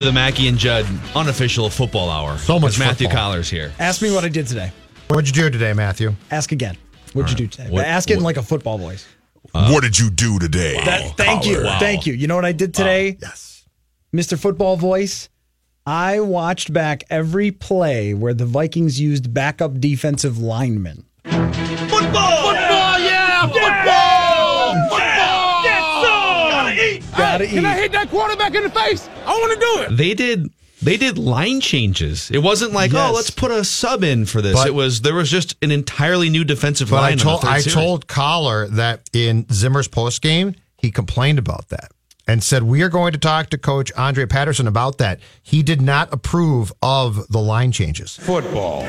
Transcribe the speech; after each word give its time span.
The 0.00 0.12
Mackey 0.12 0.46
and 0.46 0.56
Judd 0.56 0.86
unofficial 1.16 1.68
football 1.68 2.08
hour. 2.08 2.38
So 2.38 2.60
much 2.60 2.78
Matthew 2.78 3.08
football. 3.08 3.30
Coller's 3.32 3.50
here. 3.50 3.72
Ask 3.80 4.00
me 4.00 4.12
what 4.12 4.22
I 4.22 4.28
did 4.28 4.46
today. 4.46 4.70
What'd 5.08 5.26
you 5.26 5.32
do 5.42 5.50
today, 5.50 5.72
Matthew? 5.72 6.14
Ask 6.30 6.52
again. 6.52 6.76
What'd 7.14 7.32
you 7.32 7.36
do 7.36 7.48
today? 7.48 7.68
What- 7.68 7.80
But 7.80 7.86
ask 7.88 8.08
it 8.08 8.12
in 8.12 8.18
what- 8.20 8.26
like 8.26 8.36
a 8.36 8.42
football 8.44 8.78
voice. 8.78 9.04
what 9.50 9.82
did 9.82 9.98
you 9.98 10.08
do 10.08 10.38
today? 10.38 10.80
That, 10.84 11.16
thank 11.16 11.46
you. 11.46 11.64
Wow. 11.64 11.80
Thank 11.80 12.06
you. 12.06 12.14
You 12.14 12.28
know 12.28 12.36
what 12.36 12.44
I 12.44 12.52
did 12.52 12.74
today? 12.74 13.18
Yes. 13.20 13.64
Mr. 14.14 14.38
Football 14.38 14.76
Voice? 14.76 15.28
I 15.84 16.20
watched 16.20 16.72
back 16.72 17.02
every 17.10 17.50
play 17.50 18.14
where 18.14 18.34
the 18.34 18.46
Vikings 18.46 19.00
used 19.00 19.34
backup 19.34 19.80
defensive 19.80 20.38
linemen. 20.38 21.06
Gotta 27.38 27.50
eat. 27.50 27.54
Can 27.54 27.66
I 27.66 27.74
hit 27.76 27.92
that 27.92 28.10
quarterback 28.10 28.54
in 28.54 28.62
the 28.64 28.70
face? 28.70 29.08
I 29.24 29.30
want 29.30 29.52
to 29.52 29.60
do 29.60 29.82
it. 29.94 29.96
They 29.96 30.14
did 30.14 30.50
they 30.82 30.96
did 30.96 31.18
line 31.18 31.60
changes. 31.60 32.30
It 32.30 32.38
wasn't 32.38 32.72
like, 32.72 32.92
oh, 32.94 32.96
Yes. 32.96 33.10
oh, 33.10 33.14
let's 33.14 33.30
put 33.30 33.50
a 33.50 33.64
sub 33.64 34.04
in 34.04 34.26
for 34.26 34.40
this. 34.42 34.54
But- 34.54 34.66
it 34.68 34.74
was 34.74 35.00
there 35.02 35.14
was 35.14 35.30
just 35.30 35.56
an 35.62 35.70
entirely 35.70 36.30
new 36.30 36.44
defensive 36.44 36.90
But 36.90 36.96
line. 36.96 37.04
I 37.04 37.12
on 37.12 37.18
the 37.18 37.24
told 37.24 37.40
third 37.42 37.48
I 37.50 37.58
series. 37.60 37.74
told 37.74 38.06
Coller 38.08 38.66
that 38.68 39.08
in 39.12 39.46
Zimmer's 39.52 39.88
post 39.88 40.20
game, 40.22 40.54
he 40.76 40.90
complained 40.90 41.38
about 41.38 41.68
that 41.68 41.90
and 42.26 42.42
said 42.42 42.62
we 42.64 42.82
are 42.82 42.88
going 42.88 43.12
to 43.12 43.18
talk 43.18 43.50
to 43.50 43.58
Coach 43.58 43.90
Andre 43.96 44.26
Patterson 44.26 44.66
about 44.66 44.98
that. 44.98 45.20
He 45.42 45.62
did 45.62 45.80
not 45.80 46.12
approve 46.12 46.72
of 46.82 47.26
the 47.28 47.38
line 47.40 47.72
changes. 47.72 48.16
Football. 48.16 48.82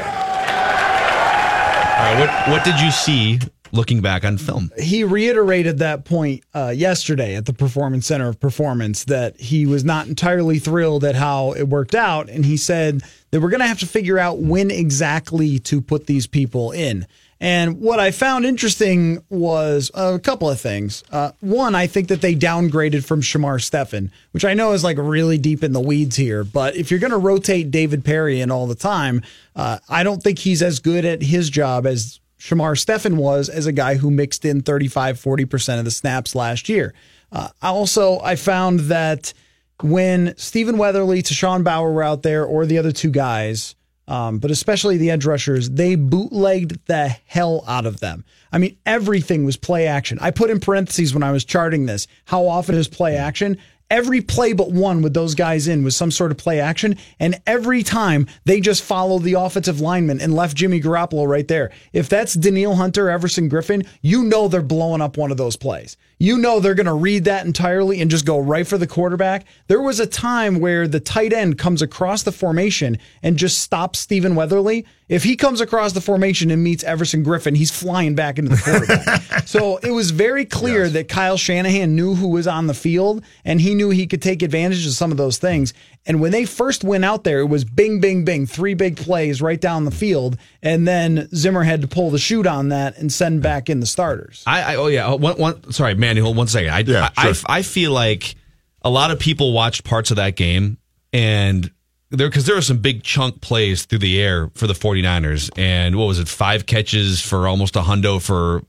All 2.00 2.05
right, 2.05 2.17
what 2.17 2.50
what 2.50 2.64
did 2.64 2.80
you 2.80 2.92
see 2.92 3.39
looking 3.73 4.00
back 4.00 4.23
on 4.23 4.38
film? 4.38 4.72
he 4.80 5.03
reiterated 5.03 5.80
that 5.80 6.06
point 6.06 6.45
uh, 6.53 6.73
yesterday 6.73 7.36
at 7.36 7.45
the 7.45 7.52
Performance 7.52 8.08
Center 8.08 8.30
of 8.30 8.39
Performance 8.39 9.03
that 9.03 9.38
he 9.38 9.66
was 9.66 9.83
not 9.83 10.08
entirely 10.08 10.59
thrilled 10.59 11.03
at 11.03 11.16
how 11.16 11.52
it 11.52 11.64
worked 11.64 11.94
out. 11.94 12.30
And 12.30 12.45
he 12.45 12.56
said 12.56 13.03
that 13.31 13.41
we're 13.41 13.50
going 13.50 13.59
to 13.59 13.67
have 13.67 13.80
to 13.80 13.86
figure 13.86 14.17
out 14.17 14.39
when 14.39 14.72
exactly 14.72 15.59
to 15.59 15.81
put 15.81 16.08
these 16.08 16.25
people 16.25 16.72
in. 16.72 17.06
And 17.41 17.79
what 17.79 17.99
I 17.99 18.11
found 18.11 18.45
interesting 18.45 19.23
was 19.29 19.89
a 19.94 20.19
couple 20.19 20.50
of 20.50 20.59
things. 20.59 21.03
Uh, 21.09 21.31
one, 21.39 21.73
I 21.73 21.88
think 21.88 22.09
that 22.09 22.19
they 22.19 22.35
downgraded 22.35 23.05
from 23.05 23.22
Shamar 23.22 23.61
Stephen, 23.61 24.11
which 24.31 24.44
I 24.44 24.53
know 24.53 24.73
is 24.73 24.83
like 24.83 24.97
really 24.97 25.38
deep 25.38 25.63
in 25.63 25.72
the 25.72 25.79
weeds 25.79 26.17
here. 26.17 26.44
But 26.44 26.75
if 26.75 26.91
you're 26.91 26.99
going 26.99 27.11
to 27.11 27.17
rotate 27.17 27.72
David 27.72 28.03
Perry 28.03 28.41
in 28.41 28.51
all 28.51 28.67
the 28.67 28.75
time, 28.75 29.22
uh, 29.55 29.79
I 29.88 30.03
don't 30.03 30.22
think 30.22 30.39
he's 30.39 30.61
as 30.61 30.79
good 30.79 31.05
at 31.05 31.22
his 31.22 31.49
job 31.49 31.88
as 31.88 32.19
Shamar 32.39 32.78
Stephen 32.78 33.16
was 33.16 33.47
as 33.47 33.67
a 33.67 33.72
guy 33.72 33.95
who 33.95 34.11
mixed 34.11 34.44
in 34.44 34.61
35, 34.61 35.17
40% 35.17 35.79
of 35.79 35.85
the 35.85 35.91
snaps 35.91 36.35
last 36.35 36.67
year. 36.67 36.94
Uh, 37.31 37.49
also, 37.61 38.19
I 38.19 38.35
found 38.35 38.81
that 38.81 39.33
when 39.81 40.35
Stephen 40.38 40.78
Weatherly, 40.78 41.23
Tashawn 41.23 41.63
Bower 41.63 41.91
were 41.91 42.03
out 42.03 42.23
there, 42.23 42.44
or 42.44 42.66
the 42.66 42.78
other 42.78 42.91
two 42.91 43.11
guys, 43.11 43.75
um, 44.09 44.40
but 44.40 44.50
especially 44.50 44.97
the 44.97 45.12
edge 45.12 45.25
rushers, 45.25 45.70
they 45.70 45.96
bootlegged 45.96 46.86
the 46.88 47.08
hell 47.08 47.64
out 47.68 47.86
of 47.86 48.00
them. 48.00 48.25
I 48.52 48.58
mean, 48.58 48.75
everything 48.86 49.46
was 49.46 49.56
play 49.56 49.86
action. 49.86 50.18
I 50.20 50.31
put 50.31 50.50
in 50.50 50.59
parentheses 50.59 51.14
when 51.14 51.24
I 51.24 51.31
was 51.31 51.46
charting 51.46 51.86
this 51.86 52.08
how 52.25 52.47
often 52.47 52.75
is 52.75 52.88
play 52.88 53.16
action? 53.16 53.58
Every 53.92 54.22
play 54.22 54.53
but 54.53 54.72
one 54.72 55.02
with 55.02 55.16
those 55.16 55.34
guys 55.34 55.68
in 55.68 55.84
was 55.84 55.96
some 55.96 56.12
sort 56.12 56.31
of 56.31 56.38
play 56.38 56.59
action. 56.59 56.97
And 57.20 57.42
every 57.47 57.81
time 57.81 58.28
they 58.46 58.62
just 58.62 58.84
followed 58.84 59.24
the 59.24 59.34
offensive 59.34 59.80
lineman 59.80 60.22
and 60.22 60.36
left 60.36 60.56
Jimmy 60.56 60.80
Garoppolo 60.80 61.28
right 61.28 61.47
there. 61.47 61.72
If 61.91 62.08
that's 62.08 62.36
Danielle 62.36 62.76
Hunter, 62.76 63.09
Everson 63.09 63.50
Griffen, 63.50 63.88
you 64.02 64.24
know 64.24 64.47
they're 64.47 64.62
blowing 64.62 65.02
up 65.02 65.18
one 65.18 65.31
of 65.31 65.38
those 65.38 65.56
plays. 65.56 65.97
You 66.22 66.38
know 66.38 66.59
they're 66.59 66.75
going 66.75 66.85
to 66.85 66.94
read 66.94 67.24
that 67.24 67.46
entirely 67.46 68.02
and 68.02 68.12
just 68.12 68.25
go 68.25 68.40
right 68.40 68.68
for 68.68 68.78
the 68.78 68.85
quarterback. 68.85 69.46
There 69.68 69.81
was 69.81 70.02
a 70.02 70.06
time 70.06 70.59
where 70.59 70.85
the 70.85 71.00
tight 71.00 71.31
end 71.31 71.57
comes 71.57 71.81
across 71.81 72.24
the 72.24 72.34
formation 72.34 72.97
and 73.24 73.38
just 73.38 73.59
stops 73.59 74.00
Stephen 74.00 74.35
Weatherly. 74.35 74.85
If 75.08 75.24
he 75.24 75.38
comes 75.38 75.62
across 75.62 75.94
the 75.94 76.02
formation 76.02 76.52
and 76.52 76.62
meets 76.62 76.84
Everson 76.84 77.24
Griffen, 77.24 77.56
he's 77.56 77.72
flying 77.72 78.16
back 78.16 78.38
into 78.38 78.50
the 78.50 78.62
quarterback. 78.62 79.47
so 79.47 79.78
it 79.78 79.91
was 79.91 80.12
very 80.12 80.44
clear 80.44 80.90
that 80.90 81.08
Kyle 81.08 81.38
Shanahan 81.38 81.96
knew 81.96 82.16
who 82.16 82.28
was 82.28 82.47
on 82.47 82.68
the 82.68 82.74
field 82.74 83.24
and 83.46 83.62
he 83.62 83.74
knew 83.74 83.90
he 83.90 84.06
could 84.06 84.22
take 84.22 84.44
advantage 84.44 84.85
of 84.85 84.91
some 84.91 85.12
of 85.12 85.18
those 85.18 85.38
things. 85.38 85.74
And 86.05 86.21
when 86.21 86.31
they 86.31 86.45
first 86.45 86.83
went 86.83 87.05
out 87.05 87.23
there, 87.23 87.39
it 87.39 87.45
was 87.45 87.63
bing, 87.63 87.99
bing, 87.99 88.25
bing, 88.25 88.47
three 88.47 88.73
big 88.73 88.97
plays 88.97 89.41
right 89.41 89.59
down 89.59 89.85
the 89.85 89.91
field. 89.91 90.37
And 90.63 90.87
then 90.87 91.29
Zimmer 91.35 91.63
had 91.63 91.81
to 91.81 91.87
pull 91.87 92.09
the 92.09 92.17
chute 92.17 92.47
on 92.47 92.69
that 92.69 92.97
and 92.97 93.11
send 93.11 93.43
back 93.43 93.69
in 93.69 93.79
the 93.79 93.85
starters. 93.85 94.43
I, 94.47 94.73
I 94.73 94.75
oh 94.75 94.87
yeah, 94.87 95.07
oh, 95.07 95.17
one, 95.17 95.37
one 95.37 95.71
sorry, 95.71 95.95
Manny, 95.95 96.21
hold 96.21 96.37
one 96.37 96.47
second. 96.47 96.71
I, 96.71 96.79
Yeah, 96.79 97.09
I, 97.15 97.33
sure. 97.33 97.43
I 97.47 97.59
I 97.59 97.61
feel 97.61 97.91
like 97.91 98.35
a 98.81 98.89
lot 98.89 99.11
of 99.11 99.19
people 99.19 99.53
watched 99.53 99.83
parts 99.83 100.09
of 100.09 100.17
that 100.17 100.35
game 100.35 100.77
and 101.11 101.69
there 102.11 102.29
because 102.29 102.45
there 102.45 102.55
were 102.55 102.61
some 102.61 102.77
big 102.79 103.03
chunk 103.03 103.41
plays 103.41 103.85
through 103.85 103.99
the 103.99 104.21
air 104.21 104.49
for 104.55 104.67
the 104.67 104.73
49ers 104.73 105.51
and 105.57 105.95
what 105.95 106.05
was 106.05 106.17
it 106.19 106.27
five 106.27 106.66
catches 106.66 107.21
for 107.21 107.47
almost 107.47 107.75
a 107.75 107.81
hundo 107.81 108.21
for 108.21 108.63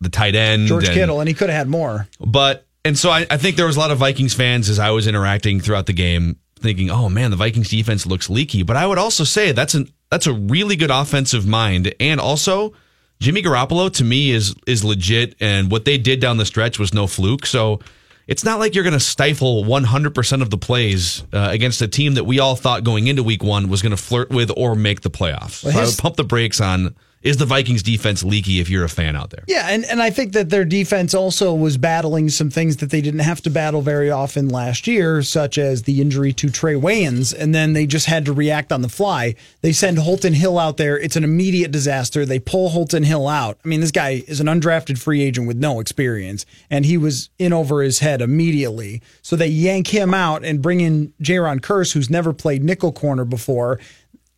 the 0.00 0.08
tight 0.08 0.34
end 0.34 0.68
George 0.68 0.84
and- 0.84 0.94
Kittle, 0.94 1.20
and 1.20 1.28
he 1.28 1.34
could 1.34 1.48
have 1.48 1.58
had 1.58 1.68
more. 1.68 2.06
but 2.20 2.66
and 2.84 2.98
so 2.98 3.10
I, 3.10 3.26
I 3.30 3.38
think 3.38 3.56
there 3.56 3.66
was 3.66 3.76
a 3.76 3.80
lot 3.80 3.90
of 3.90 3.98
Vikings 3.98 4.34
fans 4.34 4.68
as 4.68 4.78
I 4.78 4.90
was 4.90 5.06
interacting 5.06 5.60
throughout 5.60 5.86
the 5.86 5.94
game 5.94 6.36
thinking, 6.64 6.90
oh 6.90 7.08
man, 7.08 7.30
the 7.30 7.36
Vikings 7.36 7.68
defense 7.68 8.06
looks 8.06 8.28
leaky. 8.28 8.64
But 8.64 8.76
I 8.76 8.86
would 8.86 8.98
also 8.98 9.22
say 9.22 9.52
that's 9.52 9.74
an 9.74 9.88
that's 10.10 10.26
a 10.26 10.32
really 10.32 10.74
good 10.74 10.90
offensive 10.90 11.46
mind. 11.46 11.94
And 12.00 12.20
also 12.20 12.72
Jimmy 13.20 13.42
Garoppolo 13.42 13.92
to 13.94 14.04
me 14.04 14.30
is 14.30 14.54
is 14.66 14.84
legit 14.84 15.36
and 15.40 15.70
what 15.70 15.84
they 15.84 15.98
did 15.98 16.20
down 16.20 16.36
the 16.36 16.46
stretch 16.46 16.78
was 16.78 16.92
no 16.92 17.06
fluke. 17.06 17.46
So 17.46 17.80
it's 18.26 18.44
not 18.44 18.58
like 18.58 18.74
you're 18.74 18.84
going 18.84 18.94
to 18.94 19.00
stifle 19.00 19.64
100% 19.64 20.42
of 20.42 20.50
the 20.50 20.56
plays 20.56 21.22
uh, 21.32 21.48
against 21.50 21.82
a 21.82 21.88
team 21.88 22.14
that 22.14 22.24
we 22.24 22.38
all 22.38 22.56
thought 22.56 22.82
going 22.82 23.06
into 23.06 23.22
week 23.22 23.42
one 23.42 23.68
was 23.68 23.82
going 23.82 23.94
to 23.94 24.02
flirt 24.02 24.30
with 24.30 24.50
or 24.56 24.74
make 24.74 25.02
the 25.02 25.10
playoffs. 25.10 25.62
So 25.70 25.70
I 25.78 25.84
would 25.84 25.98
pump 25.98 26.16
the 26.16 26.24
brakes 26.24 26.60
on 26.60 26.96
is 27.24 27.38
the 27.38 27.46
Vikings 27.46 27.82
defense 27.82 28.22
leaky 28.22 28.60
if 28.60 28.68
you're 28.68 28.84
a 28.84 28.88
fan 28.88 29.16
out 29.16 29.30
there. 29.30 29.44
Yeah, 29.48 29.68
and, 29.70 29.84
and 29.86 30.00
I 30.02 30.10
think 30.10 30.34
that 30.34 30.50
their 30.50 30.66
defense 30.66 31.14
also 31.14 31.54
was 31.54 31.78
battling 31.78 32.28
some 32.28 32.50
things 32.50 32.76
that 32.76 32.90
they 32.90 33.00
didn't 33.00 33.20
have 33.20 33.40
to 33.42 33.50
battle 33.50 33.80
very 33.80 34.10
often 34.10 34.50
last 34.50 34.86
year, 34.86 35.22
such 35.22 35.56
as 35.56 35.84
the 35.84 36.02
injury 36.02 36.34
to 36.34 36.48
Trae 36.48 36.78
Waynes, 36.80 37.34
and 37.36 37.54
then 37.54 37.72
they 37.72 37.86
just 37.86 38.06
had 38.06 38.26
to 38.26 38.32
react 38.34 38.70
on 38.70 38.82
the 38.82 38.90
fly. 38.90 39.34
They 39.62 39.72
send 39.72 39.98
Holton 39.98 40.34
Hill 40.34 40.58
out 40.58 40.76
there. 40.76 40.98
It's 40.98 41.16
an 41.16 41.24
immediate 41.24 41.72
disaster. 41.72 42.26
They 42.26 42.38
pull 42.38 42.68
Holton 42.68 43.04
Hill 43.04 43.26
out. 43.26 43.58
I 43.64 43.68
mean, 43.68 43.80
this 43.80 43.90
guy 43.90 44.22
is 44.28 44.40
an 44.40 44.46
undrafted 44.46 44.98
free 44.98 45.22
agent 45.22 45.48
with 45.48 45.56
no 45.56 45.80
experience, 45.80 46.44
and 46.68 46.84
he 46.84 46.98
was 46.98 47.30
in 47.38 47.54
over 47.54 47.82
his 47.82 48.00
head 48.00 48.20
immediately. 48.20 49.00
So 49.22 49.34
they 49.34 49.48
yank 49.48 49.88
him 49.88 50.12
out 50.12 50.44
and 50.44 50.60
bring 50.60 50.80
in 50.80 51.14
Jayron 51.22 51.60
Kearse, 51.60 51.94
who's 51.94 52.10
never 52.10 52.34
played 52.34 52.62
nickel 52.62 52.92
corner 52.92 53.24
before. 53.24 53.80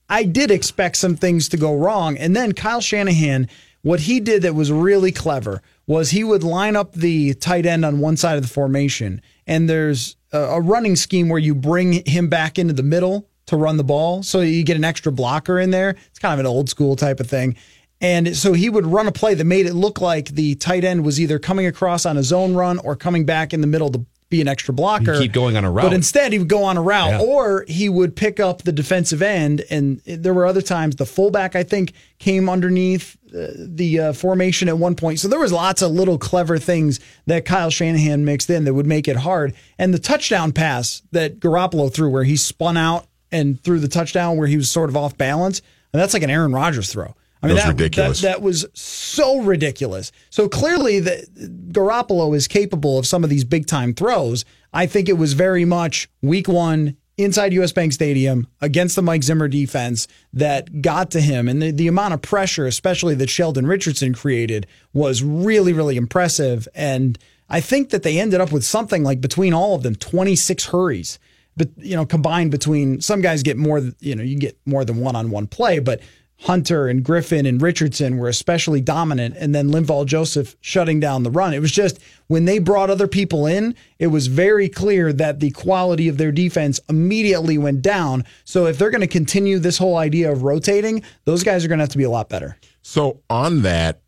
I 0.09 0.25
did 0.25 0.51
expect 0.51 0.97
some 0.97 1.17
things 1.17 1.49
to 1.49 1.57
go 1.57 1.75
wrong. 1.75 2.17
And 2.17 2.35
then 2.37 2.53
Kyle 2.53 2.81
Shanahan, 2.81 3.49
what 3.83 4.01
he 4.01 4.21
did 4.21 4.43
that 4.43 4.55
was 4.55 4.71
really 4.71 5.13
clever 5.13 5.63
was 5.87 6.11
he 6.11 6.25
would 6.25 6.43
line 6.43 6.77
up 6.77 6.93
the 6.93 7.35
tight 7.35 7.67
end 7.67 7.85
on 7.85 8.01
one 8.01 8.17
side 8.17 8.37
of 8.37 8.43
the 8.43 8.49
formation, 8.49 9.21
and 9.47 9.69
there's 9.69 10.17
a, 10.33 10.39
a 10.39 10.61
running 10.61 10.97
scheme 10.97 11.29
where 11.29 11.39
you 11.39 11.55
bring 11.55 12.05
him 12.07 12.29
back 12.29 12.59
into 12.59 12.75
the 12.75 12.83
middle 12.83 13.29
to 13.47 13.57
run 13.57 13.77
the 13.77 13.85
ball. 13.85 14.23
So 14.23 14.41
you 14.41 14.65
get 14.65 14.77
an 14.77 14.85
extra 14.85 15.13
blocker 15.13 15.61
in 15.61 15.71
there. 15.71 15.91
It's 15.91 16.19
kind 16.19 16.35
of 16.35 16.41
an 16.41 16.47
old 16.47 16.69
school 16.69 16.97
type 16.97 17.21
of 17.21 17.29
thing. 17.29 17.57
And 18.01 18.37
so 18.37 18.53
he 18.53 18.69
would 18.69 18.87
run 18.87 19.07
a 19.07 19.13
play 19.13 19.35
that 19.35 19.45
made 19.45 19.67
it 19.67 19.75
look 19.75 20.01
like 20.01 20.31
the 20.31 20.57
tight 20.57 20.85
end 20.85 21.05
was 21.05 21.21
either 21.21 21.39
coming 21.39 21.67
across 21.67 22.05
on 22.05 22.17
a 22.17 22.23
zone 22.23 22.55
run 22.55 22.79
or 22.79 22.97
coming 22.97 23.25
back 23.25 23.55
in 23.55 23.61
the 23.61 23.67
middle 23.67 23.91
to 23.93 24.05
be 24.29 24.41
an 24.41 24.49
extra 24.49 24.75
blocker. 24.75 25.15
He'd 25.15 25.21
keep 25.21 25.33
going 25.33 25.57
on 25.57 25.65
a 25.65 25.71
route. 25.71 25.85
But 25.85 25.93
instead, 25.93 26.33
he 26.33 26.39
would 26.41 26.49
go 26.49 26.65
on 26.65 26.77
a 26.77 26.83
route, 26.83 27.11
Yeah. 27.11 27.21
or 27.21 27.65
he 27.69 27.89
would 27.89 28.17
pick 28.17 28.41
up 28.41 28.63
the 28.63 28.73
defensive 28.73 29.23
end. 29.23 29.63
And 29.71 30.01
there 30.05 30.35
were 30.35 30.47
other 30.47 30.63
times 30.63 30.97
the 30.97 31.07
fullback, 31.07 31.55
I 31.55 31.63
think, 31.63 31.93
came 32.19 32.49
underneath 32.49 33.17
uh, 33.29 33.47
the 33.57 34.01
uh, 34.01 34.13
formation 34.13 34.69
at 34.69 34.79
one 34.79 34.97
point. 34.97 35.21
So 35.21 35.29
there 35.29 35.39
was 35.39 35.53
lots 35.53 35.81
of 35.81 35.93
little 35.93 36.19
clever 36.19 36.59
things 36.59 36.99
that 37.27 37.45
Kyle 37.45 37.71
Shanahan 37.71 38.25
mixed 38.25 38.51
in 38.51 38.65
that 38.65 38.75
would 38.75 38.87
make 38.87 39.07
it 39.07 39.17
hard. 39.17 39.55
And 39.79 39.95
the 39.95 39.99
touchdown 39.99 40.51
pass 40.53 41.03
that 41.13 41.39
Garoppolo 41.39 41.93
threw, 41.93 42.11
where 42.11 42.25
he 42.25 42.37
spun 42.37 42.77
out 42.77 43.07
and 43.31 43.63
threw 43.63 43.79
the 43.79 43.89
touchdown 43.89 44.37
where 44.37 44.49
he 44.49 44.57
was 44.57 44.71
sort 44.71 44.89
of 44.91 44.97
off 44.97 45.17
balance, 45.17 45.61
and 45.93 46.01
that's 46.03 46.15
like 46.15 46.23
an 46.25 46.31
Aaron 46.31 46.53
Rodgers 46.53 46.91
throw. 46.91 47.15
I 47.47 47.55
mean, 47.55 47.57
That 47.57 47.67
was 47.67 47.75
ridiculous. 47.75 48.21
That, 48.21 48.29
that 48.29 48.43
was 48.43 48.67
so 48.75 49.41
ridiculous. 49.41 50.13
So 50.31 50.49
clearly, 50.49 51.01
the 51.01 51.27
Garoppolo 51.73 52.35
is 52.37 52.49
capable 52.49 52.99
of 52.99 53.07
some 53.07 53.25
of 53.25 53.31
these 53.31 53.45
big 53.45 53.67
time 53.67 53.95
throws. 53.95 54.45
I 54.73 54.87
think 54.87 55.09
it 55.09 55.15
was 55.15 55.33
very 55.33 55.65
much 55.65 56.09
week 56.23 56.49
one 56.49 56.97
inside 57.19 57.53
US 57.55 57.73
Bank 57.73 57.93
Stadium 57.93 58.47
against 58.61 58.97
the 58.97 59.03
Mike 59.03 59.23
Zimmer 59.23 59.49
defense 59.49 60.07
that 60.33 60.83
got 60.83 61.11
to 61.13 61.21
him. 61.21 61.49
And 61.49 61.63
the, 61.63 61.71
the 61.71 61.89
amount 61.89 62.15
of 62.15 62.23
pressure, 62.23 62.67
especially 62.67 63.15
that 63.17 63.31
Sheldon 63.31 63.67
Richardson 63.67 64.13
created, 64.15 64.67
was 64.93 65.23
really, 65.23 65.73
really 65.73 65.97
impressive. 65.97 66.69
And 66.75 67.19
I 67.49 67.61
think 67.61 67.91
that 67.91 68.03
they 68.03 68.19
ended 68.19 68.41
up 68.41 68.53
with 68.53 68.65
something 68.65 69.03
like 69.03 69.21
between 69.21 69.55
all 69.55 69.75
of 69.75 69.83
them, 69.83 69.95
26 69.95 70.67
hurries. 70.67 71.19
But, 71.57 71.71
you 71.79 71.97
know, 71.97 72.05
combined 72.05 72.51
between 72.51 73.01
some 73.01 73.23
guys 73.23 73.43
get 73.43 73.57
more, 73.57 73.81
you 74.01 74.15
know, 74.15 74.23
you 74.23 74.39
get 74.39 74.59
more 74.67 74.85
than 74.85 74.99
one 74.99 75.17
on 75.17 75.31
one 75.31 75.47
play, 75.47 75.79
but 75.79 76.01
Hunter 76.41 76.87
and 76.87 77.03
Griffen 77.03 77.49
and 77.49 77.61
Richardson 77.63 78.19
were 78.19 78.29
especially 78.29 78.81
dominant, 78.83 79.37
and 79.39 79.55
then 79.55 79.69
Linval 79.71 80.05
Joseph 80.05 80.55
shutting 80.61 81.01
down 81.01 81.23
the 81.23 81.31
run. 81.31 81.55
It 81.55 81.61
was 81.61 81.73
just 81.73 81.99
when 82.27 82.45
they 82.45 82.59
brought 82.59 82.91
other 82.91 83.09
people 83.09 83.47
in, 83.47 83.75
it 83.99 84.09
was 84.09 84.27
very 84.27 84.69
clear 84.69 85.13
that 85.15 85.41
the 85.41 85.51
quality 85.53 86.09
of 86.09 86.19
their 86.19 86.33
defense 86.33 86.79
immediately 86.91 87.57
went 87.57 87.81
down. 87.81 88.25
So 88.45 88.67
if 88.67 88.77
they're 88.77 88.91
going 88.91 89.01
to 89.01 89.07
continue 89.07 89.59
this 89.59 89.79
whole 89.79 89.97
idea 89.97 90.31
of 90.31 90.43
rotating, 90.43 91.03
those 91.25 91.43
guys 91.43 91.65
are 91.65 91.69
going 91.69 91.79
to 91.79 91.85
have 91.85 91.91
to 91.91 91.99
be 91.99 92.05
a 92.05 92.11
lot 92.11 92.29
better. 92.29 92.59
So 92.83 93.23
on 93.31 93.63
that, 93.63 94.03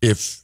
if 0.00 0.42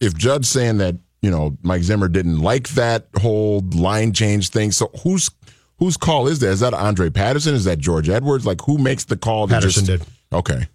if 0.00 0.14
Judd's 0.16 0.48
saying 0.48 0.78
that 0.78 0.96
you 1.22 1.30
know 1.30 1.56
Mike 1.62 1.82
Zimmer 1.82 2.08
didn't 2.08 2.40
like 2.40 2.70
that 2.70 3.06
whole 3.20 3.60
line 3.72 4.12
change 4.12 4.48
thing, 4.50 4.72
so 4.72 4.90
whose 5.04 5.30
whose 5.78 5.96
call 5.96 6.26
is 6.26 6.40
that? 6.40 6.48
Is 6.48 6.60
that 6.60 6.74
Andre 6.74 7.08
Patterson? 7.08 7.54
Is 7.54 7.64
that 7.64 7.78
George 7.78 8.08
Edwards? 8.08 8.44
Like 8.44 8.62
who 8.62 8.78
makes 8.78 9.04
the 9.04 9.16
call? 9.16 9.46
Patterson 9.46 9.86
just- 9.86 10.04
did. 10.04 10.12
Okay. 10.36 10.68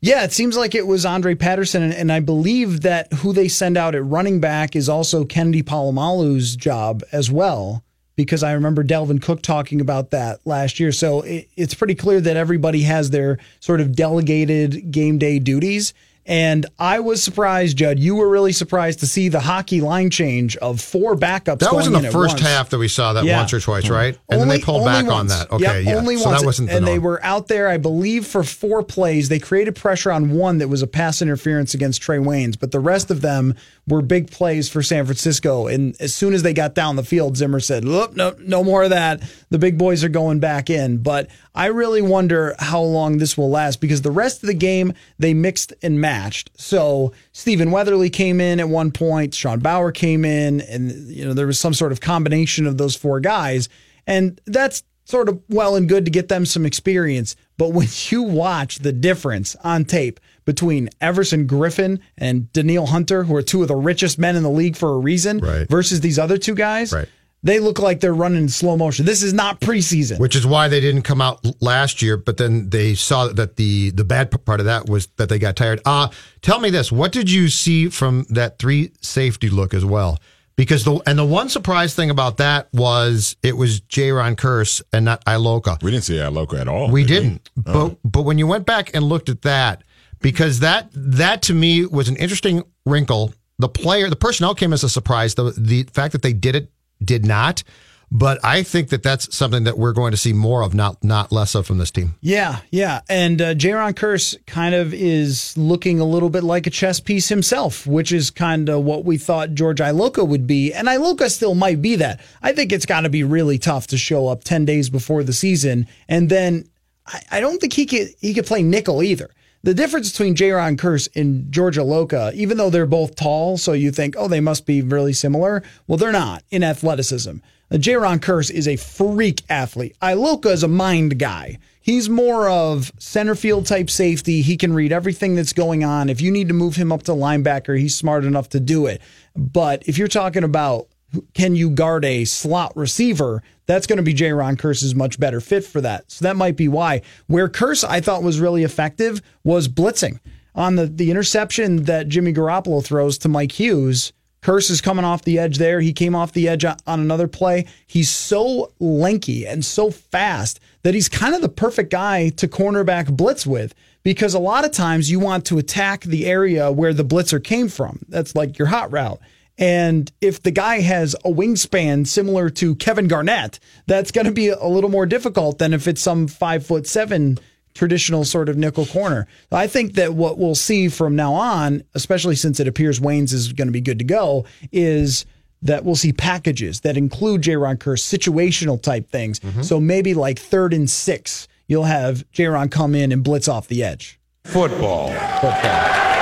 Yeah, 0.00 0.24
it 0.24 0.32
seems 0.32 0.56
like 0.56 0.74
it 0.74 0.86
was 0.86 1.04
Andre 1.06 1.34
Patterson, 1.34 1.82
and, 1.82 1.92
and 1.92 2.12
I 2.12 2.20
believe 2.20 2.82
that 2.82 3.12
who 3.12 3.32
they 3.32 3.48
send 3.48 3.76
out 3.76 3.94
at 3.94 4.04
running 4.04 4.40
back 4.40 4.76
is 4.76 4.88
also 4.88 5.24
Kennedy 5.24 5.62
Polamalu's 5.62 6.54
job 6.56 7.02
as 7.12 7.30
well, 7.30 7.82
because 8.14 8.42
I 8.42 8.52
remember 8.52 8.84
Dalvin 8.84 9.20
Cook 9.20 9.42
talking 9.42 9.80
about 9.80 10.10
that 10.10 10.40
last 10.46 10.80
year. 10.80 10.92
So 10.92 11.22
it, 11.22 11.48
it's 11.56 11.74
pretty 11.74 11.94
clear 11.94 12.20
that 12.20 12.36
everybody 12.36 12.82
has 12.82 13.10
their 13.10 13.38
sort 13.60 13.80
of 13.80 13.96
delegated 13.96 14.90
game 14.90 15.18
day 15.18 15.38
duties. 15.38 15.92
And 16.28 16.66
I 16.78 16.98
was 17.00 17.22
surprised, 17.22 17.76
Judd. 17.76 18.00
You 18.00 18.16
were 18.16 18.28
really 18.28 18.52
surprised 18.52 18.98
to 19.00 19.06
see 19.06 19.28
the 19.28 19.38
hockey 19.38 19.80
line 19.80 20.10
change 20.10 20.56
of 20.56 20.80
four 20.80 21.14
backups. 21.14 21.60
That 21.60 21.72
was 21.72 21.86
in 21.86 21.92
going 21.92 22.02
the 22.02 22.08
at 22.08 22.12
first 22.12 22.34
once. 22.34 22.40
half 22.46 22.70
that 22.70 22.78
we 22.78 22.88
saw 22.88 23.12
that 23.12 23.24
Yeah. 23.24 23.38
once 23.38 23.52
or 23.52 23.60
twice, 23.60 23.86
hmm. 23.86 23.92
right? 23.92 24.18
And 24.28 24.40
then 24.40 24.48
they 24.48 24.58
pulled 24.58 24.80
only 24.80 24.92
back 25.02 25.06
on 25.06 25.28
that. 25.28 25.50
Okay, 25.52 25.82
Yep, 25.82 25.84
yeah. 25.84 25.94
Only 25.94 26.16
so 26.16 26.30
once. 26.30 26.40
that 26.40 26.46
wasn't 26.46 26.68
the 26.70 26.76
and 26.76 26.86
they 26.86 26.98
were 26.98 27.24
out 27.24 27.46
there, 27.46 27.68
I 27.68 27.76
believe, 27.76 28.26
for 28.26 28.42
four 28.42 28.82
plays. 28.82 29.28
They 29.28 29.38
created 29.38 29.76
pressure 29.76 30.10
on 30.10 30.30
one 30.32 30.58
that 30.58 30.66
was 30.68 30.82
a 30.82 30.88
pass 30.88 31.22
interference 31.22 31.74
against 31.74 32.02
Trae 32.02 32.22
Waynes, 32.22 32.58
but 32.58 32.72
the 32.72 32.80
rest 32.80 33.10
of 33.10 33.20
them 33.20 33.54
were 33.88 34.02
big 34.02 34.30
plays 34.30 34.68
for 34.68 34.82
San 34.82 35.04
Francisco. 35.04 35.68
And 35.68 35.94
as 36.00 36.14
soon 36.14 36.34
as 36.34 36.42
they 36.42 36.52
got 36.52 36.74
down 36.74 36.96
the 36.96 37.04
field, 37.04 37.36
Zimmer 37.36 37.60
said, 37.60 37.84
"Look, 37.84 38.16
no, 38.16 38.34
no 38.40 38.64
more 38.64 38.84
of 38.84 38.90
that. 38.90 39.22
The 39.50 39.58
big 39.58 39.78
boys 39.78 40.02
are 40.02 40.08
going 40.08 40.40
back 40.40 40.68
in." 40.68 40.98
But 40.98 41.28
I 41.54 41.66
really 41.66 42.02
wonder 42.02 42.56
how 42.58 42.80
long 42.80 43.18
this 43.18 43.38
will 43.38 43.50
last 43.50 43.80
because 43.80 44.02
the 44.02 44.10
rest 44.10 44.42
of 44.42 44.48
the 44.48 44.54
game 44.54 44.92
they 45.18 45.34
mixed 45.34 45.72
and 45.82 46.00
matched. 46.00 46.50
So 46.56 47.12
Stephen 47.32 47.70
Weatherly 47.70 48.10
came 48.10 48.40
in 48.40 48.58
at 48.58 48.68
one 48.68 48.90
point, 48.90 49.34
Sean 49.34 49.60
Bower 49.60 49.92
came 49.92 50.24
in, 50.24 50.60
and 50.62 50.90
you 51.08 51.24
know 51.24 51.32
there 51.32 51.46
was 51.46 51.60
some 51.60 51.74
sort 51.74 51.92
of 51.92 52.00
combination 52.00 52.66
of 52.66 52.78
those 52.78 52.96
four 52.96 53.20
guys, 53.20 53.68
and 54.06 54.40
that's 54.46 54.82
sort 55.04 55.28
of 55.28 55.40
well 55.48 55.76
and 55.76 55.88
good 55.88 56.04
to 56.04 56.10
get 56.10 56.28
them 56.28 56.44
some 56.44 56.66
experience. 56.66 57.36
But 57.56 57.72
when 57.72 57.86
you 58.08 58.22
watch 58.24 58.80
the 58.80 58.92
difference 58.92 59.54
on 59.62 59.84
tape 59.84 60.18
between 60.46 60.88
Everson 61.02 61.46
Griffen 61.46 61.98
and 62.16 62.50
Danielle 62.54 62.86
Hunter, 62.86 63.24
who 63.24 63.36
are 63.36 63.42
two 63.42 63.60
of 63.60 63.68
the 63.68 63.76
richest 63.76 64.18
men 64.18 64.34
in 64.36 64.42
the 64.42 64.50
league 64.50 64.76
for 64.76 64.94
a 64.94 64.98
reason, 64.98 65.40
Right. 65.40 65.68
versus 65.68 66.00
these 66.00 66.18
other 66.18 66.38
two 66.38 66.54
guys, 66.54 66.92
Right. 66.92 67.08
they 67.42 67.58
look 67.60 67.78
like 67.78 68.00
they're 68.00 68.14
running 68.14 68.42
in 68.44 68.48
slow 68.48 68.76
motion. 68.76 69.04
This 69.04 69.22
is 69.22 69.34
not 69.34 69.60
preseason. 69.60 70.18
Which 70.18 70.34
is 70.34 70.46
why 70.46 70.68
they 70.68 70.80
didn't 70.80 71.02
come 71.02 71.20
out 71.20 71.44
last 71.60 72.00
year, 72.00 72.16
but 72.16 72.38
then 72.38 72.70
they 72.70 72.94
saw 72.94 73.28
that 73.28 73.56
the 73.56 73.90
the 73.90 74.04
bad 74.04 74.30
part 74.46 74.60
of 74.60 74.66
that 74.66 74.88
was 74.88 75.08
that 75.16 75.28
they 75.28 75.38
got 75.38 75.56
tired. 75.56 75.80
Uh 75.84 76.08
tell 76.42 76.58
me 76.60 76.70
this, 76.70 76.90
what 76.90 77.12
did 77.12 77.30
you 77.30 77.48
see 77.48 77.88
from 77.88 78.24
that 78.30 78.58
three 78.58 78.92
safety 79.02 79.50
look 79.50 79.74
as 79.74 79.84
well? 79.84 80.18
Because 80.56 80.84
the 80.84 80.98
and 81.06 81.18
the 81.18 81.24
one 81.24 81.48
surprise 81.50 81.94
thing 81.94 82.08
about 82.08 82.38
that 82.38 82.68
was 82.72 83.36
it 83.42 83.56
was 83.58 83.80
Jayron 83.82 84.36
Kearse 84.36 84.80
and 84.92 85.04
not 85.04 85.22
Iloka. 85.26 85.82
We 85.82 85.90
didn't 85.90 86.04
see 86.04 86.18
Loco 86.24 86.56
at 86.56 86.66
all. 86.66 86.90
We 86.90 87.04
did 87.04 87.22
didn't. 87.22 87.50
But 87.56 87.98
but 88.04 88.22
when 88.22 88.38
you 88.38 88.46
went 88.46 88.64
back 88.64 88.90
and 88.94 89.04
looked 89.04 89.28
at 89.28 89.42
that, 89.42 89.82
because 90.26 90.58
that 90.58 90.88
that 90.92 91.40
to 91.42 91.54
me 91.54 91.86
was 91.86 92.08
an 92.08 92.16
interesting 92.16 92.64
wrinkle. 92.84 93.32
The 93.60 93.68
player, 93.68 94.10
the 94.10 94.16
personnel 94.16 94.56
came 94.56 94.72
as 94.72 94.82
a 94.82 94.88
surprise. 94.88 95.36
The 95.36 95.54
the 95.56 95.84
fact 95.84 96.10
that 96.14 96.22
they 96.22 96.32
did 96.32 96.56
it 96.56 96.72
did 97.00 97.24
not. 97.24 97.62
But 98.10 98.44
I 98.44 98.64
think 98.64 98.88
that 98.88 99.04
that's 99.04 99.34
something 99.36 99.62
that 99.64 99.78
we're 99.78 99.92
going 99.92 100.10
to 100.10 100.16
see 100.16 100.32
more 100.32 100.62
of, 100.62 100.74
not 100.74 101.04
not 101.04 101.30
less 101.30 101.54
of 101.54 101.64
from 101.64 101.78
this 101.78 101.92
team. 101.92 102.16
Yeah, 102.22 102.58
yeah. 102.72 103.02
And 103.08 103.40
uh, 103.40 103.54
Jayron 103.54 103.92
Kearse 103.92 104.34
kind 104.48 104.74
of 104.74 104.92
is 104.92 105.56
looking 105.56 106.00
a 106.00 106.04
little 106.04 106.30
bit 106.30 106.42
like 106.42 106.66
a 106.66 106.70
chess 106.70 106.98
piece 106.98 107.28
himself, 107.28 107.86
which 107.86 108.10
is 108.10 108.32
kind 108.32 108.68
of 108.68 108.82
what 108.82 109.04
we 109.04 109.18
thought 109.18 109.54
George 109.54 109.78
Iloka 109.78 110.26
would 110.26 110.48
be. 110.48 110.72
And 110.72 110.88
Iloka 110.88 111.30
still 111.30 111.54
might 111.54 111.80
be 111.80 111.94
that. 111.96 112.20
I 112.42 112.52
think 112.52 112.72
it's 112.72 112.86
got 112.86 113.02
to 113.02 113.08
be 113.08 113.22
really 113.22 113.58
tough 113.58 113.86
to 113.88 113.96
show 113.96 114.26
up 114.26 114.42
10 114.42 114.64
days 114.64 114.90
before 114.90 115.22
the 115.22 115.32
season. 115.32 115.86
And 116.08 116.28
then 116.28 116.68
I, 117.06 117.20
I 117.30 117.40
don't 117.40 117.60
think 117.60 117.74
he 117.74 117.86
could, 117.86 118.08
he 118.20 118.34
could 118.34 118.46
play 118.46 118.64
nickel 118.64 119.04
either. 119.04 119.30
The 119.66 119.74
difference 119.74 120.12
between 120.12 120.36
Jayron 120.36 120.76
Kearse 120.76 121.08
and 121.16 121.50
George 121.50 121.76
Iloka, 121.76 122.32
even 122.34 122.56
though 122.56 122.70
they're 122.70 122.86
both 122.86 123.16
tall, 123.16 123.58
so 123.58 123.72
you 123.72 123.90
think, 123.90 124.14
oh, 124.16 124.28
they 124.28 124.38
must 124.38 124.64
be 124.64 124.80
really 124.80 125.12
similar. 125.12 125.60
Well, 125.88 125.98
they're 125.98 126.12
not 126.12 126.44
in 126.52 126.62
athleticism. 126.62 127.38
Uh, 127.72 127.74
Jayron 127.74 128.20
Kearse 128.20 128.48
is 128.48 128.68
a 128.68 128.76
freak 128.76 129.42
athlete. 129.50 129.96
Iloka 130.00 130.52
is 130.52 130.62
a 130.62 130.68
mind 130.68 131.18
guy. 131.18 131.58
He's 131.80 132.08
more 132.08 132.48
of 132.48 132.92
center 133.00 133.34
field 133.34 133.66
type 133.66 133.90
safety. 133.90 134.40
He 134.40 134.56
can 134.56 134.72
read 134.72 134.92
everything 134.92 135.34
that's 135.34 135.52
going 135.52 135.82
on. 135.82 136.10
If 136.10 136.20
you 136.20 136.30
need 136.30 136.46
to 136.46 136.54
move 136.54 136.76
him 136.76 136.92
up 136.92 137.02
to 137.02 137.10
linebacker, 137.10 137.76
he's 137.76 137.96
smart 137.96 138.24
enough 138.24 138.48
to 138.50 138.60
do 138.60 138.86
it. 138.86 139.02
But 139.34 139.82
if 139.88 139.98
you're 139.98 140.06
talking 140.06 140.44
about 140.44 140.86
can 141.34 141.56
you 141.56 141.70
guard 141.70 142.04
a 142.04 142.24
slot 142.24 142.76
receiver? 142.76 143.42
That's 143.66 143.86
going 143.86 143.96
to 143.98 144.02
be 144.02 144.14
Jayron 144.14 144.56
Kearse's 144.56 144.94
much 144.94 145.18
better 145.18 145.40
fit 145.40 145.64
for 145.64 145.80
that. 145.80 146.10
So 146.10 146.24
that 146.24 146.36
might 146.36 146.56
be 146.56 146.68
why. 146.68 147.02
Where 147.26 147.48
Kearse 147.48 147.84
I 147.84 148.00
thought 148.00 148.22
was 148.22 148.40
really 148.40 148.62
effective 148.62 149.20
was 149.44 149.68
blitzing 149.68 150.20
on 150.54 150.76
the 150.76 150.86
the 150.86 151.10
interception 151.10 151.84
that 151.84 152.08
Jimmy 152.08 152.32
Garoppolo 152.32 152.84
throws 152.84 153.18
to 153.18 153.28
Mike 153.28 153.52
Hughes. 153.52 154.12
Kearse 154.42 154.70
is 154.70 154.80
coming 154.80 155.04
off 155.04 155.22
the 155.22 155.40
edge 155.40 155.58
there. 155.58 155.80
He 155.80 155.92
came 155.92 156.14
off 156.14 156.32
the 156.32 156.48
edge 156.48 156.64
on 156.64 156.76
another 156.86 157.26
play. 157.26 157.66
He's 157.86 158.08
so 158.08 158.72
lanky 158.78 159.44
and 159.44 159.64
so 159.64 159.90
fast 159.90 160.60
that 160.82 160.94
he's 160.94 161.08
kind 161.08 161.34
of 161.34 161.42
the 161.42 161.48
perfect 161.48 161.90
guy 161.90 162.28
to 162.28 162.46
cornerback 162.46 163.16
blitz 163.16 163.44
with 163.44 163.74
because 164.04 164.34
a 164.34 164.38
lot 164.38 164.64
of 164.64 164.70
times 164.70 165.10
you 165.10 165.18
want 165.18 165.44
to 165.46 165.58
attack 165.58 166.02
the 166.02 166.26
area 166.26 166.70
where 166.70 166.94
the 166.94 167.04
blitzer 167.04 167.42
came 167.42 167.68
from. 167.68 167.98
That's 168.08 168.36
like 168.36 168.56
your 168.56 168.68
hot 168.68 168.92
route. 168.92 169.18
And 169.58 170.12
if 170.20 170.42
the 170.42 170.50
guy 170.50 170.80
has 170.80 171.14
a 171.24 171.30
wingspan 171.30 172.06
similar 172.06 172.50
to 172.50 172.74
Kevin 172.76 173.08
Garnett, 173.08 173.58
that's 173.86 174.10
going 174.10 174.26
to 174.26 174.32
be 174.32 174.48
a 174.48 174.66
little 174.66 174.90
more 174.90 175.06
difficult 175.06 175.58
than 175.58 175.72
if 175.72 175.88
it's 175.88 176.02
some 176.02 176.28
five 176.28 176.66
foot 176.66 176.86
seven 176.86 177.38
traditional 177.74 178.24
sort 178.24 178.48
of 178.48 178.56
nickel 178.56 178.86
corner. 178.86 179.26
I 179.52 179.66
think 179.66 179.94
that 179.94 180.14
what 180.14 180.38
we'll 180.38 180.54
see 180.54 180.88
from 180.88 181.14
now 181.14 181.34
on, 181.34 181.82
especially 181.94 182.34
since 182.34 182.58
it 182.58 182.66
appears 182.66 183.00
Waynes 183.00 183.32
is 183.32 183.52
going 183.52 183.68
to 183.68 183.72
be 183.72 183.80
good 183.80 183.98
to 183.98 184.04
go, 184.04 184.46
is 184.72 185.26
that 185.62 185.84
we'll 185.84 185.94
see 185.94 186.12
packages 186.12 186.80
that 186.80 186.96
include 186.96 187.42
Jayron 187.42 187.76
Kearse 187.76 188.02
situational 188.02 188.80
type 188.80 189.08
things. 189.08 189.40
Mm-hmm. 189.40 189.62
So 189.62 189.80
maybe 189.80 190.14
like 190.14 190.38
third 190.38 190.72
and 190.72 190.88
six, 190.88 191.48
you'll 191.66 191.84
have 191.84 192.30
Jayron 192.32 192.70
come 192.70 192.94
in 192.94 193.12
and 193.12 193.22
blitz 193.22 193.48
off 193.48 193.68
the 193.68 193.82
edge. 193.82 194.18
Football. 194.44 195.08
Football. 195.40 196.15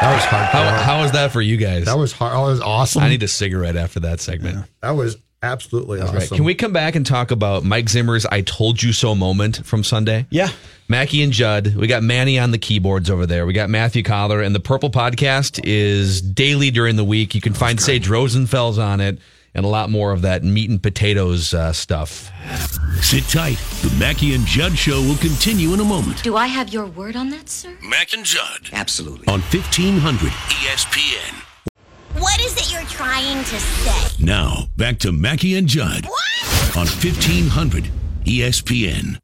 That 0.00 0.14
was 0.14 0.24
hard. 0.24 0.46
How, 0.46 0.82
how 0.82 1.02
was 1.02 1.12
that 1.12 1.32
for 1.32 1.40
you 1.40 1.56
guys? 1.56 1.86
that 1.86 1.96
was 1.98 2.12
hard. 2.12 2.32
Oh, 2.34 2.46
That 2.46 2.52
was 2.52 2.60
awesome. 2.60 3.02
I 3.02 3.08
need 3.08 3.22
a 3.22 3.28
cigarette 3.28 3.76
after 3.76 4.00
that 4.00 4.20
segment. 4.20 4.66
that 4.82 4.90
was 4.90 5.16
absolutely 5.42 6.00
awesome. 6.00 6.16
Right. 6.16 6.28
Can 6.30 6.44
we 6.44 6.54
come 6.54 6.72
back 6.72 6.94
and 6.96 7.04
talk 7.06 7.30
about 7.30 7.64
Mike 7.64 7.88
Zimmer's 7.88 8.26
I 8.26 8.40
told 8.42 8.82
you 8.82 8.92
so 8.92 9.14
moment 9.14 9.64
from 9.66 9.84
Sunday? 9.84 10.26
Yeah. 10.30 10.50
Mackey 10.88 11.22
and 11.22 11.32
Judd. 11.32 11.74
We 11.74 11.86
got 11.86 12.02
Manny 12.02 12.38
on 12.38 12.50
the 12.52 12.58
keyboards 12.58 13.10
over 13.10 13.26
there. 13.26 13.46
We 13.46 13.52
got 13.52 13.68
Matthew 13.70 14.02
Coller, 14.02 14.40
and 14.40 14.54
the 14.54 14.60
Purple 14.60 14.90
Podcast 14.90 15.60
is 15.64 16.20
daily 16.22 16.70
during 16.70 16.96
the 16.96 17.04
week. 17.04 17.34
You 17.34 17.40
can 17.40 17.54
find 17.54 17.80
Sage 17.80 18.08
Rosenfels 18.08 18.78
on 18.82 19.00
it. 19.00 19.18
And 19.56 19.64
a 19.64 19.68
lot 19.68 19.88
more 19.90 20.12
of 20.12 20.20
that 20.22 20.44
meat 20.44 20.68
and 20.68 20.82
potatoes 20.82 21.54
uh, 21.54 21.72
stuff. 21.72 22.30
Sit 23.00 23.24
tight. 23.24 23.56
The 23.82 23.92
Mackey 23.98 24.34
and 24.34 24.44
Judd 24.44 24.76
show 24.76 25.00
will 25.00 25.16
continue 25.16 25.72
in 25.72 25.80
a 25.80 25.84
moment 25.84 26.22
Do 26.22 26.36
I 26.36 26.46
have 26.46 26.68
your 26.72 26.86
word 26.86 27.16
on 27.16 27.30
that, 27.30 27.48
sir? 27.48 27.76
Mack 27.82 28.12
and 28.12 28.24
Judd 28.24 28.68
Absolutely. 28.72 29.26
on 29.28 29.40
1500 29.40 30.30
ESPN. 30.30 31.42
What 32.20 32.38
is 32.40 32.54
it 32.56 32.70
you're 32.72 32.82
trying 32.82 33.38
to 33.44 33.58
say? 33.58 34.24
Now, 34.24 34.68
back 34.76 34.98
to 35.00 35.12
Mackey 35.12 35.56
and 35.56 35.66
Judd 35.66 36.04
on 36.76 36.86
1500 36.86 37.90
ESPN. 38.24 39.18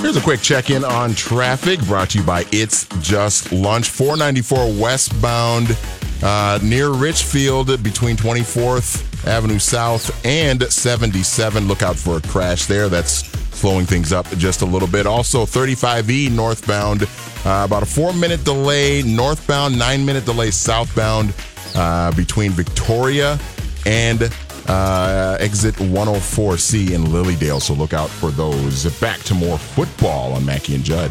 Here's 0.00 0.16
a 0.16 0.20
quick 0.20 0.40
check 0.40 0.70
in 0.70 0.84
on 0.84 1.14
traffic 1.14 1.80
brought 1.80 2.10
to 2.10 2.18
you 2.20 2.24
by 2.24 2.44
It's 2.52 2.86
Just 3.00 3.52
Lunch. 3.52 3.88
494 3.90 4.80
westbound 4.80 5.76
uh, 6.22 6.58
near 6.62 6.90
Richfield 6.90 7.82
between 7.82 8.16
24th 8.16 9.26
Avenue 9.26 9.58
South 9.58 10.24
and 10.24 10.62
77. 10.62 11.66
Look 11.68 11.82
out 11.82 11.96
for 11.96 12.18
a 12.18 12.20
crash 12.22 12.66
there. 12.66 12.88
That's 12.88 13.26
slowing 13.56 13.86
things 13.86 14.12
up 14.12 14.26
just 14.36 14.62
a 14.62 14.66
little 14.66 14.88
bit. 14.88 15.06
Also, 15.06 15.44
35E 15.44 16.30
northbound, 16.30 17.02
uh, 17.02 17.64
about 17.64 17.82
a 17.82 17.86
four 17.86 18.12
minute 18.12 18.44
delay 18.44 19.02
northbound, 19.02 19.78
nine 19.78 20.04
minute 20.04 20.24
delay 20.24 20.50
southbound 20.50 21.34
uh, 21.74 22.12
between 22.12 22.52
Victoria 22.52 23.38
and 23.84 24.30
uh, 24.68 25.36
exit 25.40 25.74
104C 25.76 26.92
in 26.92 27.04
Lilydale. 27.04 27.60
So 27.60 27.74
look 27.74 27.92
out 27.92 28.10
for 28.10 28.30
those. 28.30 28.84
Back 29.00 29.20
to 29.20 29.34
more 29.34 29.58
football 29.58 30.32
on 30.32 30.44
Mackey 30.44 30.74
and 30.74 30.84
Judd. 30.84 31.10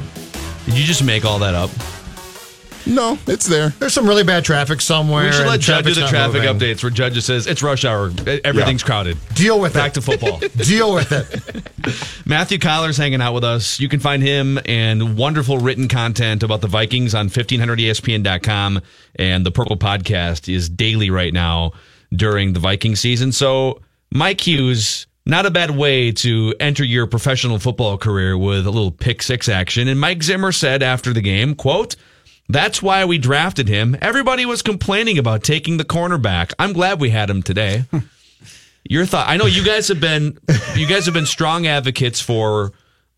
Did 0.66 0.78
you 0.78 0.84
just 0.84 1.04
make 1.04 1.26
all 1.26 1.40
that 1.40 1.54
up? 1.54 1.70
No, 2.88 3.18
it's 3.27 3.48
there. 3.48 3.70
There's 3.70 3.94
some 3.94 4.08
really 4.08 4.24
bad 4.24 4.46
traffic 4.46 4.80
somewhere. 4.82 5.25
We 5.25 5.32
should 5.32 5.46
let 5.48 5.54
and 5.56 5.62
Judd 5.63 5.86
do 5.86 5.94
the 5.96 6.08
traffic 6.08 6.44
moving. 6.44 6.58
updates 6.58 6.84
where 6.84 6.89
Judd 6.92 7.13
just 7.13 7.27
says 7.27 7.48
it's 7.48 7.63
rush 7.63 7.84
hour, 7.84 8.12
everything's 8.44 8.82
Yeah. 8.82 8.86
crowded. 8.86 9.18
Deal 9.34 9.60
with 9.60 9.74
Back 9.74 9.82
it. 9.82 9.86
Back 9.86 9.94
to 9.94 10.01
football. 10.01 10.39
Deal 10.63 10.94
with 10.94 11.12
it. 11.12 12.25
Matthew 12.27 12.60
Coller's 12.60 12.98
hanging 12.98 13.22
out 13.22 13.34
with 13.34 13.44
us. 13.44 13.80
You 13.80 13.89
can 13.89 14.00
find 14.00 14.22
him 14.22 14.60
and 14.65 15.18
wonderful 15.18 15.58
written 15.58 15.88
content 15.88 16.44
about 16.44 16.62
the 16.62 16.68
Vikings 16.68 17.15
on 17.15 17.30
1500ESPN.com. 17.30 18.82
And 19.15 19.46
the 19.46 19.51
Purple 19.51 19.77
Podcast 19.77 20.54
is 20.54 20.70
daily 20.70 21.10
right 21.10 21.34
now 21.34 21.72
during 22.13 22.54
the 22.54 22.60
Viking 22.60 22.96
season. 22.96 23.32
So, 23.32 23.82
Mike 24.12 24.46
Hughes, 24.46 25.08
not 25.25 25.46
a 25.46 25.51
bad 25.51 25.72
way 25.72 26.12
to 26.12 26.54
enter 26.60 26.84
your 26.84 27.08
professional 27.08 27.58
football 27.60 27.98
career 27.98 28.38
with 28.38 28.68
a 28.68 28.72
little 28.72 28.92
pick 28.92 29.24
six 29.24 29.50
action. 29.50 29.88
And 29.88 30.00
Mike 30.00 30.22
Zimmer 30.24 30.51
said 30.51 30.84
after 30.84 31.13
the 31.13 31.22
game, 31.22 31.56
quote, 31.56 31.96
that's 32.48 32.82
why 32.82 33.06
we 33.06 33.18
drafted 33.18 33.68
him. 33.68 33.98
Everybody 34.02 34.46
was 34.46 34.62
complaining 34.62 35.18
about 35.18 35.44
taking 35.44 35.78
the 35.78 35.86
cornerback. 35.86 36.54
I'm 36.60 36.74
glad 36.74 37.00
we 37.00 37.10
had 37.10 37.30
him 37.30 37.42
today. 37.42 37.86
Your 38.90 39.06
thought? 39.06 39.28
I 39.28 39.38
know 39.38 39.48
you 39.48 39.66
guys 39.66 39.88
have 39.88 40.00
been 40.00 40.38
you 40.75 40.86
guys 40.86 41.06
have 41.06 41.14
been 41.14 41.25
strong 41.25 41.66
advocates 41.66 42.22
for 42.22 42.72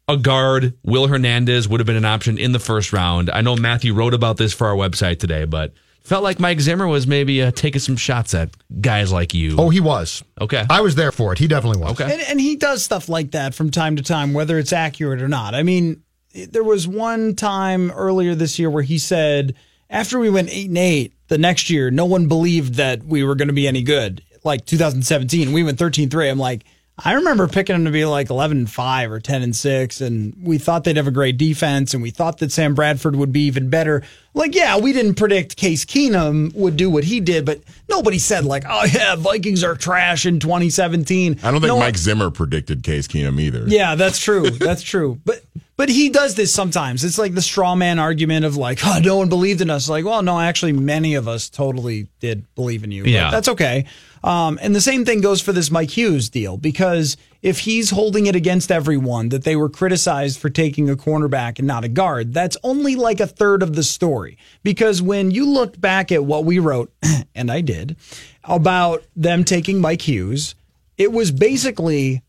a 0.07 0.15
guard. 0.15 0.77
Will 0.84 1.07
Hernandez 1.07 1.67
would 1.67 1.81
have 1.81 1.88
been 1.88 1.98
an 1.98 2.05
option 2.05 2.38
in 2.38 2.53
the 2.53 2.60
first 2.60 2.93
round. 2.93 3.29
I 3.29 3.41
know 3.41 3.57
Matthew 3.57 3.93
wrote 3.93 4.13
about 4.13 4.38
this 4.38 4.53
for 4.53 4.67
our 4.67 4.75
website 4.75 5.19
today, 5.19 5.43
but 5.43 5.74
felt 6.03 6.24
like 6.24 6.39
Mike 6.39 6.62
Zimmer 6.62 6.88
was 6.88 7.05
maybe 7.05 7.43
uh, 7.43 7.51
taking 7.51 7.81
some 7.81 7.98
shots 7.98 8.34
at 8.34 8.50
guys 8.79 9.12
like 9.12 9.34
you. 9.34 9.57
Oh, 9.60 9.69
he 9.69 9.81
was. 9.81 10.24
okay. 10.39 10.65
I 10.69 10.79
was 10.79 10.96
there 10.96 11.12
for 11.12 11.34
it. 11.34 11.39
He 11.39 11.48
definitely 11.48 11.81
was. 11.81 12.00
Okay. 12.00 12.13
And, 12.13 12.22
and 12.22 12.39
he 12.39 12.55
does 12.55 12.81
stuff 12.81 13.10
like 13.10 13.31
that 13.31 13.53
from 13.53 13.69
time 13.69 13.98
to 13.98 14.03
time, 14.03 14.34
whether 14.34 14.57
it's 14.57 14.72
accurate 14.72 15.22
or 15.22 15.27
not. 15.27 15.53
I 15.53 15.63
mean, 15.63 16.01
there 16.46 16.63
was 16.63 16.88
one 16.88 17.36
time 17.36 17.91
earlier 17.91 18.36
this 18.36 18.60
year 18.60 18.70
where 18.70 18.84
he 18.84 18.98
said 18.98 19.56
after 19.89 20.20
we 20.20 20.29
went 20.29 20.50
eight 20.51 20.67
and 20.70 20.77
eight, 20.77 21.13
the 21.29 21.38
next 21.38 21.70
year, 21.70 21.89
no 21.91 22.06
one 22.06 22.27
believed 22.27 22.75
that 22.75 23.03
we 23.03 23.24
were 23.24 23.36
going 23.36 23.48
to 23.50 23.53
be 23.53 23.67
any 23.67 23.84
good. 23.84 24.22
Like 24.44 24.65
2017, 24.65 25.51
we 25.51 25.63
went 25.63 25.77
13-3. 25.79 26.29
I'm 26.32 26.39
like, 26.39 26.63
I 27.00 27.13
remember 27.13 27.48
picking 27.48 27.75
them 27.75 27.86
to 27.86 27.91
be 27.91 28.06
like 28.06 28.29
11 28.32 28.58
and 28.58 28.70
5 28.72 29.12
or 29.12 29.20
10 29.20 29.44
and 29.44 29.56
6 29.56 30.01
and 30.01 30.34
we 30.41 30.58
thought 30.58 30.84
they'd 30.84 30.98
have 30.98 31.06
a 31.08 31.12
great 31.12 31.38
defense 31.38 31.94
and 31.94 32.01
we 32.01 32.10
thought 32.10 32.39
that 32.39 32.51
Sam 32.51 32.74
Bradford 32.74 33.15
would 33.15 33.32
be 33.32 33.41
even 33.41 33.70
better. 33.70 34.01
Like 34.34 34.56
yeah, 34.56 34.77
we 34.79 34.94
didn't 34.94 35.13
predict 35.13 35.58
Case 35.58 35.86
Keenum 35.86 36.56
would 36.56 36.75
do 36.75 36.89
what 36.89 37.03
he 37.03 37.20
did, 37.20 37.46
but 37.46 37.60
nobody 37.88 38.17
said 38.17 38.46
like, 38.46 38.63
"Oh 38.67 38.86
yeah, 38.86 39.15
Vikings 39.15 39.63
are 39.63 39.75
trash 39.75 40.25
in 40.25 40.39
2017." 40.39 41.39
I 41.44 41.51
don't 41.51 41.62
think 41.62 41.67
No 41.67 41.75
one- 41.75 41.86
Mike 41.86 41.98
Zimmer 41.98 42.32
predicted 42.32 42.84
Case 42.84 43.08
Keenum 43.08 43.39
either. 43.39 43.65
yeah, 43.67 43.94
that's 43.96 44.17
true. 44.20 44.50
That's 44.50 44.82
true. 44.82 45.20
But 45.24 45.44
but 45.77 45.89
he 45.89 46.10
does 46.10 46.34
this 46.34 46.51
sometimes. 46.51 47.03
It's 47.03 47.19
like 47.19 47.36
the 47.36 47.41
straw 47.41 47.75
man 47.75 48.00
argument 48.00 48.46
of 48.46 48.57
like, 48.57 48.79
oh, 48.84 49.00
no 49.01 49.17
one 49.17 49.29
believed 49.29 49.62
in 49.62 49.69
us. 49.69 49.88
Like, 49.88 50.05
well, 50.05 50.24
no, 50.24 50.39
actually, 50.39 50.74
many 50.74 51.13
of 51.13 51.27
us 51.27 51.50
totally 51.50 52.07
did 52.19 52.43
believe 52.55 52.84
in 52.84 52.91
you. 52.91 53.03
Yeah. 53.03 53.29
that's 53.29 53.48
okay. 53.48 53.86
Um, 54.24 54.57
and 54.60 54.75
the 54.75 54.81
same 54.81 55.05
thing 55.05 55.22
goes 55.22 55.39
for 55.39 55.53
this 55.53 55.69
Mike 55.69 55.91
Hughes 55.91 56.29
deal 56.29 56.57
because 56.57 57.15
if 57.43 57.60
he's 57.60 57.91
holding 57.91 58.25
it 58.25 58.36
against 58.36 58.72
everyone 58.72 59.29
that 59.29 59.43
they 59.43 59.55
were 59.55 59.69
criticized 59.69 60.39
for 60.39 60.50
taking 60.50 60.89
a 60.89 60.96
cornerback 60.96 61.60
and 61.60 61.67
not 61.67 61.84
a 61.84 61.88
guard, 61.88 62.34
that's 62.34 62.57
only 62.63 62.96
like 62.96 63.19
a 63.19 63.27
third 63.27 63.62
of 63.62 63.75
the 63.75 63.84
story. 63.84 64.39
Because 64.63 65.00
when 65.00 65.29
you 65.29 65.48
look 65.48 65.79
back 65.79 66.12
at 66.12 66.25
what 66.25 66.43
we 66.43 66.57
wrote, 66.57 66.91
and 67.36 67.51
I 67.51 67.62
did, 67.62 67.98
about 68.43 69.03
them 69.15 69.43
taking 69.43 69.79
Mike 69.79 70.01
Hughes, 70.01 70.55
it 70.98 71.12
was 71.12 71.31
basically 71.31 72.24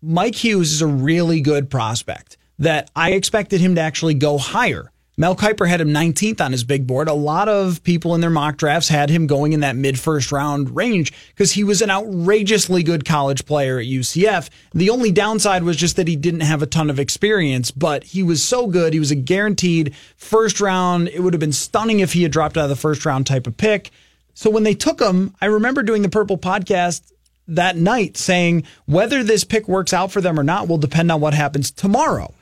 Mike 0.00 0.36
Hughes 0.36 0.72
is 0.72 0.82
a 0.82 0.86
really 0.86 1.40
good 1.40 1.68
prospect 1.68 2.36
that 2.58 2.90
I 2.94 3.12
expected 3.12 3.60
him 3.60 3.74
to 3.74 3.80
actually 3.80 4.14
go 4.14 4.38
higher. 4.38 4.92
Mel 5.18 5.36
Kiper 5.36 5.68
had 5.68 5.82
him 5.82 5.90
19th 5.90 6.40
on 6.40 6.52
his 6.52 6.64
big 6.64 6.86
board. 6.86 7.06
A 7.06 7.12
lot 7.12 7.46
of 7.46 7.84
people 7.84 8.14
in 8.14 8.22
their 8.22 8.30
mock 8.30 8.56
drafts 8.56 8.88
had 8.88 9.10
him 9.10 9.26
going 9.26 9.52
in 9.52 9.60
that 9.60 9.76
mid 9.76 9.98
first 9.98 10.32
round 10.32 10.74
range 10.74 11.12
because 11.28 11.52
he 11.52 11.64
was 11.64 11.82
an 11.82 11.90
outrageously 11.90 12.82
good 12.82 13.04
college 13.04 13.44
player 13.44 13.78
at 13.78 13.84
UCF. 13.84 14.48
The 14.72 14.88
only 14.88 15.12
downside 15.12 15.64
was 15.64 15.76
just 15.76 15.96
that 15.96 16.08
he 16.08 16.16
didn't 16.16 16.40
have 16.40 16.62
a 16.62 16.66
ton 16.66 16.88
of 16.88 16.98
experience, 16.98 17.70
but 17.70 18.04
he 18.04 18.22
was 18.22 18.42
so 18.42 18.66
good. 18.66 18.94
He 18.94 18.98
was 18.98 19.10
a 19.10 19.16
guaranteed 19.16 19.94
first 20.16 20.62
round. 20.62 21.08
It 21.08 21.20
would 21.20 21.34
have 21.34 21.40
been 21.40 21.52
stunning 21.52 22.00
if 22.00 22.14
he 22.14 22.22
had 22.22 22.32
dropped 22.32 22.56
out 22.56 22.64
of 22.64 22.70
the 22.70 22.76
first 22.76 23.04
round 23.04 23.26
type 23.26 23.46
of 23.46 23.58
pick. 23.58 23.90
So 24.32 24.48
when 24.48 24.62
they 24.62 24.74
took 24.74 24.98
him, 24.98 25.36
I 25.42 25.46
remember 25.46 25.82
doing 25.82 26.00
the 26.00 26.08
Purple 26.08 26.38
podcast 26.38 27.12
that 27.48 27.76
night 27.76 28.16
saying 28.16 28.64
whether 28.86 29.22
this 29.22 29.44
pick 29.44 29.68
works 29.68 29.92
out 29.92 30.10
for 30.10 30.22
them 30.22 30.40
or 30.40 30.42
not 30.42 30.68
will 30.68 30.78
depend 30.78 31.12
on 31.12 31.20
what 31.20 31.34
happens 31.34 31.70
tomorrow 31.70 32.32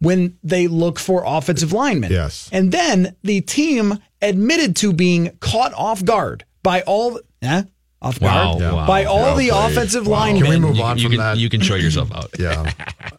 when 0.00 0.38
they 0.42 0.66
look 0.66 0.98
for 0.98 1.22
offensive 1.26 1.72
linemen. 1.72 2.10
Yes. 2.10 2.48
And 2.52 2.72
then 2.72 3.16
the 3.22 3.40
team 3.42 3.98
admitted 4.22 4.76
to 4.76 4.92
being 4.92 5.36
caught 5.40 5.72
off 5.74 6.04
guard 6.04 6.44
by 6.62 6.82
all 6.82 7.20
eh, 7.42 7.62
off 8.02 8.20
Wow, 8.20 8.58
guard 8.58 8.74
wow. 8.74 8.86
by 8.86 9.04
all 9.04 9.20
Well 9.20 9.36
the 9.36 9.48
played. 9.50 9.70
offensive 9.72 10.06
Wow. 10.06 10.20
linemen. 10.20 10.42
Can 10.42 10.50
we 10.50 10.58
move 10.58 10.76
you, 10.76 10.82
on 10.82 10.96
you 10.98 11.02
from 11.04 11.10
can 11.12 11.18
that? 11.18 11.36
you 11.38 11.48
can 11.50 11.60
show 11.60 11.74
yourself 11.74 12.10
out. 12.14 12.30
Yeah. 12.38 12.70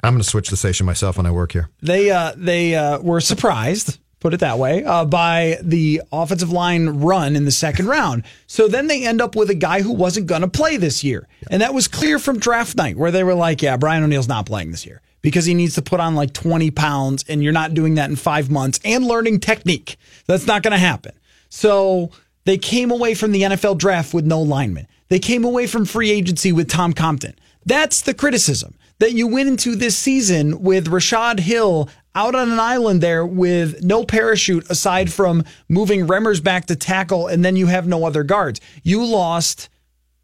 I'm 0.03 0.13
going 0.13 0.23
to 0.23 0.27
switch 0.27 0.50
the 0.50 0.57
station 0.57 0.85
myself 0.88 1.17
when 1.17 1.25
I 1.27 1.31
work 1.31 1.51
here. 1.51 1.69
they 1.81 2.09
uh, 2.09 2.33
they 2.35 2.73
uh, 2.75 3.00
were 3.00 3.21
surprised, 3.21 4.00
put 4.19 4.33
it 4.33 4.39
that 4.39 4.57
way, 4.57 4.83
uh, 4.83 5.05
by 5.05 5.57
the 5.61 6.01
offensive 6.11 6.51
line 6.51 6.88
run 6.89 7.35
in 7.35 7.45
the 7.45 7.51
second 7.51 7.85
round. 7.88 8.23
So 8.47 8.67
then 8.67 8.88
they 8.88 9.05
end 9.05 9.21
up 9.21 9.35
with 9.35 9.51
a 9.51 9.55
guy 9.55 9.81
who 9.83 9.93
wasn't 9.93 10.25
going 10.25 10.41
to 10.41 10.47
play 10.47 10.77
this 10.77 11.03
year, 11.03 11.27
and 11.51 11.61
that 11.61 11.75
was 11.75 11.88
clear 11.88 12.17
from 12.17 12.39
draft 12.39 12.75
night, 12.75 12.97
where 12.97 13.11
they 13.11 13.23
were 13.23 13.35
like, 13.35 13.61
"Yeah, 13.61 13.77
Brian 13.77 14.01
O'Neill's 14.03 14.27
not 14.27 14.47
playing 14.47 14.71
this 14.71 14.85
year." 14.88 15.01
Because 15.21 15.45
he 15.45 15.53
needs 15.53 15.75
to 15.75 15.81
put 15.81 15.99
on 15.99 16.15
like 16.15 16.33
20 16.33 16.71
pounds, 16.71 17.23
and 17.29 17.43
you're 17.43 17.53
not 17.53 17.73
doing 17.73 17.95
that 17.95 18.09
in 18.09 18.15
five 18.15 18.49
months 18.49 18.79
and 18.83 19.05
learning 19.05 19.39
technique. 19.39 19.97
That's 20.25 20.47
not 20.47 20.63
going 20.63 20.71
to 20.71 20.77
happen. 20.77 21.13
So 21.49 22.11
they 22.45 22.57
came 22.57 22.91
away 22.91 23.13
from 23.13 23.31
the 23.31 23.43
NFL 23.43 23.77
draft 23.77 24.13
with 24.13 24.25
no 24.25 24.41
linemen. 24.41 24.87
They 25.09 25.19
came 25.19 25.43
away 25.43 25.67
from 25.67 25.85
free 25.85 26.09
agency 26.09 26.51
with 26.51 26.69
Tom 26.69 26.93
Compton. 26.93 27.35
That's 27.65 28.01
the 28.01 28.13
criticism 28.13 28.75
that 28.99 29.13
you 29.13 29.27
went 29.27 29.49
into 29.49 29.75
this 29.75 29.97
season 29.97 30.61
with 30.61 30.87
Rashod 30.87 31.39
Hill 31.39 31.89
out 32.13 32.35
on 32.35 32.51
an 32.51 32.59
island 32.59 33.01
there 33.01 33.25
with 33.25 33.83
no 33.83 34.03
parachute 34.03 34.69
aside 34.69 35.11
from 35.11 35.43
moving 35.69 36.07
Remmers 36.07 36.43
back 36.43 36.65
to 36.67 36.75
tackle, 36.75 37.27
and 37.27 37.43
then 37.43 37.55
you 37.55 37.67
have 37.67 37.87
no 37.87 38.05
other 38.05 38.23
guards. 38.23 38.59
You 38.83 39.03
lost 39.03 39.69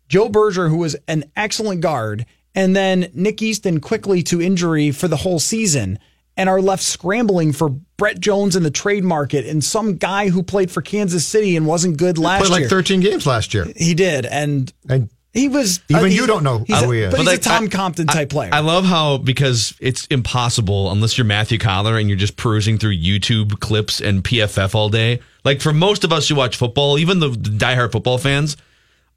Joe 0.09 0.29
Berger, 0.29 0.69
who 0.69 0.77
was 0.77 0.95
an 1.07 1.25
excellent 1.35 1.81
guard, 1.81 2.25
and 2.57 2.75
then 2.75 3.09
Nick 3.13 3.41
Easton 3.41 3.79
quickly 3.79 4.23
to 4.23 4.41
injury 4.41 4.89
for 4.91 5.07
the 5.07 5.15
whole 5.15 5.37
season, 5.39 5.99
and 6.35 6.49
are 6.49 6.59
left 6.59 6.81
scrambling 6.83 7.53
for 7.53 7.69
Brett 7.69 8.19
Jones 8.19 8.55
in 8.55 8.63
the 8.63 8.71
trade 8.71 9.03
market 9.03 9.45
and 9.45 9.63
some 9.63 9.95
guy 9.97 10.29
who 10.29 10.41
played 10.43 10.71
for 10.71 10.81
Kansas 10.81 11.25
City 11.25 11.55
and 11.55 11.65
wasn't 11.67 11.97
good 11.97 12.17
last 12.17 12.47
Played 12.47 12.61
like 12.63 12.69
13 12.69 12.99
games 12.99 13.25
last 13.27 13.53
year. 13.53 13.65
He 13.75 13.93
did, 13.93 14.25
and 14.25 14.73
And 14.89 15.09
he 15.33 15.49
was 15.49 15.81
Even 15.89 16.05
uh, 16.05 16.07
you 16.07 16.25
don't 16.25 16.43
know 16.43 16.63
he's 16.65 16.81
who 16.81 16.91
a, 16.91 16.95
he 16.95 17.01
is. 17.03 17.11
But, 17.11 17.17
But 17.17 17.19
he's 17.19 17.27
like, 17.27 17.39
a 17.39 17.43
Tom 17.43 17.63
I- 17.65 17.67
Compton 17.67 18.07
type 18.07 18.29
player. 18.29 18.49
I 18.51 18.61
love 18.61 18.85
how 18.85 19.17
because 19.17 19.75
it's 19.79 20.07
impossible 20.07 20.91
unless 20.91 21.15
you're 21.15 21.25
Matthew 21.25 21.59
Coller 21.59 21.97
and 21.99 22.09
you're 22.09 22.17
just 22.17 22.37
perusing 22.37 22.79
through 22.79 22.95
YouTube 22.97 23.59
clips 23.59 24.01
and 24.01 24.23
PFF 24.23 24.73
all 24.73 24.89
day. 24.89 25.19
Like 25.45 25.61
for 25.61 25.73
most 25.73 26.03
of 26.03 26.11
us 26.11 26.27
who 26.27 26.33
watch 26.35 26.55
football, 26.55 26.97
even 26.97 27.19
the, 27.19 27.29
the 27.29 27.51
diehard 27.51 27.91
football 27.91 28.17
fans, 28.17 28.57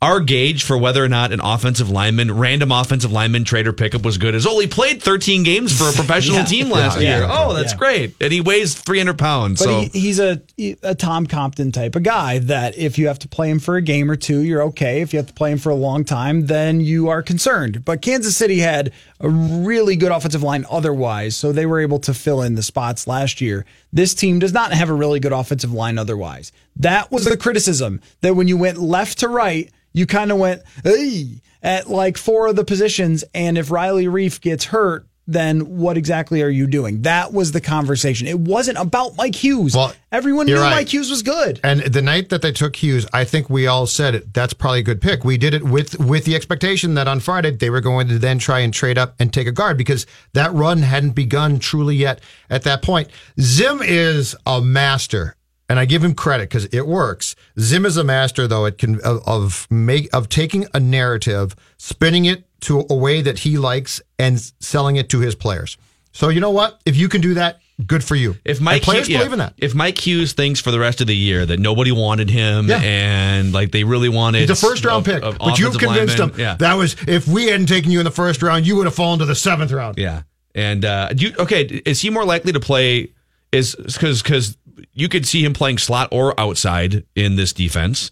our 0.02 0.18
gauge 0.20 0.62
for 0.64 0.78
whether 0.78 1.04
or 1.04 1.08
not 1.08 1.30
an 1.30 1.40
offensive 1.42 1.90
lineman, 1.90 2.32
random 2.34 2.72
offensive 2.72 3.12
lineman 3.12 3.44
trade 3.44 3.66
or 3.66 3.72
pickup 3.74 4.02
was 4.02 4.16
good 4.16 4.34
is 4.34 4.46
oh, 4.46 4.58
he 4.58 4.66
played 4.66 5.02
13 5.02 5.42
games 5.42 5.76
for 5.76 5.84
a 5.90 5.92
professional 5.92 6.36
Yeah. 6.38 6.44
team 6.46 6.70
last 6.70 6.98
Yeah. 7.00 7.16
year. 7.18 7.26
Yeah. 7.26 7.36
Oh, 7.38 7.52
that's 7.52 7.74
great. 7.74 8.14
And 8.18 8.32
he 8.32 8.40
weighs 8.40 8.74
300 8.74 9.18
pounds. 9.18 9.60
But 9.60 9.64
so 9.66 9.80
he, 9.92 10.00
he's 10.00 10.18
a 10.18 10.40
a 10.82 10.94
Tom 10.94 11.26
Compton 11.26 11.70
type 11.70 11.96
of 11.96 12.02
guy 12.02 12.38
that 12.38 12.78
if 12.78 12.98
you 12.98 13.08
have 13.08 13.18
to 13.20 13.28
play 13.28 13.50
him 13.50 13.58
for 13.58 13.76
a 13.76 13.82
game 13.82 14.10
or 14.10 14.16
two, 14.16 14.40
you're 14.40 14.62
okay. 14.62 15.02
If 15.02 15.12
you 15.12 15.18
have 15.18 15.26
to 15.26 15.34
play 15.34 15.52
him 15.52 15.58
for 15.58 15.68
a 15.68 15.74
long 15.74 16.04
time, 16.04 16.46
then 16.46 16.80
you 16.80 17.08
are 17.08 17.22
concerned. 17.22 17.84
But 17.84 18.00
Kansas 18.00 18.34
City 18.36 18.58
had 18.60 18.92
a 19.20 19.28
really 19.28 19.96
good 19.96 20.12
offensive 20.12 20.42
line 20.42 20.64
otherwise, 20.70 21.36
so 21.36 21.52
they 21.52 21.66
were 21.66 21.80
able 21.80 21.98
to 22.00 22.14
fill 22.14 22.40
in 22.40 22.54
the 22.54 22.62
spots 22.62 23.06
last 23.06 23.42
year. 23.42 23.66
This 23.92 24.14
team 24.14 24.38
does 24.38 24.52
not 24.54 24.72
have 24.72 24.88
a 24.88 24.94
really 24.94 25.20
good 25.20 25.32
offensive 25.32 25.72
line 25.72 25.98
otherwise. 25.98 26.52
That 26.80 27.10
was 27.12 27.24
the 27.24 27.36
criticism 27.36 28.00
that 28.22 28.34
when 28.34 28.48
you 28.48 28.56
went 28.56 28.78
left 28.78 29.18
to 29.18 29.28
right, 29.28 29.70
you 29.92 30.06
kind 30.06 30.32
of 30.32 30.38
went 30.38 30.62
hey, 30.82 31.40
at 31.62 31.88
like 31.88 32.16
four 32.16 32.48
of 32.48 32.56
the 32.56 32.64
positions, 32.64 33.24
and 33.34 33.58
if 33.58 33.70
Riley 33.70 34.06
Reiff 34.06 34.40
gets 34.40 34.66
hurt, 34.66 35.06
then 35.26 35.78
what 35.78 35.96
exactly 35.96 36.42
are 36.42 36.48
you 36.48 36.66
doing? 36.66 37.02
That 37.02 37.32
was 37.32 37.52
the 37.52 37.60
conversation. 37.60 38.26
It 38.26 38.40
wasn't 38.40 38.78
about 38.78 39.16
Mike 39.16 39.36
Hughes. 39.36 39.76
Well, 39.76 39.94
Everyone 40.10 40.46
knew 40.46 40.56
right. 40.56 40.70
Mike 40.70 40.92
Hughes 40.92 41.08
was 41.08 41.22
good. 41.22 41.60
And 41.62 41.82
the 41.82 42.02
night 42.02 42.30
that 42.30 42.42
they 42.42 42.50
took 42.50 42.74
Hughes, 42.74 43.06
I 43.12 43.24
think 43.24 43.48
we 43.48 43.68
all 43.68 43.86
said 43.86 44.16
it. 44.16 44.34
That's 44.34 44.52
probably 44.52 44.80
a 44.80 44.82
good 44.82 45.00
pick. 45.00 45.22
We 45.22 45.38
did 45.38 45.54
it 45.54 45.62
with 45.62 46.00
with 46.00 46.24
the 46.24 46.34
expectation 46.34 46.94
that 46.94 47.06
on 47.06 47.20
Friday 47.20 47.52
they 47.52 47.70
were 47.70 47.80
going 47.80 48.08
to 48.08 48.18
then 48.18 48.40
try 48.40 48.60
and 48.60 48.74
trade 48.74 48.98
up 48.98 49.14
and 49.20 49.32
take 49.32 49.46
a 49.46 49.52
guard 49.52 49.78
because 49.78 50.04
that 50.32 50.52
run 50.52 50.78
hadn't 50.78 51.10
begun 51.10 51.60
truly 51.60 51.94
yet 51.94 52.20
at 52.48 52.64
that 52.64 52.82
point. 52.82 53.08
Zim 53.38 53.80
is 53.82 54.34
a 54.46 54.60
master, 54.60 55.36
and 55.70 55.78
I 55.78 55.86
give 55.86 56.04
him 56.04 56.14
credit 56.14 56.50
because 56.50 56.66
it 56.66 56.86
works. 56.86 57.34
Zim 57.58 57.86
is 57.86 57.96
a 57.96 58.04
master, 58.04 58.46
though, 58.46 58.66
it 58.66 58.76
can 58.76 59.00
of, 59.00 59.22
of 59.26 59.66
make 59.70 60.08
of 60.12 60.28
taking 60.28 60.66
a 60.74 60.80
narrative, 60.80 61.56
spinning 61.78 62.26
it 62.26 62.44
to 62.62 62.84
a 62.90 62.94
way 62.94 63.22
that 63.22 63.38
he 63.38 63.56
likes, 63.56 64.02
and 64.18 64.38
selling 64.60 64.96
it 64.96 65.08
to 65.10 65.20
his 65.20 65.34
players. 65.34 65.78
So 66.12 66.28
you 66.28 66.40
know 66.40 66.50
what? 66.50 66.80
If 66.84 66.96
you 66.96 67.08
can 67.08 67.20
do 67.22 67.34
that, 67.34 67.60
good 67.86 68.02
for 68.04 68.16
you. 68.16 68.36
If 68.44 68.60
Mike 68.60 68.74
and 68.78 68.82
players 68.82 69.06
Hughes, 69.06 69.18
believe 69.20 69.32
in 69.32 69.38
that. 69.38 69.54
If 69.58 69.74
Mike 69.74 69.96
Hughes 70.04 70.32
thinks 70.32 70.60
for 70.60 70.70
the 70.72 70.78
rest 70.80 71.00
of 71.00 71.06
the 71.06 71.16
year 71.16 71.46
that 71.46 71.60
nobody 71.60 71.92
wanted 71.92 72.28
him 72.28 72.68
Yeah. 72.68 72.80
and 72.82 73.52
like 73.52 73.70
they 73.70 73.84
really 73.84 74.08
wanted 74.08 74.40
He's 74.40 74.50
a 74.50 74.56
first 74.56 74.84
round 74.84 75.04
pick, 75.04 75.22
but 75.22 75.58
you've 75.58 75.78
convinced 75.78 76.18
lineman, 76.18 76.34
him 76.34 76.40
Yeah, 76.40 76.56
that 76.56 76.74
was 76.74 76.96
if 77.06 77.26
we 77.28 77.46
hadn't 77.46 77.66
taken 77.66 77.90
you 77.92 78.00
in 78.00 78.04
the 78.04 78.10
first 78.10 78.42
round, 78.42 78.66
you 78.66 78.74
would 78.76 78.86
have 78.86 78.94
fallen 78.94 79.20
to 79.20 79.24
the 79.24 79.36
seventh 79.36 79.70
round. 79.72 79.96
yeah. 79.98 80.22
And 80.52 80.84
uh, 80.84 81.12
do 81.12 81.26
you, 81.28 81.34
okay, 81.38 81.62
is 81.86 82.00
he 82.02 82.10
more 82.10 82.24
likely 82.24 82.50
to 82.52 82.60
play? 82.60 83.12
Is 83.52 83.74
because 83.76 84.20
because 84.22 84.56
you 84.92 85.08
could 85.08 85.26
see 85.26 85.44
him 85.44 85.52
playing 85.52 85.78
slot 85.78 86.08
or 86.12 86.38
outside 86.38 87.04
in 87.14 87.36
this 87.36 87.52
defense. 87.52 88.10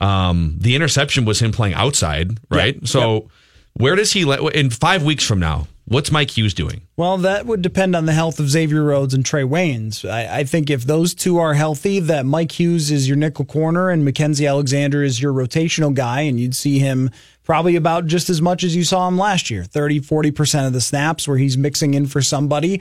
Um, 0.00 0.56
the 0.58 0.74
interception 0.74 1.24
was 1.24 1.40
him 1.40 1.52
playing 1.52 1.74
outside, 1.74 2.38
right? 2.50 2.86
So 2.86 3.28
where 3.74 3.96
does 3.96 4.12
he 4.12 4.24
let 4.24 4.40
in 4.54 4.70
five 4.70 5.02
weeks 5.02 5.24
from 5.24 5.40
now? 5.40 5.66
What's 5.90 6.12
Mike 6.12 6.36
Hughes 6.36 6.54
doing? 6.54 6.82
Well, 6.96 7.18
that 7.18 7.46
would 7.46 7.62
depend 7.62 7.96
on 7.96 8.06
the 8.06 8.12
health 8.12 8.38
of 8.38 8.48
Xavier 8.48 8.84
Rhodes 8.84 9.12
and 9.12 9.24
Trae 9.24 9.48
Waynes. 9.48 10.08
I, 10.08 10.38
I 10.38 10.44
think 10.44 10.70
if 10.70 10.84
those 10.84 11.14
two 11.14 11.38
are 11.38 11.54
healthy, 11.54 11.98
that 11.98 12.24
Mike 12.24 12.52
Hughes 12.52 12.92
is 12.92 13.08
your 13.08 13.16
nickel 13.16 13.44
corner 13.44 13.90
and 13.90 14.06
Mackensie 14.06 14.48
Alexander 14.48 15.02
is 15.02 15.20
your 15.20 15.32
rotational 15.32 15.92
guy, 15.92 16.20
and 16.20 16.38
you'd 16.38 16.54
see 16.54 16.78
him 16.78 17.10
probably 17.42 17.74
about 17.74 18.06
just 18.06 18.30
as 18.30 18.40
much 18.40 18.62
as 18.62 18.76
you 18.76 18.84
saw 18.84 19.08
him 19.08 19.18
last 19.18 19.50
year 19.50 19.64
30, 19.64 20.00
40% 20.00 20.68
of 20.68 20.72
the 20.72 20.80
snaps 20.80 21.26
where 21.26 21.38
he's 21.38 21.58
mixing 21.58 21.94
in 21.94 22.06
for 22.06 22.22
somebody. 22.22 22.80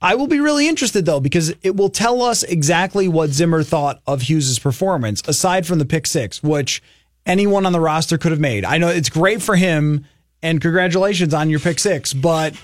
I 0.00 0.14
will 0.14 0.28
be 0.28 0.38
really 0.40 0.68
interested 0.68 1.04
though, 1.06 1.20
because 1.20 1.52
it 1.62 1.74
will 1.76 1.90
tell 1.90 2.22
us 2.22 2.42
exactly 2.44 3.08
what 3.08 3.30
Zimmer 3.30 3.62
thought 3.62 4.00
of 4.06 4.22
Hughes' 4.22 4.58
performance, 4.58 5.22
aside 5.26 5.66
from 5.66 5.78
the 5.78 5.84
pick 5.84 6.06
six, 6.06 6.42
which 6.42 6.82
anyone 7.26 7.66
on 7.66 7.72
the 7.72 7.80
roster 7.80 8.16
could 8.16 8.30
have 8.32 8.40
made. 8.40 8.64
I 8.64 8.78
know 8.78 8.88
it's 8.88 9.08
great 9.10 9.42
for 9.42 9.56
him, 9.56 10.06
and 10.42 10.60
congratulations 10.60 11.34
on 11.34 11.50
your 11.50 11.58
pick 11.60 11.78
six, 11.80 12.14
but 12.14 12.54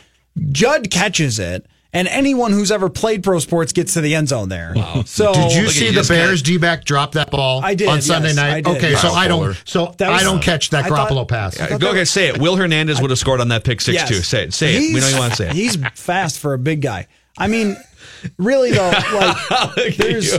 Judd 0.52 0.90
catches 0.92 1.38
it, 1.40 1.66
and 1.92 2.08
anyone 2.08 2.52
who's 2.52 2.70
ever 2.72 2.88
played 2.88 3.22
pro 3.22 3.38
sports 3.40 3.72
gets 3.72 3.94
to 3.94 4.00
the 4.00 4.14
end 4.14 4.28
zone 4.28 4.48
there. 4.48 4.72
Wow. 4.74 5.02
So 5.06 5.32
Did 5.34 5.52
you 5.54 5.68
see 5.68 5.88
the 5.88 5.92
just 5.94 6.08
Bears 6.10 6.40
D 6.42 6.56
back 6.58 6.84
drop 6.84 7.12
that 7.12 7.30
ball 7.30 7.60
I 7.64 7.74
did, 7.74 7.88
on 7.88 8.00
Sunday 8.00 8.28
yes, 8.28 8.36
night? 8.36 8.52
I 8.52 8.60
did. 8.62 8.76
Okay, 8.76 8.94
so 8.94 9.08
Kyle 9.08 9.14
I 9.16 9.28
don't 9.28 9.62
so 9.64 9.84
was- 9.86 9.96
I 10.00 10.22
don't 10.22 10.42
catch 10.42 10.70
that 10.70 10.84
I 10.84 10.88
thought- 10.88 11.10
Garoppolo 11.10 11.26
pass. 11.28 11.58
Uh, 11.60 11.78
Go 11.78 11.90
ahead, 11.92 12.06
say 12.08 12.28
it. 12.28 12.38
Will 12.38 12.56
Hernandez 12.56 13.00
would 13.00 13.10
have 13.10 13.18
scored 13.18 13.40
on 13.40 13.48
that 13.48 13.64
pick 13.64 13.80
six 13.80 13.94
Yes. 13.94 14.08
too. 14.08 14.14
Say 14.22 14.44
it. 14.44 14.54
Say 14.54 14.74
it. 14.74 14.78
We 14.78 14.86
He's- 14.90 15.02
know 15.02 15.08
you 15.08 15.18
want 15.18 15.32
to 15.32 15.36
say 15.36 15.48
it. 15.50 15.54
He's 15.54 15.76
fast 15.94 16.38
for 16.38 16.54
a 16.54 16.58
big 16.58 16.80
guy. 16.80 17.06
I 17.36 17.48
mean, 17.48 17.76
really 18.38 18.70
though, 18.70 18.90
like 19.76 19.96
there's 19.96 20.30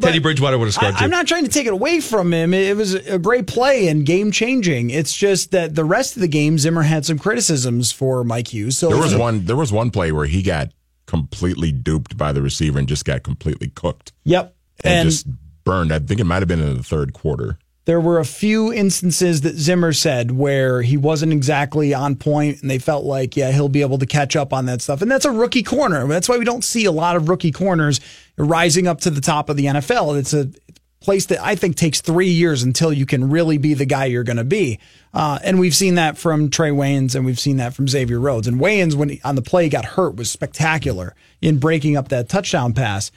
Teddy 0.00 0.18
Bridgewater 0.18 0.58
would 0.58 0.66
have 0.66 0.74
scored 0.74 0.94
I, 0.94 0.98
too. 0.98 1.04
I'm 1.04 1.10
not 1.10 1.26
trying 1.26 1.44
to 1.44 1.50
take 1.50 1.66
it 1.66 1.72
away 1.72 2.00
from 2.00 2.32
him. 2.32 2.54
It 2.54 2.76
was 2.76 2.94
a 2.94 3.18
great 3.18 3.46
play 3.46 3.88
and 3.88 4.06
game 4.06 4.30
changing. 4.30 4.90
It's 4.90 5.14
just 5.14 5.50
that 5.50 5.74
the 5.74 5.84
rest 5.84 6.16
of 6.16 6.22
the 6.22 6.28
game, 6.28 6.58
Zimmer 6.58 6.82
had 6.82 7.04
some 7.04 7.18
criticisms 7.18 7.92
for 7.92 8.24
Mike 8.24 8.48
Hughes. 8.48 8.78
So 8.78 8.88
There 8.88 8.98
was 8.98 9.14
one. 9.14 9.44
There 9.44 9.56
was 9.56 9.72
one 9.72 9.90
play 9.90 10.12
where 10.12 10.26
he 10.26 10.42
got 10.42 10.70
completely 11.06 11.72
duped 11.72 12.16
by 12.16 12.32
the 12.32 12.40
receiver 12.40 12.78
and 12.78 12.86
just 12.86 13.04
got 13.04 13.24
completely 13.24 13.68
cooked 13.68 14.12
Yep. 14.24 14.54
and, 14.84 14.94
And, 14.94 15.10
just 15.10 15.26
burned. 15.64 15.92
I 15.92 15.98
think 15.98 16.20
it 16.20 16.24
might 16.24 16.40
have 16.40 16.48
been 16.48 16.60
in 16.60 16.76
the 16.76 16.82
third 16.84 17.12
quarter. 17.12 17.58
There 17.90 18.00
were 18.00 18.20
a 18.20 18.24
few 18.24 18.72
instances 18.72 19.40
that 19.40 19.56
Zimmer 19.56 19.92
said 19.92 20.30
where 20.30 20.80
he 20.80 20.96
wasn't 20.96 21.32
exactly 21.32 21.92
on 21.92 22.14
point 22.14 22.62
and 22.62 22.70
they 22.70 22.78
felt 22.78 23.04
like, 23.04 23.36
yeah, 23.36 23.50
he'll 23.50 23.68
be 23.68 23.80
able 23.80 23.98
to 23.98 24.06
catch 24.06 24.36
up 24.36 24.52
on 24.52 24.66
that 24.66 24.80
stuff. 24.80 25.02
And 25.02 25.10
that's 25.10 25.24
a 25.24 25.32
rookie 25.32 25.64
corner. 25.64 26.06
That's 26.06 26.28
why 26.28 26.38
we 26.38 26.44
don't 26.44 26.62
see 26.62 26.84
a 26.84 26.92
lot 26.92 27.16
of 27.16 27.28
rookie 27.28 27.50
corners 27.50 27.98
rising 28.38 28.86
up 28.86 29.00
to 29.00 29.10
the 29.10 29.20
top 29.20 29.48
of 29.48 29.56
the 29.56 29.64
NFL. 29.64 30.16
It's 30.20 30.32
a 30.32 30.52
place 31.00 31.26
that 31.26 31.44
I 31.44 31.56
think 31.56 31.74
takes 31.74 32.00
three 32.00 32.28
years 32.28 32.62
until 32.62 32.92
you 32.92 33.06
can 33.06 33.28
really 33.28 33.58
be 33.58 33.74
the 33.74 33.86
guy 33.86 34.04
you're 34.04 34.22
going 34.22 34.36
to 34.36 34.44
be. 34.44 34.78
Uh, 35.12 35.40
and 35.42 35.58
we've 35.58 35.74
seen 35.74 35.96
that 35.96 36.16
from 36.16 36.48
Trae 36.48 36.72
Waynes 36.72 37.16
and 37.16 37.26
we've 37.26 37.40
seen 37.40 37.56
that 37.56 37.74
from 37.74 37.88
Xavier 37.88 38.20
Rhodes. 38.20 38.46
And 38.46 38.60
Waynes, 38.60 38.94
when 38.94 39.08
he, 39.08 39.20
on 39.24 39.34
the 39.34 39.42
play 39.42 39.68
got 39.68 39.84
hurt, 39.84 40.14
was 40.14 40.30
spectacular 40.30 41.16
in 41.42 41.58
breaking 41.58 41.96
up 41.96 42.06
that 42.10 42.28
touchdown 42.28 42.72
pass. 42.72 43.10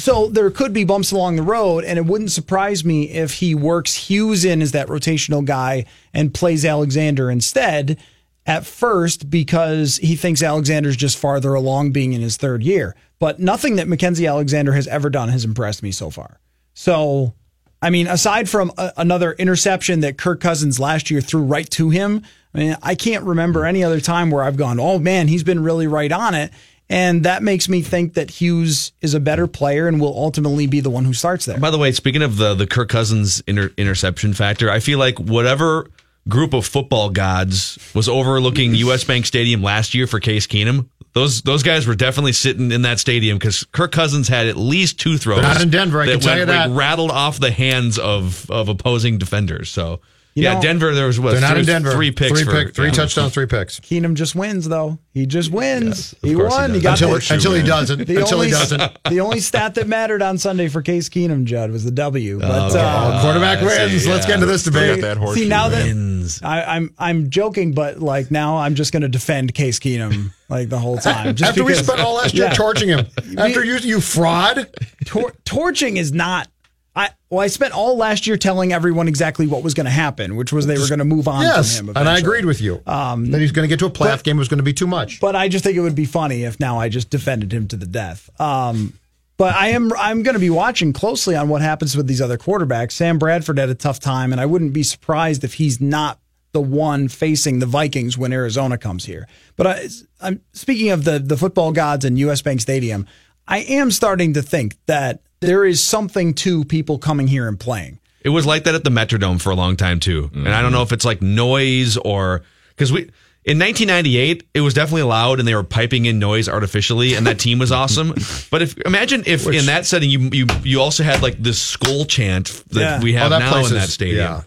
So 0.00 0.28
there 0.28 0.50
could 0.50 0.72
be 0.72 0.84
bumps 0.84 1.12
along 1.12 1.36
the 1.36 1.42
road, 1.42 1.84
and 1.84 1.98
it 1.98 2.06
wouldn't 2.06 2.30
surprise 2.30 2.86
me 2.86 3.10
if 3.10 3.34
he 3.34 3.54
works 3.54 4.08
Hughes 4.08 4.46
in 4.46 4.62
as 4.62 4.72
that 4.72 4.88
rotational 4.88 5.44
guy 5.44 5.84
and 6.14 6.32
plays 6.32 6.64
Alexander 6.64 7.30
instead 7.30 7.98
at 8.46 8.64
first 8.64 9.28
because 9.28 9.98
he 9.98 10.16
thinks 10.16 10.42
Alexander's 10.42 10.96
just 10.96 11.18
farther 11.18 11.52
along 11.52 11.92
being 11.92 12.14
in 12.14 12.22
his 12.22 12.38
third 12.38 12.62
year. 12.62 12.96
But 13.18 13.40
nothing 13.40 13.76
that 13.76 13.88
Mackensie 13.88 14.26
Alexander 14.26 14.72
has 14.72 14.86
ever 14.86 15.10
done 15.10 15.28
has 15.28 15.44
impressed 15.44 15.82
me 15.82 15.92
so 15.92 16.08
far. 16.08 16.40
So, 16.72 17.34
I 17.82 17.90
mean, 17.90 18.06
aside 18.06 18.48
from 18.48 18.72
a, 18.78 18.94
another 18.96 19.32
interception 19.32 20.00
that 20.00 20.16
Kirk 20.16 20.40
Cousins 20.40 20.80
last 20.80 21.10
year 21.10 21.20
threw 21.20 21.42
right 21.42 21.68
to 21.72 21.90
him, 21.90 22.22
I 22.54 22.58
mean, 22.58 22.76
I 22.82 22.94
can't 22.94 23.24
remember 23.24 23.66
any 23.66 23.84
other 23.84 24.00
time 24.00 24.30
where 24.30 24.42
I've 24.42 24.56
gone, 24.56 24.80
oh 24.80 24.98
man, 24.98 25.28
he's 25.28 25.44
been 25.44 25.62
really 25.62 25.86
right 25.86 26.10
on 26.10 26.34
it. 26.34 26.50
And 26.90 27.22
that 27.24 27.42
makes 27.44 27.68
me 27.68 27.82
think 27.82 28.14
that 28.14 28.30
Hughes 28.30 28.90
is 29.00 29.14
a 29.14 29.20
better 29.20 29.46
player 29.46 29.86
and 29.86 30.00
will 30.00 30.14
ultimately 30.16 30.66
be 30.66 30.80
the 30.80 30.90
one 30.90 31.04
who 31.04 31.14
starts 31.14 31.44
there. 31.46 31.56
By 31.58 31.70
the 31.70 31.78
way, 31.78 31.92
speaking 31.92 32.20
of 32.20 32.36
the 32.36 32.54
the 32.54 32.66
Kirk 32.66 32.88
Cousins 32.88 33.42
inter- 33.46 33.70
interception 33.76 34.34
factor, 34.34 34.68
I 34.68 34.80
feel 34.80 34.98
like 34.98 35.18
whatever 35.18 35.88
group 36.28 36.52
of 36.52 36.66
football 36.66 37.08
gods 37.08 37.78
was 37.94 38.08
overlooking 38.08 38.74
U.S. 38.86 39.04
Bank 39.04 39.24
Stadium 39.24 39.62
last 39.62 39.94
year 39.94 40.06
for 40.08 40.18
Case 40.18 40.48
Keenum, 40.48 40.88
those 41.12 41.42
those 41.42 41.62
guys 41.62 41.86
were 41.86 41.94
definitely 41.94 42.32
sitting 42.32 42.72
in 42.72 42.82
that 42.82 42.98
stadium 42.98 43.38
because 43.38 43.62
Kirk 43.70 43.92
Cousins 43.92 44.26
had 44.26 44.48
at 44.48 44.56
least 44.56 44.98
two 44.98 45.16
throws. 45.16 45.42
They're 45.42 45.54
not 45.54 45.62
in 45.62 45.70
Denver, 45.70 46.00
I 46.02 46.06
can 46.06 46.18
tell 46.20 46.34
you 46.34 46.40
went- 46.40 46.48
that. 46.48 46.70
rattled 46.70 47.12
off 47.12 47.38
the 47.38 47.52
hands 47.52 48.00
of 48.00 48.50
of 48.50 48.68
opposing 48.68 49.18
defenders. 49.18 49.70
So 49.70 50.00
You 50.40 50.46
yeah, 50.46 50.54
know, 50.54 50.62
Denver. 50.62 50.94
There 50.94 51.06
was 51.06 51.20
what 51.20 51.32
They're 51.32 51.40
not 51.40 51.50
three, 51.52 51.60
in 51.60 51.66
Denver. 51.66 51.92
Three 51.92 52.10
picks, 52.10 52.40
three, 52.42 52.44
for, 52.64 52.70
three 52.70 52.86
yeah. 52.86 52.92
touchdowns, 52.92 53.34
three 53.34 53.46
picks. 53.46 53.78
Keenum 53.80 54.14
just 54.14 54.34
wins, 54.34 54.68
though. 54.68 54.98
He 55.12 55.26
just 55.26 55.50
wins. 55.50 56.12
of 56.14 56.18
he 56.22 56.34
course 56.34 56.54
he 56.54 56.60
won. 56.60 56.74
He, 56.74 56.80
got 56.80 57.00
Until, 57.00 57.18
the, 57.18 57.34
until 57.34 57.52
he 57.54 57.62
doesn't. 57.62 58.06
the 58.06 58.16
until 58.16 58.34
only, 58.36 58.46
he 58.46 58.52
doesn't. 58.52 58.98
the 59.08 59.20
only 59.20 59.40
stat 59.40 59.74
that 59.74 59.86
mattered 59.86 60.22
on 60.22 60.38
Sunday 60.38 60.68
for 60.68 60.82
Case 60.82 61.08
Keenum, 61.08 61.44
Judd, 61.44 61.70
was 61.70 61.84
the 61.84 61.90
W. 61.90 62.38
But 62.40 62.72
Oh, 62.74 62.78
uh, 62.78 63.22
Quarterback 63.22 63.58
I 63.58 63.60
see, 63.88 63.92
wins. 63.92 64.06
Let's 64.06 64.26
get 64.26 64.34
into 64.34 64.46
this 64.46 64.64
Forget 64.64 64.86
debate. 64.96 65.02
that 65.02 65.16
horseshoe. 65.18 65.42
See 65.42 65.48
now 65.48 65.68
that. 65.68 65.84
Wins. 65.84 66.42
I, 66.42 66.62
I'm 66.76 66.94
I'm 66.98 67.30
joking, 67.30 67.72
but 67.72 67.98
like 68.00 68.30
now 68.30 68.58
I'm 68.58 68.74
just 68.74 68.92
going 68.92 69.02
to 69.02 69.08
defend 69.08 69.52
Case 69.54 69.78
Keenum 69.78 70.32
like 70.48 70.68
the 70.68 70.78
whole 70.78 70.96
time. 70.98 71.34
Just 71.34 71.50
After 71.50 71.64
we 71.64 71.74
spent 71.74 72.00
all 72.00 72.14
last 72.14 72.34
year 72.34 72.44
Yeah. 72.46 72.52
torching 72.54 72.88
him. 72.88 73.06
After 73.36 73.64
you, 73.64 73.76
you 73.78 74.00
fraud. 74.00 74.68
Tor- 75.04 75.34
torching 75.44 75.96
is 75.96 76.12
not. 76.12 76.48
I 76.96 77.10
well, 77.28 77.40
I 77.40 77.46
spent 77.46 77.72
all 77.72 77.96
last 77.96 78.26
year 78.26 78.36
telling 78.36 78.72
everyone 78.72 79.06
exactly 79.06 79.46
what 79.46 79.62
was 79.62 79.74
going 79.74 79.84
to 79.84 79.90
happen, 79.90 80.34
which 80.34 80.52
was 80.52 80.66
they 80.66 80.76
were 80.78 80.88
going 80.88 80.98
to 80.98 81.04
move 81.04 81.28
on 81.28 81.42
Yes, 81.42 81.78
from 81.78 81.90
him. 81.90 81.96
and 81.96 82.08
I 82.08 82.18
agreed 82.18 82.44
with 82.44 82.60
you. 82.60 82.82
Um, 82.86 83.30
that 83.30 83.40
he's 83.40 83.52
going 83.52 83.64
to 83.64 83.68
get 83.68 83.78
to 83.78 83.86
a 83.86 83.90
playoff 83.90 84.22
game 84.24 84.36
was 84.36 84.48
going 84.48 84.58
to 84.58 84.64
be 84.64 84.72
too 84.72 84.88
much. 84.88 85.20
But 85.20 85.36
I 85.36 85.48
just 85.48 85.64
think 85.64 85.76
it 85.76 85.80
would 85.80 85.94
be 85.94 86.04
funny 86.04 86.42
if 86.44 86.58
now 86.58 86.78
I 86.80 86.88
just 86.88 87.08
defended 87.08 87.52
him 87.52 87.68
to 87.68 87.76
the 87.76 87.86
death. 87.86 88.28
Um, 88.40 88.94
but 89.36 89.54
I 89.54 89.68
am 89.68 89.92
I'm 89.96 90.22
going 90.24 90.34
to 90.34 90.40
be 90.40 90.50
watching 90.50 90.92
closely 90.92 91.36
on 91.36 91.48
what 91.48 91.62
happens 91.62 91.96
with 91.96 92.06
these 92.08 92.20
other 92.20 92.36
quarterbacks. 92.36 92.92
Sam 92.92 93.18
Bradford 93.18 93.58
had 93.58 93.68
a 93.70 93.74
tough 93.74 94.00
time, 94.00 94.32
and 94.32 94.40
I 94.40 94.46
wouldn't 94.46 94.72
be 94.72 94.82
surprised 94.82 95.44
if 95.44 95.54
he's 95.54 95.80
not 95.80 96.18
the 96.52 96.60
one 96.60 97.06
facing 97.06 97.60
the 97.60 97.66
Vikings 97.66 98.18
when 98.18 98.32
Arizona 98.32 98.76
comes 98.76 99.04
here. 99.04 99.28
But 99.56 99.66
I, 99.68 99.88
I'm 100.20 100.40
speaking 100.52 100.90
of 100.90 101.04
the 101.04 101.20
the 101.20 101.36
football 101.36 101.70
gods 101.70 102.04
and 102.04 102.18
U.S. 102.18 102.42
Bank 102.42 102.60
Stadium. 102.60 103.06
I 103.46 103.58
am 103.60 103.90
starting 103.92 104.34
to 104.34 104.42
think 104.42 104.76
that 104.86 105.22
there 105.40 105.64
is 105.64 105.82
something 105.82 106.34
to 106.34 106.64
people 106.64 106.98
coming 106.98 107.26
here 107.26 107.48
and 107.48 107.58
playing. 107.58 107.98
It 108.22 108.28
was 108.28 108.44
like 108.46 108.64
that 108.64 108.74
at 108.74 108.84
the 108.84 108.90
Metrodome 108.90 109.40
for 109.40 109.50
a 109.50 109.54
long 109.54 109.76
time 109.76 109.98
too. 109.98 110.30
And 110.34 110.48
I 110.48 110.60
don't 110.60 110.66
mm-hmm. 110.66 110.74
know 110.74 110.82
if 110.82 110.92
it's 110.92 111.04
like 111.04 111.22
noise 111.22 111.96
or 111.96 112.42
because 112.70 112.92
we 112.92 113.10
in 113.44 113.58
1998 113.58 114.46
it 114.52 114.60
was 114.60 114.74
definitely 114.74 115.04
loud 115.04 115.38
and 115.38 115.48
they 115.48 115.54
were 115.54 115.62
piping 115.64 116.04
in 116.04 116.18
noise 116.18 116.46
artificially 116.46 117.14
and 117.14 117.26
that 117.26 117.38
team 117.38 117.58
was 117.58 117.72
awesome. 117.72 118.14
But 118.50 118.60
if 118.62 118.76
imagine 118.80 119.22
if 119.26 119.46
in 119.46 119.66
that 119.66 119.86
setting 119.86 120.10
you 120.10 120.28
you 120.32 120.46
you 120.62 120.80
also 120.80 121.02
had 121.02 121.22
like 121.22 121.42
this 121.42 121.60
skull 121.60 122.04
chant 122.04 122.48
that 122.70 122.80
Yeah. 122.80 123.00
we 123.00 123.14
have 123.14 123.28
Oh, 123.28 123.30
that 123.30 123.38
now 123.38 123.52
place 123.52 123.70
in 123.70 123.76
that 123.76 123.88
stadium. 123.88 124.18
yeah. 124.18 124.42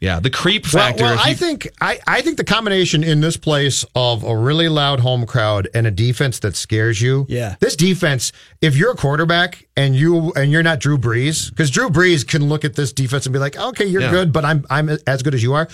Yeah, 0.00 0.18
the 0.18 0.30
creep 0.30 0.64
factor. 0.64 1.04
well, 1.04 1.14
if 1.14 1.20
I 1.20 1.34
think 1.34 1.68
I, 1.80 1.98
I 2.06 2.22
think 2.22 2.38
the 2.38 2.44
combination 2.44 3.04
in 3.04 3.20
this 3.20 3.36
place 3.36 3.84
of 3.94 4.24
a 4.24 4.34
really 4.34 4.68
loud 4.70 5.00
home 5.00 5.26
crowd 5.26 5.68
and 5.74 5.86
a 5.86 5.90
defense 5.90 6.38
that 6.38 6.56
scares 6.56 7.02
you. 7.02 7.26
Yeah. 7.28 7.56
This 7.60 7.76
defense, 7.76 8.32
if 8.62 8.76
you're 8.76 8.92
a 8.92 8.96
quarterback 8.96 9.66
and 9.76 9.94
you 9.94 10.32
and 10.32 10.50
you're 10.50 10.62
not 10.62 10.80
Drew 10.80 10.96
Brees, 10.96 11.50
because 11.50 11.70
Drew 11.70 11.90
Brees 11.90 12.26
can 12.26 12.48
look 12.48 12.64
at 12.64 12.76
this 12.76 12.94
defense 12.94 13.26
and 13.26 13.32
be 13.34 13.38
like, 13.38 13.58
okay, 13.58 13.84
you're 13.84 14.00
Yeah. 14.00 14.10
good, 14.10 14.32
but 14.32 14.44
I'm 14.46 14.64
I'm 14.70 14.88
as 15.06 15.22
good 15.22 15.34
as 15.34 15.42
you 15.42 15.52
are. 15.52 15.68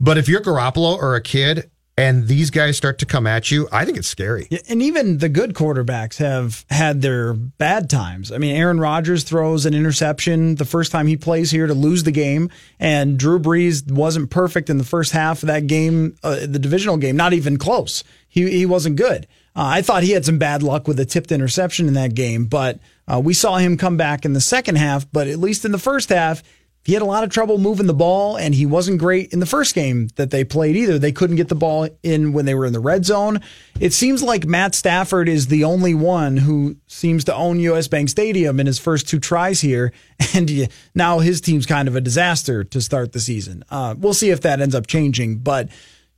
But 0.00 0.16
if 0.16 0.28
you're 0.28 0.40
Garoppolo 0.40 0.96
or 0.96 1.16
a 1.16 1.20
kid 1.20 1.68
and 1.96 2.26
these 2.26 2.50
guys 2.50 2.76
start 2.76 2.98
to 3.00 3.06
come 3.06 3.26
at 3.26 3.50
you, 3.50 3.68
I 3.70 3.84
think 3.84 3.98
it's 3.98 4.08
scary. 4.08 4.46
Yeah, 4.50 4.60
And 4.68 4.80
even 4.80 5.18
the 5.18 5.28
good 5.28 5.52
quarterbacks 5.52 6.16
have 6.16 6.64
had 6.70 7.02
their 7.02 7.34
bad 7.34 7.90
times. 7.90 8.32
I 8.32 8.38
mean, 8.38 8.56
Aaron 8.56 8.80
Rodgers 8.80 9.24
throws 9.24 9.66
an 9.66 9.74
interception 9.74 10.54
the 10.54 10.64
first 10.64 10.90
time 10.90 11.06
he 11.06 11.16
plays 11.16 11.50
here 11.50 11.66
to 11.66 11.74
lose 11.74 12.04
the 12.04 12.10
game, 12.10 12.50
and 12.80 13.18
Drew 13.18 13.38
Brees 13.38 13.90
wasn't 13.90 14.30
perfect 14.30 14.70
in 14.70 14.78
the 14.78 14.84
first 14.84 15.12
half 15.12 15.42
of 15.42 15.48
that 15.48 15.66
game, 15.66 16.16
uh, 16.22 16.40
the 16.46 16.58
divisional 16.58 16.96
game, 16.96 17.16
not 17.16 17.34
even 17.34 17.58
close. 17.58 18.04
He 18.26 18.50
he 18.50 18.64
wasn't 18.64 18.96
good. 18.96 19.26
Uh, 19.54 19.64
I 19.66 19.82
thought 19.82 20.02
he 20.02 20.12
had 20.12 20.24
some 20.24 20.38
bad 20.38 20.62
luck 20.62 20.88
with 20.88 20.98
a 20.98 21.04
tipped 21.04 21.30
interception 21.30 21.86
in 21.86 21.94
that 21.94 22.14
game, 22.14 22.46
but 22.46 22.80
uh, 23.06 23.20
we 23.22 23.34
saw 23.34 23.58
him 23.58 23.76
come 23.76 23.98
back 23.98 24.24
in 24.24 24.32
the 24.32 24.40
second 24.40 24.76
half. 24.76 25.10
But 25.12 25.28
at 25.28 25.38
least 25.38 25.66
in 25.66 25.72
the 25.72 25.78
first 25.78 26.08
half, 26.08 26.42
he 26.84 26.94
had 26.94 27.02
a 27.02 27.06
lot 27.06 27.22
of 27.22 27.30
trouble 27.30 27.58
moving 27.58 27.86
the 27.86 27.94
ball, 27.94 28.36
and 28.36 28.54
he 28.54 28.66
wasn't 28.66 28.98
great 28.98 29.32
in 29.32 29.38
the 29.38 29.46
first 29.46 29.74
game 29.74 30.08
that 30.16 30.30
they 30.30 30.42
played 30.42 30.74
either. 30.74 30.98
They 30.98 31.12
couldn't 31.12 31.36
get 31.36 31.48
the 31.48 31.54
ball 31.54 31.88
in 32.02 32.32
when 32.32 32.44
they 32.44 32.56
were 32.56 32.66
in 32.66 32.72
the 32.72 32.80
red 32.80 33.04
zone. 33.04 33.40
It 33.78 33.92
seems 33.92 34.20
like 34.20 34.46
Matt 34.46 34.74
Stafford 34.74 35.28
is 35.28 35.46
the 35.46 35.62
only 35.62 35.94
one 35.94 36.36
who 36.36 36.76
seems 36.88 37.24
to 37.24 37.34
own 37.34 37.60
US 37.60 37.86
Bank 37.86 38.08
Stadium 38.08 38.58
in 38.58 38.66
his 38.66 38.80
first 38.80 39.08
two 39.08 39.20
tries 39.20 39.60
here, 39.60 39.92
and 40.34 40.68
now 40.94 41.20
his 41.20 41.40
team's 41.40 41.66
kind 41.66 41.86
of 41.86 41.94
a 41.94 42.00
disaster 42.00 42.64
to 42.64 42.80
start 42.80 43.12
the 43.12 43.20
season. 43.20 43.62
Uh, 43.70 43.94
we'll 43.96 44.14
see 44.14 44.30
if 44.30 44.40
that 44.40 44.60
ends 44.60 44.74
up 44.74 44.86
changing, 44.86 45.38
but. 45.38 45.68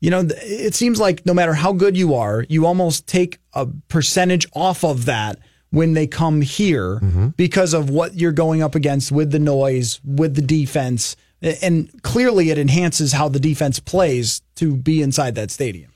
You 0.01 0.11
know, 0.11 0.29
it 0.29 0.75
seems 0.75 1.01
like 1.01 1.25
no 1.25 1.33
matter 1.33 1.55
how 1.55 1.73
good 1.73 1.97
you 1.97 2.15
are, 2.15 2.45
you 2.51 2.67
almost 2.67 3.07
take 3.07 3.39
a 3.55 3.67
percentage 3.89 4.47
off 4.53 4.85
of 4.85 5.07
that 5.07 5.39
when 5.75 5.95
they 5.95 6.07
come 6.07 6.41
here 6.41 7.01
mm-hmm. 7.01 7.29
because 7.37 7.75
of 7.75 7.91
what 7.91 8.15
you're 8.15 8.33
going 8.33 8.63
up 8.63 8.75
against 8.75 9.11
with 9.13 9.31
the 9.31 9.39
noise, 9.39 10.01
with 10.05 10.35
the 10.35 10.43
defense. 10.43 11.17
And 11.43 12.03
clearly 12.03 12.51
it 12.51 12.59
enhances 12.59 13.13
how 13.13 13.29
the 13.29 13.41
defense 13.41 13.81
plays 13.81 14.41
to 14.57 14.77
be 14.77 15.03
inside 15.03 15.35
that 15.35 15.51
stadium. 15.51 15.91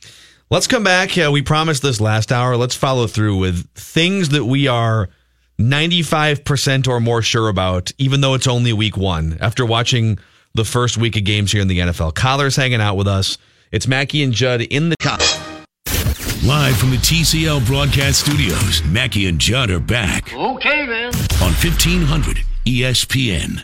Let's 0.50 0.66
come 0.66 0.82
back. 0.82 1.16
Yeah, 1.16 1.28
we 1.28 1.42
promised 1.42 1.82
this 1.82 2.00
last 2.00 2.32
hour. 2.32 2.56
Let's 2.56 2.74
follow 2.74 3.06
through 3.06 3.36
with 3.36 3.68
things 3.74 4.30
that 4.30 4.44
we 4.44 4.66
are 4.66 5.08
95% 5.58 6.88
or 6.88 7.00
more 7.00 7.22
sure 7.22 7.48
about, 7.48 7.92
even 7.98 8.20
though 8.20 8.34
it's 8.34 8.46
only 8.46 8.72
week 8.72 8.96
one, 8.96 9.38
after 9.40 9.66
watching 9.66 10.18
the 10.54 10.64
first 10.64 10.96
week 10.96 11.16
of 11.16 11.24
games 11.24 11.52
here 11.52 11.62
in 11.62 11.68
the 11.68 11.78
NFL. 11.78 12.14
Coller's 12.14 12.56
hanging 12.56 12.80
out 12.80 12.96
with 12.96 13.08
us. 13.08 13.38
It's 13.70 13.86
Mackey 13.86 14.22
and 14.22 14.32
Judd 14.32 14.62
in 14.62 14.88
the 14.88 14.96
car. 14.96 15.18
Live 16.44 16.76
from 16.76 16.90
the 16.90 16.96
TCL 16.96 17.66
broadcast 17.66 18.20
studios, 18.20 18.82
Mackey 18.84 19.26
and 19.26 19.40
Judd 19.40 19.70
are 19.70 19.80
back 19.80 20.32
Okay, 20.34 20.86
then. 20.86 21.06
on 21.42 21.50
E 21.50 21.64
1500 21.64 22.38
ESPN. 22.64 23.60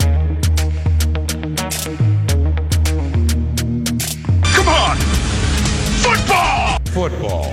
Come 4.43 4.69
on. 4.69 4.97
Football. 6.03 6.79
Football. 6.93 7.45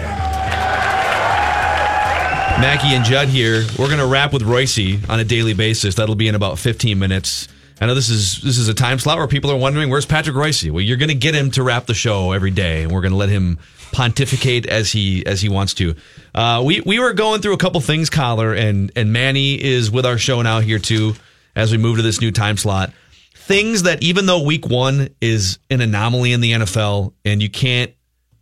Mackey 2.59 2.95
and 2.95 3.05
Judd 3.05 3.27
here. 3.29 3.63
We're 3.77 3.87
going 3.87 3.99
to 3.99 4.07
wrap 4.07 4.33
with 4.33 4.41
Royce 4.41 4.79
on 5.07 5.19
a 5.19 5.23
daily 5.23 5.53
basis. 5.53 5.95
That'll 5.95 6.15
be 6.15 6.27
in 6.29 6.35
about 6.35 6.57
15 6.57 6.97
minutes. 6.97 7.47
I 7.81 7.87
know 7.87 7.95
this 7.95 8.09
is 8.09 8.39
this 8.41 8.59
is 8.59 8.67
a 8.67 8.75
time 8.75 8.99
slot 8.99 9.17
where 9.17 9.27
people 9.27 9.49
are 9.49 9.57
wondering 9.57 9.89
where's 9.89 10.05
Patrick 10.05 10.35
Royce. 10.35 10.63
Well, 10.69 10.81
you're 10.81 10.97
going 10.97 11.09
to 11.09 11.15
get 11.15 11.33
him 11.33 11.49
to 11.51 11.63
wrap 11.63 11.87
the 11.87 11.95
show 11.95 12.31
every 12.31 12.51
day, 12.51 12.83
and 12.83 12.91
we're 12.91 13.01
going 13.01 13.11
to 13.11 13.17
let 13.17 13.29
him 13.29 13.57
pontificate 13.91 14.67
as 14.67 14.91
he 14.91 15.25
as 15.25 15.41
he 15.41 15.49
wants 15.49 15.73
to. 15.75 15.95
Uh, 16.35 16.61
we 16.63 16.81
we 16.81 16.99
were 16.99 17.13
going 17.13 17.41
through 17.41 17.53
a 17.53 17.57
couple 17.57 17.81
things, 17.81 18.11
Coller, 18.11 18.53
and 18.53 18.91
and 18.95 19.11
Manny 19.11 19.59
is 19.59 19.89
with 19.89 20.05
our 20.05 20.19
show 20.19 20.43
now 20.43 20.59
here 20.59 20.77
too 20.77 21.15
as 21.55 21.71
we 21.71 21.79
move 21.79 21.97
to 21.97 22.03
this 22.03 22.21
new 22.21 22.31
time 22.31 22.55
slot. 22.55 22.93
Things 23.33 23.81
that 23.83 24.03
even 24.03 24.27
though 24.27 24.43
Week 24.43 24.67
One 24.67 25.09
is 25.19 25.57
an 25.71 25.81
anomaly 25.81 26.33
in 26.33 26.41
the 26.41 26.51
NFL, 26.51 27.13
and 27.25 27.41
you 27.41 27.49
can't 27.49 27.91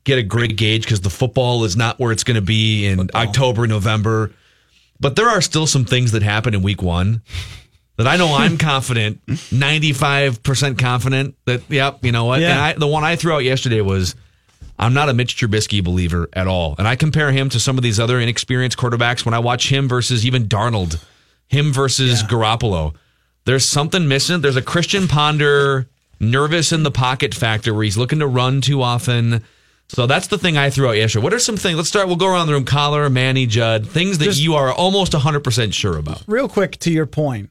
get 0.04 0.20
a 0.20 0.24
great 0.24 0.58
gauge 0.58 0.84
because 0.84 1.00
the 1.00 1.10
football 1.10 1.64
is 1.64 1.78
not 1.78 1.98
where 1.98 2.12
it's 2.12 2.26
going 2.26 2.36
to 2.36 2.42
be 2.42 2.88
in 2.88 3.10
October, 3.16 3.68
November. 3.68 4.32
But 5.00 5.16
there 5.16 5.30
are 5.30 5.40
still 5.40 5.66
some 5.66 5.86
things 5.86 6.12
that 6.12 6.24
happen 6.24 6.54
in 6.54 6.62
week 6.62 6.82
one 6.82 7.22
that 8.00 8.08
I 8.08 8.16
know 8.16 8.34
I'm 8.34 8.58
confident, 8.58 9.26
95% 9.28 10.80
confident 10.80 11.36
that, 11.46 11.70
yep, 11.70 12.00
you 12.02 12.14
know 12.14 12.24
what? 12.24 12.40
Yeah. 12.40 12.52
And 12.52 12.60
I, 12.60 12.74
the 12.74 12.88
one 12.88 13.04
I 13.04 13.18
threw 13.18 13.34
out 13.34 13.44
yesterday 13.44 13.82
was 13.82 14.16
I'm 14.78 14.94
not 14.94 15.10
a 15.10 15.14
Mitch 15.14 15.36
Trubisky 15.36 15.84
believer 15.84 16.30
at 16.32 16.48
all. 16.48 16.76
And 16.78 16.88
I 16.88 16.96
compare 16.96 17.34
him 17.34 17.50
to 17.50 17.60
some 17.60 17.78
of 17.78 17.84
these 17.84 18.00
other 18.00 18.18
inexperienced 18.22 18.78
quarterbacks 18.78 19.26
when 19.26 19.34
I 19.34 19.40
watch 19.40 19.70
him 19.70 19.90
versus 19.90 20.26
even 20.26 20.48
Darnold, 20.48 21.04
him 21.48 21.74
versus 21.74 22.24
Garoppolo. 22.24 22.96
There's 23.44 23.66
something 23.66 24.08
missing. 24.08 24.40
There's 24.40 24.56
a 24.56 24.62
Christian 24.62 25.10
Ponder 25.10 25.90
nervous 26.22 26.72
in 26.72 26.84
the 26.84 26.92
pocket 26.92 27.36
factor 27.36 27.74
where 27.74 27.84
he's 27.84 27.98
looking 27.98 28.20
to 28.20 28.28
run 28.28 28.62
too 28.62 28.82
often. 28.82 29.44
So 29.90 30.08
that's 30.08 30.28
the 30.28 30.38
thing 30.38 30.58
I 30.58 30.70
threw 30.70 30.88
out 30.88 30.96
yesterday. 30.96 31.24
What 31.24 31.34
are 31.34 31.40
some 31.40 31.58
things? 31.58 31.76
Let's 31.76 31.90
start. 31.90 32.08
We'll 32.08 32.16
go 32.16 32.28
around 32.28 32.48
the 32.48 32.54
room. 32.54 32.64
Coller, 32.64 33.10
Manny, 33.10 33.46
Judd. 33.46 33.90
Things 33.90 34.20
that 34.20 34.26
Just- 34.26 34.40
you 34.42 34.56
are 34.56 34.72
almost 34.72 35.12
100% 35.12 35.74
sure 35.74 35.98
about. 35.98 36.24
Real 36.28 36.48
quick 36.48 36.78
to 36.80 36.92
your 36.92 37.06
point, 37.08 37.50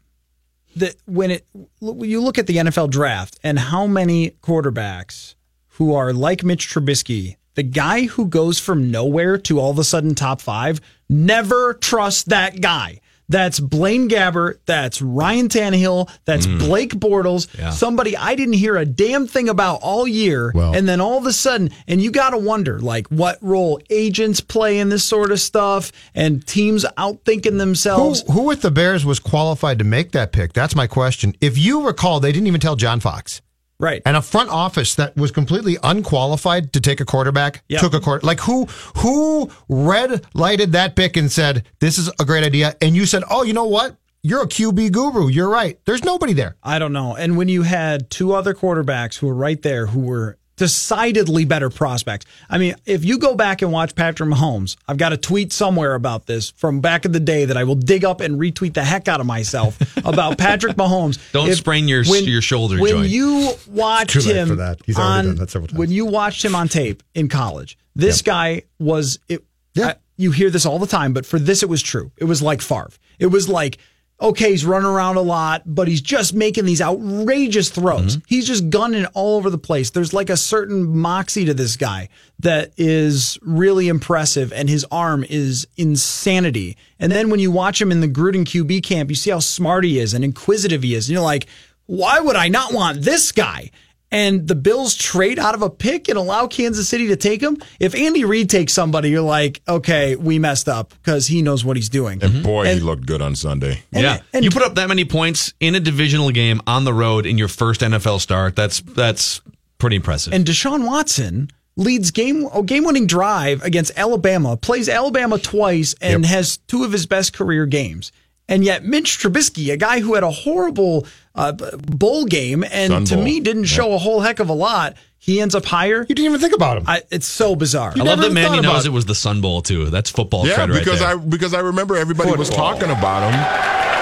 that 0.76 0.96
when 1.06 1.30
it 1.30 1.46
when 1.80 2.08
you 2.08 2.20
look 2.20 2.38
at 2.38 2.46
the 2.46 2.56
NFL 2.56 2.90
draft 2.90 3.38
and 3.42 3.58
how 3.58 3.86
many 3.86 4.30
quarterbacks 4.42 5.34
who 5.70 5.94
are 5.94 6.12
like 6.12 6.42
Mitch 6.42 6.68
Trubisky, 6.68 7.36
the 7.54 7.62
guy 7.62 8.06
who 8.06 8.26
goes 8.26 8.58
from 8.58 8.90
nowhere 8.90 9.38
to 9.38 9.58
all 9.58 9.70
of 9.70 9.78
a 9.78 9.84
sudden 9.84 10.14
top 10.14 10.40
five, 10.40 10.80
never 11.08 11.74
trust 11.74 12.28
that 12.28 12.60
guy. 12.60 13.00
That's 13.28 13.60
Blaine 13.60 14.08
Gabbert. 14.08 14.58
That's 14.66 15.02
Ryan 15.02 15.48
Tannehill. 15.48 16.10
That's 16.24 16.46
mm. 16.46 16.58
Blake 16.58 16.94
Bortles. 16.94 17.46
Yeah. 17.58 17.70
Somebody 17.70 18.16
I 18.16 18.34
didn't 18.34 18.54
hear 18.54 18.76
a 18.76 18.86
damn 18.86 19.26
thing 19.26 19.48
about 19.48 19.80
all 19.82 20.06
year. 20.08 20.52
Well- 20.54 20.74
and 20.74 20.88
then 20.88 21.00
all 21.00 21.18
of 21.18 21.26
a 21.26 21.32
sudden, 21.32 21.70
and 21.86 22.00
you 22.00 22.10
got 22.10 22.30
to 22.30 22.38
wonder, 22.38 22.78
like, 22.80 23.06
what 23.08 23.38
role 23.40 23.80
agents 23.90 24.40
play 24.40 24.78
in 24.78 24.88
this 24.88 25.04
sort 25.04 25.30
of 25.30 25.40
stuff 25.40 25.92
and 26.14 26.46
teams 26.46 26.84
outthinking 26.96 27.52
Who, 27.52 27.58
themselves. 27.58 28.24
who 28.30 28.44
with 28.44 28.62
the 28.62 28.70
Bears 28.70 29.04
was 29.04 29.18
qualified 29.18 29.78
to 29.78 29.84
make 29.84 30.12
that 30.12 30.32
pick? 30.32 30.52
That's 30.52 30.74
my 30.74 30.86
question. 30.86 31.34
If 31.40 31.58
you 31.58 31.86
recall, 31.86 32.20
they 32.20 32.32
didn't 32.32 32.46
even 32.46 32.60
tell 32.60 32.76
John 32.76 33.00
Fox. 33.00 33.42
Right. 33.80 34.02
And 34.04 34.16
a 34.16 34.22
front 34.22 34.50
office 34.50 34.96
that 34.96 35.16
was 35.16 35.30
completely 35.30 35.76
unqualified 35.84 36.72
to 36.72 36.80
take 36.80 37.00
a 37.00 37.04
quarterback 37.04 37.62
Yep. 37.68 37.80
took 37.80 37.94
a 37.94 38.00
quarter. 38.00 38.26
Like 38.26 38.40
who 38.40 38.64
who 38.96 39.50
red 39.68 40.24
lighted 40.34 40.72
that 40.72 40.96
pick 40.96 41.16
and 41.16 41.30
said 41.30 41.64
this 41.80 41.96
is 41.98 42.10
a 42.18 42.24
great 42.24 42.44
idea, 42.44 42.74
and 42.82 42.96
you 42.96 43.06
said, 43.06 43.22
oh, 43.30 43.44
you 43.44 43.52
know 43.52 43.66
what? 43.66 43.96
You're 44.22 44.42
a 44.42 44.48
QB 44.48 44.90
guru. 44.92 45.28
You're 45.28 45.48
right. 45.48 45.78
There's 45.84 46.04
nobody 46.04 46.32
there. 46.32 46.56
I 46.62 46.80
don't 46.80 46.92
know. 46.92 47.14
And 47.14 47.36
when 47.36 47.48
you 47.48 47.62
had 47.62 48.10
two 48.10 48.32
other 48.32 48.52
quarterbacks 48.52 49.16
who 49.18 49.28
were 49.28 49.34
right 49.34 49.62
there 49.62 49.86
who 49.86 50.00
were 50.00 50.38
decidedly 50.58 51.44
better 51.46 51.70
prospects. 51.70 52.26
I 52.50 52.58
mean, 52.58 52.74
if 52.84 53.04
you 53.04 53.18
go 53.18 53.34
back 53.34 53.62
and 53.62 53.72
watch 53.72 53.94
Patrick 53.94 54.28
Mahomes, 54.28 54.76
I've 54.86 54.98
got 54.98 55.12
a 55.12 55.16
tweet 55.16 55.52
somewhere 55.52 55.94
about 55.94 56.26
this 56.26 56.50
from 56.50 56.80
back 56.80 57.04
in 57.06 57.12
the 57.12 57.20
day 57.20 57.46
that 57.46 57.56
I 57.56 57.64
will 57.64 57.74
dig 57.74 58.04
up 58.04 58.20
and 58.20 58.38
retweet 58.38 58.74
the 58.74 58.84
heck 58.84 59.08
out 59.08 59.20
of 59.20 59.26
myself 59.26 59.78
about 60.04 60.36
Patrick 60.36 60.76
Mahomes. 60.76 61.18
Don't 61.32 61.52
sprain 61.54 61.88
your- 61.88 62.02
your 62.02 62.42
shoulder 62.42 62.78
When 62.80 62.90
joint. 62.90 63.08
you 63.08 63.52
watched 63.68 64.22
him 64.24 64.48
for 64.48 64.56
that. 64.56 64.80
He's 64.84 64.98
already 64.98 65.18
on, 65.20 65.24
done 65.26 65.34
that 65.36 65.50
several 65.50 65.68
times. 65.68 65.78
when 65.78 65.90
you 65.90 66.04
watched 66.04 66.44
him 66.44 66.54
on 66.54 66.68
tape 66.68 67.02
in 67.14 67.28
college, 67.28 67.78
this 67.96 68.20
guy 68.22 68.62
was 68.78 69.18
it. 69.28 69.44
Yeah. 69.74 69.86
I- 69.86 69.94
you 70.20 70.32
hear 70.32 70.50
this 70.50 70.66
all 70.66 70.80
the 70.80 70.86
time, 70.88 71.12
but 71.12 71.24
for 71.24 71.38
this, 71.38 71.62
it 71.62 71.68
was 71.68 71.80
true. 71.80 72.10
It 72.16 72.24
was 72.24 72.42
like 72.42 72.60
Favre. 72.60 72.90
It 73.20 73.26
was 73.28 73.48
like, 73.48 73.78
okay, 74.20 74.50
he's 74.50 74.64
running 74.64 74.88
around 74.88 75.16
a 75.16 75.20
lot, 75.20 75.62
but 75.64 75.86
he's 75.86 76.00
just 76.00 76.34
making 76.34 76.64
these 76.64 76.80
outrageous 76.80 77.70
throws. 77.70 78.16
Mm-hmm. 78.16 78.24
He's 78.26 78.46
just 78.46 78.68
gunning 78.68 79.06
all 79.14 79.36
over 79.36 79.48
the 79.48 79.58
place. 79.58 79.90
There's 79.90 80.12
like 80.12 80.28
a 80.28 80.36
certain 80.36 80.96
moxie 80.96 81.44
to 81.44 81.54
this 81.54 81.76
guy 81.76 82.08
that 82.40 82.72
is 82.76 83.38
really 83.42 83.88
impressive, 83.88 84.52
and 84.52 84.68
his 84.68 84.84
arm 84.90 85.24
is 85.28 85.68
insanity. 85.76 86.76
And 86.98 87.12
then 87.12 87.30
when 87.30 87.40
you 87.40 87.52
watch 87.52 87.80
him 87.80 87.92
in 87.92 88.00
the 88.00 88.08
Gruden 88.08 88.44
QB 88.44 88.82
camp, 88.82 89.08
you 89.08 89.16
see 89.16 89.30
how 89.30 89.38
smart 89.38 89.84
he 89.84 90.00
is 90.00 90.14
and 90.14 90.24
inquisitive 90.24 90.82
he 90.82 90.94
is. 90.94 91.08
And 91.08 91.14
you're 91.14 91.22
like, 91.22 91.46
why 91.86 92.18
would 92.18 92.36
I 92.36 92.48
not 92.48 92.72
want 92.72 93.02
this 93.02 93.32
guy? 93.32 93.70
And 94.10 94.46
the 94.48 94.54
Bills 94.54 94.94
trade 94.94 95.38
out 95.38 95.54
of 95.54 95.62
a 95.62 95.68
pick 95.70 96.08
and 96.08 96.16
allow 96.16 96.46
Kansas 96.46 96.88
City 96.88 97.08
to 97.08 97.16
take 97.16 97.42
him. 97.42 97.58
If 97.78 97.94
Andy 97.94 98.24
Reid 98.24 98.48
takes 98.48 98.72
somebody, 98.72 99.10
you're 99.10 99.20
like, 99.20 99.60
okay, 99.68 100.16
we 100.16 100.38
messed 100.38 100.68
up 100.68 100.94
because 101.02 101.26
he 101.26 101.42
knows 101.42 101.64
what 101.64 101.76
he's 101.76 101.88
doing. 101.88 102.22
And 102.22 102.42
boy, 102.42 102.66
And- 102.66 102.78
he 102.78 102.84
looked 102.84 103.06
good 103.06 103.20
on 103.22 103.34
Sunday. 103.36 103.82
yeah, 103.92 104.20
and- 104.32 104.44
you 104.44 104.50
put 104.50 104.62
up 104.62 104.74
that 104.76 104.88
many 104.88 105.04
points 105.04 105.52
in 105.60 105.74
a 105.74 105.80
divisional 105.80 106.30
game 106.30 106.60
on 106.66 106.84
the 106.84 106.94
road 106.94 107.26
in 107.26 107.36
your 107.38 107.48
first 107.48 107.80
NFL 107.82 108.20
start. 108.20 108.56
That's 108.56 108.80
that's 108.80 109.40
pretty 109.78 109.96
impressive. 109.96 110.32
And 110.32 110.44
Deshaun 110.46 110.86
Watson 110.86 111.50
leads 111.76 112.10
game 112.10 112.48
a 112.52 112.62
game 112.62 112.84
winning 112.84 113.06
drive 113.06 113.62
against 113.62 113.92
Alabama, 113.96 114.56
plays 114.56 114.88
Alabama 114.88 115.38
twice, 115.38 115.94
and 116.00 116.26
has 116.26 116.56
two 116.66 116.82
of 116.84 116.90
his 116.92 117.06
best 117.06 117.32
career 117.32 117.66
games. 117.66 118.10
And 118.48 118.64
yet, 118.64 118.82
Mitch 118.84 119.18
Trubisky, 119.18 119.70
a 119.72 119.76
guy 119.76 120.00
who 120.00 120.14
had 120.14 120.22
a 120.24 120.30
horrible 120.30 121.06
uh, 121.34 121.52
bowl 121.52 122.24
game 122.24 122.64
and 122.64 122.90
Sun 122.92 123.04
to 123.06 123.14
Bowl. 123.16 123.24
me 123.24 123.40
didn't 123.40 123.64
show 123.64 123.92
a 123.92 123.98
whole 123.98 124.20
heck 124.20 124.40
of 124.40 124.48
a 124.48 124.54
lot, 124.54 124.96
he 125.18 125.40
ends 125.40 125.54
up 125.54 125.66
higher. 125.66 126.00
You 126.08 126.14
didn't 126.14 126.24
even 126.26 126.40
think 126.40 126.54
about 126.54 126.78
him. 126.78 126.84
I, 126.86 127.02
it's 127.10 127.26
so 127.26 127.54
bizarre. 127.54 127.92
I 127.94 128.02
love 128.02 128.18
that 128.20 128.26
even 128.30 128.34
Manny 128.34 128.60
knows 128.60 128.84
about 128.84 128.86
it 128.86 128.90
was 128.90 129.04
the 129.04 129.14
Sun 129.14 129.42
Bowl 129.42 129.60
too. 129.60 129.90
That's 129.90 130.08
football 130.08 130.46
Yeah, 130.46 130.54
cred 130.54 130.70
right 130.70 130.78
because 130.78 131.00
there. 131.00 131.08
I 131.08 131.16
because 131.16 131.52
I 131.52 131.60
remember 131.60 131.96
everybody 131.96 132.32
was 132.36 132.48
talking 132.48 132.90
about 132.90 133.30
him. 133.30 133.38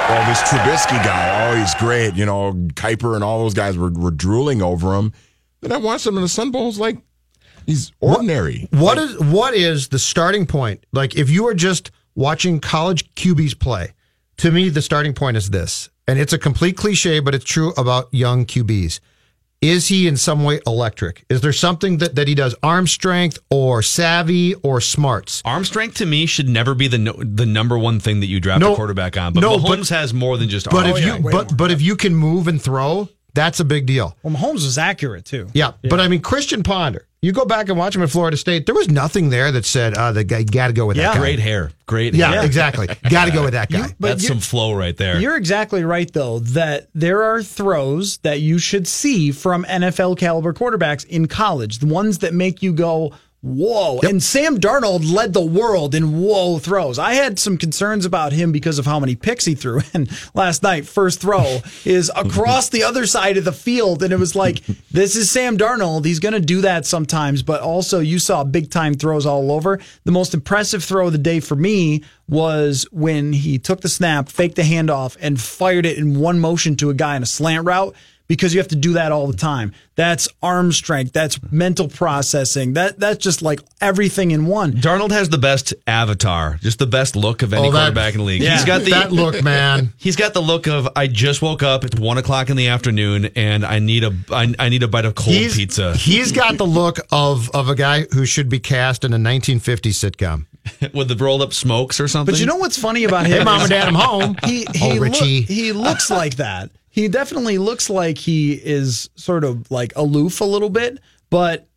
Oh, 0.08 0.24
this 0.28 0.40
Trubisky 0.42 1.02
guy. 1.04 1.50
Oh, 1.50 1.56
he's 1.58 1.74
great. 1.74 2.14
You 2.14 2.26
know, 2.26 2.52
Kiper 2.74 3.16
and 3.16 3.24
all 3.24 3.40
those 3.40 3.54
guys 3.54 3.76
were, 3.76 3.90
were 3.90 4.12
drooling 4.12 4.62
over 4.62 4.94
him. 4.94 5.12
Then 5.62 5.72
I 5.72 5.78
watched 5.78 6.06
him 6.06 6.16
in 6.16 6.22
the 6.22 6.28
Sun 6.28 6.52
Bowl. 6.52 6.68
It's 6.68 6.78
like 6.78 6.98
he's 7.66 7.90
ordinary. 7.98 8.68
What 8.70 8.98
is 8.98 9.18
what 9.18 9.54
is 9.54 9.88
the 9.88 9.98
starting 9.98 10.46
point? 10.46 10.84
Like 10.92 11.16
if 11.16 11.28
you 11.30 11.48
are 11.48 11.54
just 11.54 11.90
watching 12.14 12.60
college 12.60 13.12
QBs 13.16 13.58
play, 13.58 13.94
to 14.38 14.50
me 14.50 14.68
the 14.68 14.82
starting 14.82 15.12
point 15.14 15.36
is 15.36 15.50
this. 15.50 15.88
And 16.08 16.18
it's 16.18 16.32
a 16.32 16.38
complete 16.38 16.76
cliche, 16.76 17.18
but 17.20 17.34
it's 17.34 17.44
true 17.44 17.72
about 17.76 18.12
young 18.12 18.44
QBs. 18.46 19.00
Is 19.62 19.88
he 19.88 20.06
in 20.06 20.16
some 20.18 20.44
way 20.44 20.60
electric? 20.66 21.24
Is 21.30 21.40
there 21.40 21.52
something 21.52 21.96
that, 21.98 22.14
that 22.14 22.28
he 22.28 22.34
does 22.34 22.54
arm 22.62 22.86
strength 22.86 23.38
or 23.50 23.80
savvy 23.82 24.54
or 24.56 24.80
smarts? 24.82 25.40
Arm 25.46 25.64
strength 25.64 25.96
to 25.96 26.06
me 26.06 26.26
should 26.26 26.48
never 26.48 26.74
be 26.74 26.88
the 26.88 26.98
no, 26.98 27.12
the 27.14 27.46
number 27.46 27.76
one 27.78 27.98
thing 27.98 28.20
that 28.20 28.26
you 28.26 28.38
draft 28.38 28.60
No, 28.60 28.74
a 28.74 28.76
quarterback 28.76 29.16
on. 29.16 29.32
But 29.32 29.40
no, 29.40 29.56
Mahomes 29.58 29.88
but- 29.88 29.96
has 29.96 30.12
more 30.14 30.36
than 30.36 30.48
just 30.50 30.68
But 30.70 30.86
arm 30.86 30.96
if 30.96 31.00
you 31.00 31.06
yeah, 31.14 31.18
way 31.20 31.32
but 31.32 31.50
more. 31.50 31.56
but 31.56 31.70
if 31.70 31.80
you 31.80 31.96
can 31.96 32.14
move 32.14 32.46
and 32.48 32.60
throw, 32.60 33.08
that's 33.36 33.60
a 33.60 33.64
big 33.64 33.86
deal. 33.86 34.16
well, 34.24 34.34
Mahomes 34.34 34.64
was 34.64 34.78
accurate 34.78 35.24
too. 35.24 35.46
Yeah, 35.54 35.72
but 35.88 36.00
I 36.00 36.08
mean 36.08 36.20
Christian 36.22 36.64
Ponder. 36.64 37.06
You 37.22 37.32
go 37.32 37.44
back 37.44 37.68
and 37.70 37.76
watch 37.78 37.96
him 37.96 38.02
at 38.02 38.10
Florida 38.10 38.36
State. 38.36 38.66
There 38.66 38.74
was 38.74 38.88
nothing 38.88 39.30
there 39.30 39.50
that 39.50 39.64
said, 39.64 39.94
"Uh, 39.94 40.12
the 40.12 40.22
guy 40.22 40.42
got 40.44 40.68
to 40.68 40.72
go 40.72 40.86
with 40.86 40.96
that 40.96 41.02
Yeah. 41.02 41.14
guy." 41.14 41.18
Great 41.18 41.38
hair, 41.40 41.72
great. 41.86 42.14
Yeah, 42.14 42.30
hair. 42.32 42.44
exactly. 42.44 42.86
Got 43.08 43.24
to 43.24 43.30
go 43.32 43.42
with 43.42 43.54
that 43.54 43.68
guy. 43.70 43.88
but 43.98 44.08
That's 44.08 44.22
you- 44.22 44.28
some 44.28 44.38
flow 44.40 44.74
right 44.74 44.96
there. 44.96 45.18
You're 45.18 45.36
exactly 45.36 45.82
right, 45.82 46.12
though, 46.12 46.38
that 46.40 46.88
there 46.94 47.22
are 47.24 47.42
throws 47.42 48.18
that 48.18 48.40
you 48.40 48.58
should 48.58 48.86
see 48.86 49.32
from 49.32 49.64
NFL 49.64 50.16
caliber 50.18 50.52
quarterbacks 50.52 51.04
in 51.06 51.26
college, 51.26 51.78
the 51.78 51.86
ones 51.86 52.18
that 52.18 52.32
make 52.34 52.62
you 52.62 52.72
go, 52.72 53.12
whoa. 53.46 54.00
And 54.00 54.22
Sam 54.22 54.58
Darnold 54.58 55.10
led 55.10 55.32
the 55.32 55.44
world 55.44 55.94
in 55.94 56.20
whoa 56.20 56.58
throws. 56.58 56.98
I 56.98 57.14
had 57.14 57.38
some 57.38 57.56
concerns 57.56 58.04
about 58.04 58.32
him 58.32 58.50
because 58.52 58.78
of 58.78 58.86
how 58.86 58.98
many 58.98 59.14
picks 59.14 59.44
he 59.44 59.54
threw. 59.54 59.80
And 59.94 60.10
last 60.34 60.62
night, 60.62 60.86
first 60.86 61.20
throw 61.20 61.60
is 61.84 62.10
across 62.14 62.68
the 62.68 62.82
other 62.82 63.06
side 63.06 63.36
of 63.36 63.44
the 63.44 63.52
field. 63.52 64.02
And 64.02 64.12
it 64.12 64.18
was 64.18 64.34
like, 64.34 64.62
this 64.90 65.16
is 65.16 65.30
Sam 65.30 65.56
Darnold. 65.56 66.04
He's 66.04 66.18
going 66.18 66.34
to 66.34 66.40
do 66.40 66.60
that 66.62 66.84
sometimes. 66.84 67.42
But 67.42 67.62
also, 67.62 68.00
you 68.00 68.18
saw 68.18 68.44
big 68.44 68.70
time 68.70 68.94
throws 68.94 69.24
all 69.24 69.52
over. 69.52 69.80
The 70.04 70.12
most 70.12 70.34
impressive 70.34 70.84
throw 70.84 71.06
of 71.06 71.12
the 71.12 71.18
day 71.18 71.40
for 71.40 71.56
me 71.56 72.02
was 72.28 72.86
when 72.90 73.32
he 73.32 73.58
took 73.58 73.80
the 73.80 73.88
snap, 73.88 74.28
faked 74.28 74.56
the 74.56 74.62
handoff, 74.62 75.16
and 75.20 75.40
fired 75.40 75.86
it 75.86 75.96
in 75.96 76.18
one 76.18 76.40
motion 76.40 76.76
to 76.76 76.90
a 76.90 76.94
guy 76.94 77.16
in 77.16 77.22
a 77.22 77.26
slant 77.26 77.64
route 77.64 77.94
because 78.28 78.52
you 78.54 78.60
have 78.60 78.68
to 78.68 78.76
do 78.76 78.94
that 78.94 79.12
all 79.12 79.26
the 79.26 79.36
time. 79.36 79.72
That's 79.94 80.28
arm 80.42 80.72
strength. 80.72 81.12
That's 81.12 81.38
mental 81.50 81.88
processing. 81.88 82.74
That 82.74 82.98
that's 82.98 83.18
just 83.18 83.40
like 83.42 83.60
everything 83.80 84.30
in 84.32 84.46
one. 84.46 84.72
Darnold 84.74 85.10
has 85.10 85.28
the 85.30 85.38
best 85.38 85.72
avatar, 85.86 86.58
just 86.60 86.78
the 86.78 86.86
best 86.86 87.16
look 87.16 87.42
of 87.42 87.52
any 87.52 87.68
Oh, 87.68 87.70
that- 87.72 87.78
quarterback 87.78 88.14
in 88.14 88.18
the 88.20 88.24
league. 88.26 88.42
Yeah. 88.42 88.52
He's 88.56 88.64
got 88.64 88.82
the 88.82 88.90
that 88.90 89.12
look, 89.12 89.42
man. 89.42 89.92
He's 89.98 90.16
got 90.16 90.34
the 90.34 90.42
look 90.42 90.66
of 90.66 90.88
I 90.96 91.06
just 91.06 91.40
woke 91.42 91.62
up. 91.62 91.84
It's 91.84 91.98
one 91.98 92.18
o'clock 92.18 92.50
in 92.50 92.56
the 92.56 92.68
afternoon, 92.68 93.30
and 93.36 93.64
I 93.64 93.78
need 93.78 94.04
a 94.04 94.14
I, 94.30 94.54
I 94.58 94.68
need 94.68 94.82
a 94.82 94.88
bite 94.88 95.04
of 95.06 95.14
cold 95.14 95.34
He's, 95.36 95.56
pizza 95.56 95.94
He's 95.96 96.32
got 96.32 96.58
the 96.58 96.66
look 96.66 96.98
of 97.10 97.50
of 97.54 97.68
a 97.68 97.74
guy 97.74 98.02
who 98.12 98.26
should 98.26 98.48
be 98.48 98.58
cast 98.58 99.04
in 99.04 99.12
a 99.14 99.18
1950s 99.18 100.10
sitcom. 100.10 100.46
with 100.92 101.06
the 101.06 101.14
rolled 101.16 101.42
up 101.42 101.52
smokes 101.52 102.00
or 102.00 102.08
something. 102.08 102.32
But 102.32 102.40
you 102.40 102.46
know 102.46 102.56
what's 102.56 102.76
funny 102.76 103.04
about 103.04 103.24
him? 103.26 103.38
Hey, 103.38 103.44
mom 103.44 103.60
and 103.60 103.70
dad, 103.70 103.86
I'm 103.86 103.94
home. 103.94 104.36
he 104.44 104.66
oh, 104.82 104.90
he, 104.92 104.98
Richie. 104.98 105.40
loo- 105.40 105.46
he 105.46 105.72
looks 105.72 106.10
like 106.10 106.36
that. 106.36 106.70
He 106.96 107.08
definitely 107.08 107.58
looks 107.58 107.90
like 107.90 108.16
he 108.16 108.54
is 108.54 109.10
sort 109.16 109.44
of 109.44 109.70
like 109.70 109.94
aloof 109.96 110.40
a 110.40 110.44
little 110.44 110.70
bit, 110.70 110.98
but 111.28 111.68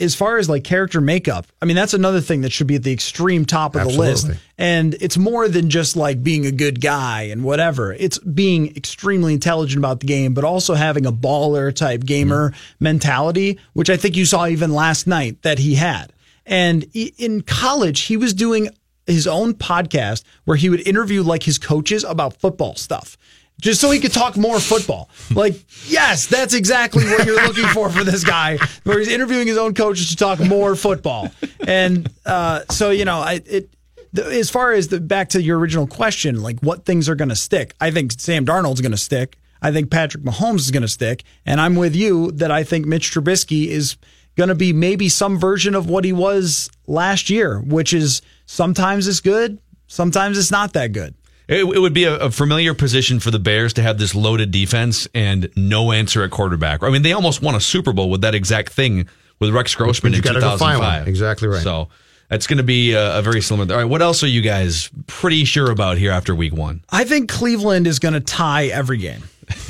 as 0.00 0.16
far 0.16 0.36
as 0.38 0.48
like 0.48 0.64
character 0.64 1.00
makeup, 1.00 1.46
I 1.62 1.64
mean 1.64 1.76
that's 1.76 1.94
another 1.94 2.20
thing 2.20 2.40
that 2.40 2.50
should 2.50 2.66
be 2.66 2.74
at 2.74 2.82
the 2.82 2.92
extreme 2.92 3.44
top 3.44 3.76
of 3.76 3.84
the 3.84 3.96
list. 3.96 4.26
And 4.58 4.94
it's 4.94 5.16
more 5.16 5.46
than 5.46 5.70
just 5.70 5.94
like 5.94 6.24
being 6.24 6.44
a 6.44 6.50
good 6.50 6.80
guy 6.80 7.22
and 7.22 7.44
whatever. 7.44 7.92
It's 7.92 8.18
being 8.18 8.76
extremely 8.76 9.34
intelligent 9.34 9.78
about 9.78 10.00
the 10.00 10.08
game, 10.08 10.34
but 10.34 10.42
also 10.42 10.74
having 10.74 11.06
a 11.06 11.12
baller 11.12 11.72
type 11.72 12.04
gamer 12.04 12.50
mm-hmm. 12.50 12.84
mentality, 12.84 13.60
which 13.74 13.90
I 13.90 13.96
think 13.96 14.16
you 14.16 14.24
saw 14.24 14.48
even 14.48 14.72
last 14.72 15.06
night 15.06 15.40
that 15.42 15.60
he 15.60 15.76
had. 15.76 16.12
And 16.46 16.82
in 16.92 17.42
college, 17.42 18.00
he 18.00 18.16
was 18.16 18.34
doing 18.34 18.70
his 19.06 19.28
own 19.28 19.54
podcast 19.54 20.24
where 20.46 20.56
he 20.56 20.68
would 20.68 20.86
interview 20.86 21.22
like 21.22 21.44
his 21.44 21.58
coaches 21.58 22.04
about 22.04 22.40
football 22.40 22.74
stuff. 22.74 23.16
Just 23.64 23.80
so 23.80 23.90
he 23.90 23.98
could 23.98 24.12
talk 24.12 24.36
more 24.36 24.60
football. 24.60 25.08
Like, 25.34 25.54
yes, 25.86 26.26
that's 26.26 26.52
exactly 26.52 27.02
what 27.04 27.24
you're 27.24 27.42
looking 27.46 27.64
for 27.68 27.88
for 27.88 28.04
this 28.04 28.22
guy, 28.22 28.58
where 28.82 28.98
he's 28.98 29.08
interviewing 29.08 29.46
his 29.46 29.56
own 29.56 29.72
coaches 29.72 30.10
to 30.10 30.16
talk 30.16 30.38
more 30.38 30.76
football. 30.76 31.30
And 31.66 32.12
uh, 32.26 32.64
so, 32.68 32.90
you 32.90 33.06
know, 33.06 33.20
I, 33.20 33.40
it, 33.46 33.70
as 34.18 34.50
far 34.50 34.72
as 34.72 34.88
the 34.88 35.00
back 35.00 35.30
to 35.30 35.40
your 35.40 35.58
original 35.58 35.86
question, 35.86 36.42
like 36.42 36.60
what 36.60 36.84
things 36.84 37.08
are 37.08 37.14
going 37.14 37.30
to 37.30 37.36
stick, 37.36 37.74
I 37.80 37.90
think 37.90 38.12
Sam 38.12 38.44
Darnold's 38.44 38.82
going 38.82 38.92
to 38.92 38.98
stick. 38.98 39.38
I 39.62 39.72
think 39.72 39.90
Patrick 39.90 40.24
Mahomes 40.24 40.60
is 40.60 40.70
going 40.70 40.82
to 40.82 40.88
stick. 40.88 41.24
And 41.46 41.58
I'm 41.58 41.74
with 41.74 41.96
you 41.96 42.32
that 42.32 42.50
I 42.50 42.64
think 42.64 42.84
Mitch 42.84 43.12
Trubisky 43.12 43.68
is 43.68 43.96
going 44.36 44.50
to 44.50 44.54
be 44.54 44.74
maybe 44.74 45.08
some 45.08 45.38
version 45.38 45.74
of 45.74 45.88
what 45.88 46.04
he 46.04 46.12
was 46.12 46.68
last 46.86 47.30
year, 47.30 47.60
which 47.60 47.94
is 47.94 48.20
sometimes 48.44 49.08
it's 49.08 49.20
good, 49.20 49.58
sometimes 49.86 50.36
it's 50.36 50.50
not 50.50 50.74
that 50.74 50.92
good. 50.92 51.14
It, 51.46 51.64
it 51.64 51.78
would 51.78 51.92
be 51.92 52.04
a, 52.04 52.16
a 52.16 52.30
familiar 52.30 52.74
position 52.74 53.20
for 53.20 53.30
the 53.30 53.38
Bears 53.38 53.72
to 53.74 53.82
have 53.82 53.98
this 53.98 54.14
loaded 54.14 54.50
defense 54.50 55.06
and 55.14 55.50
no 55.56 55.92
answer 55.92 56.22
at 56.22 56.30
quarterback. 56.30 56.82
I 56.82 56.90
mean, 56.90 57.02
they 57.02 57.12
almost 57.12 57.42
won 57.42 57.54
a 57.54 57.60
Super 57.60 57.92
Bowl 57.92 58.10
with 58.10 58.22
that 58.22 58.34
exact 58.34 58.72
thing 58.72 59.08
with 59.40 59.50
Rex 59.50 59.74
Grossman 59.74 60.14
in 60.14 60.20
gotta 60.20 60.40
go 60.40 60.56
find 60.56 60.76
2005. 60.76 61.08
Exactly 61.08 61.48
right. 61.48 61.62
So 61.62 61.88
that's 62.28 62.46
going 62.46 62.58
to 62.58 62.64
be 62.64 62.92
a, 62.92 63.18
a 63.18 63.22
very 63.22 63.40
similar. 63.40 63.70
All 63.72 63.78
right, 63.80 63.88
what 63.88 64.02
else 64.02 64.22
are 64.22 64.28
you 64.28 64.40
guys 64.40 64.90
pretty 65.06 65.44
sure 65.44 65.70
about 65.70 65.98
here 65.98 66.10
after 66.10 66.34
Week 66.34 66.52
One? 66.52 66.82
I 66.90 67.04
think 67.04 67.28
Cleveland 67.28 67.86
is 67.86 67.98
going 67.98 68.14
to 68.14 68.20
tie 68.20 68.66
every 68.66 68.96
game. 68.96 69.22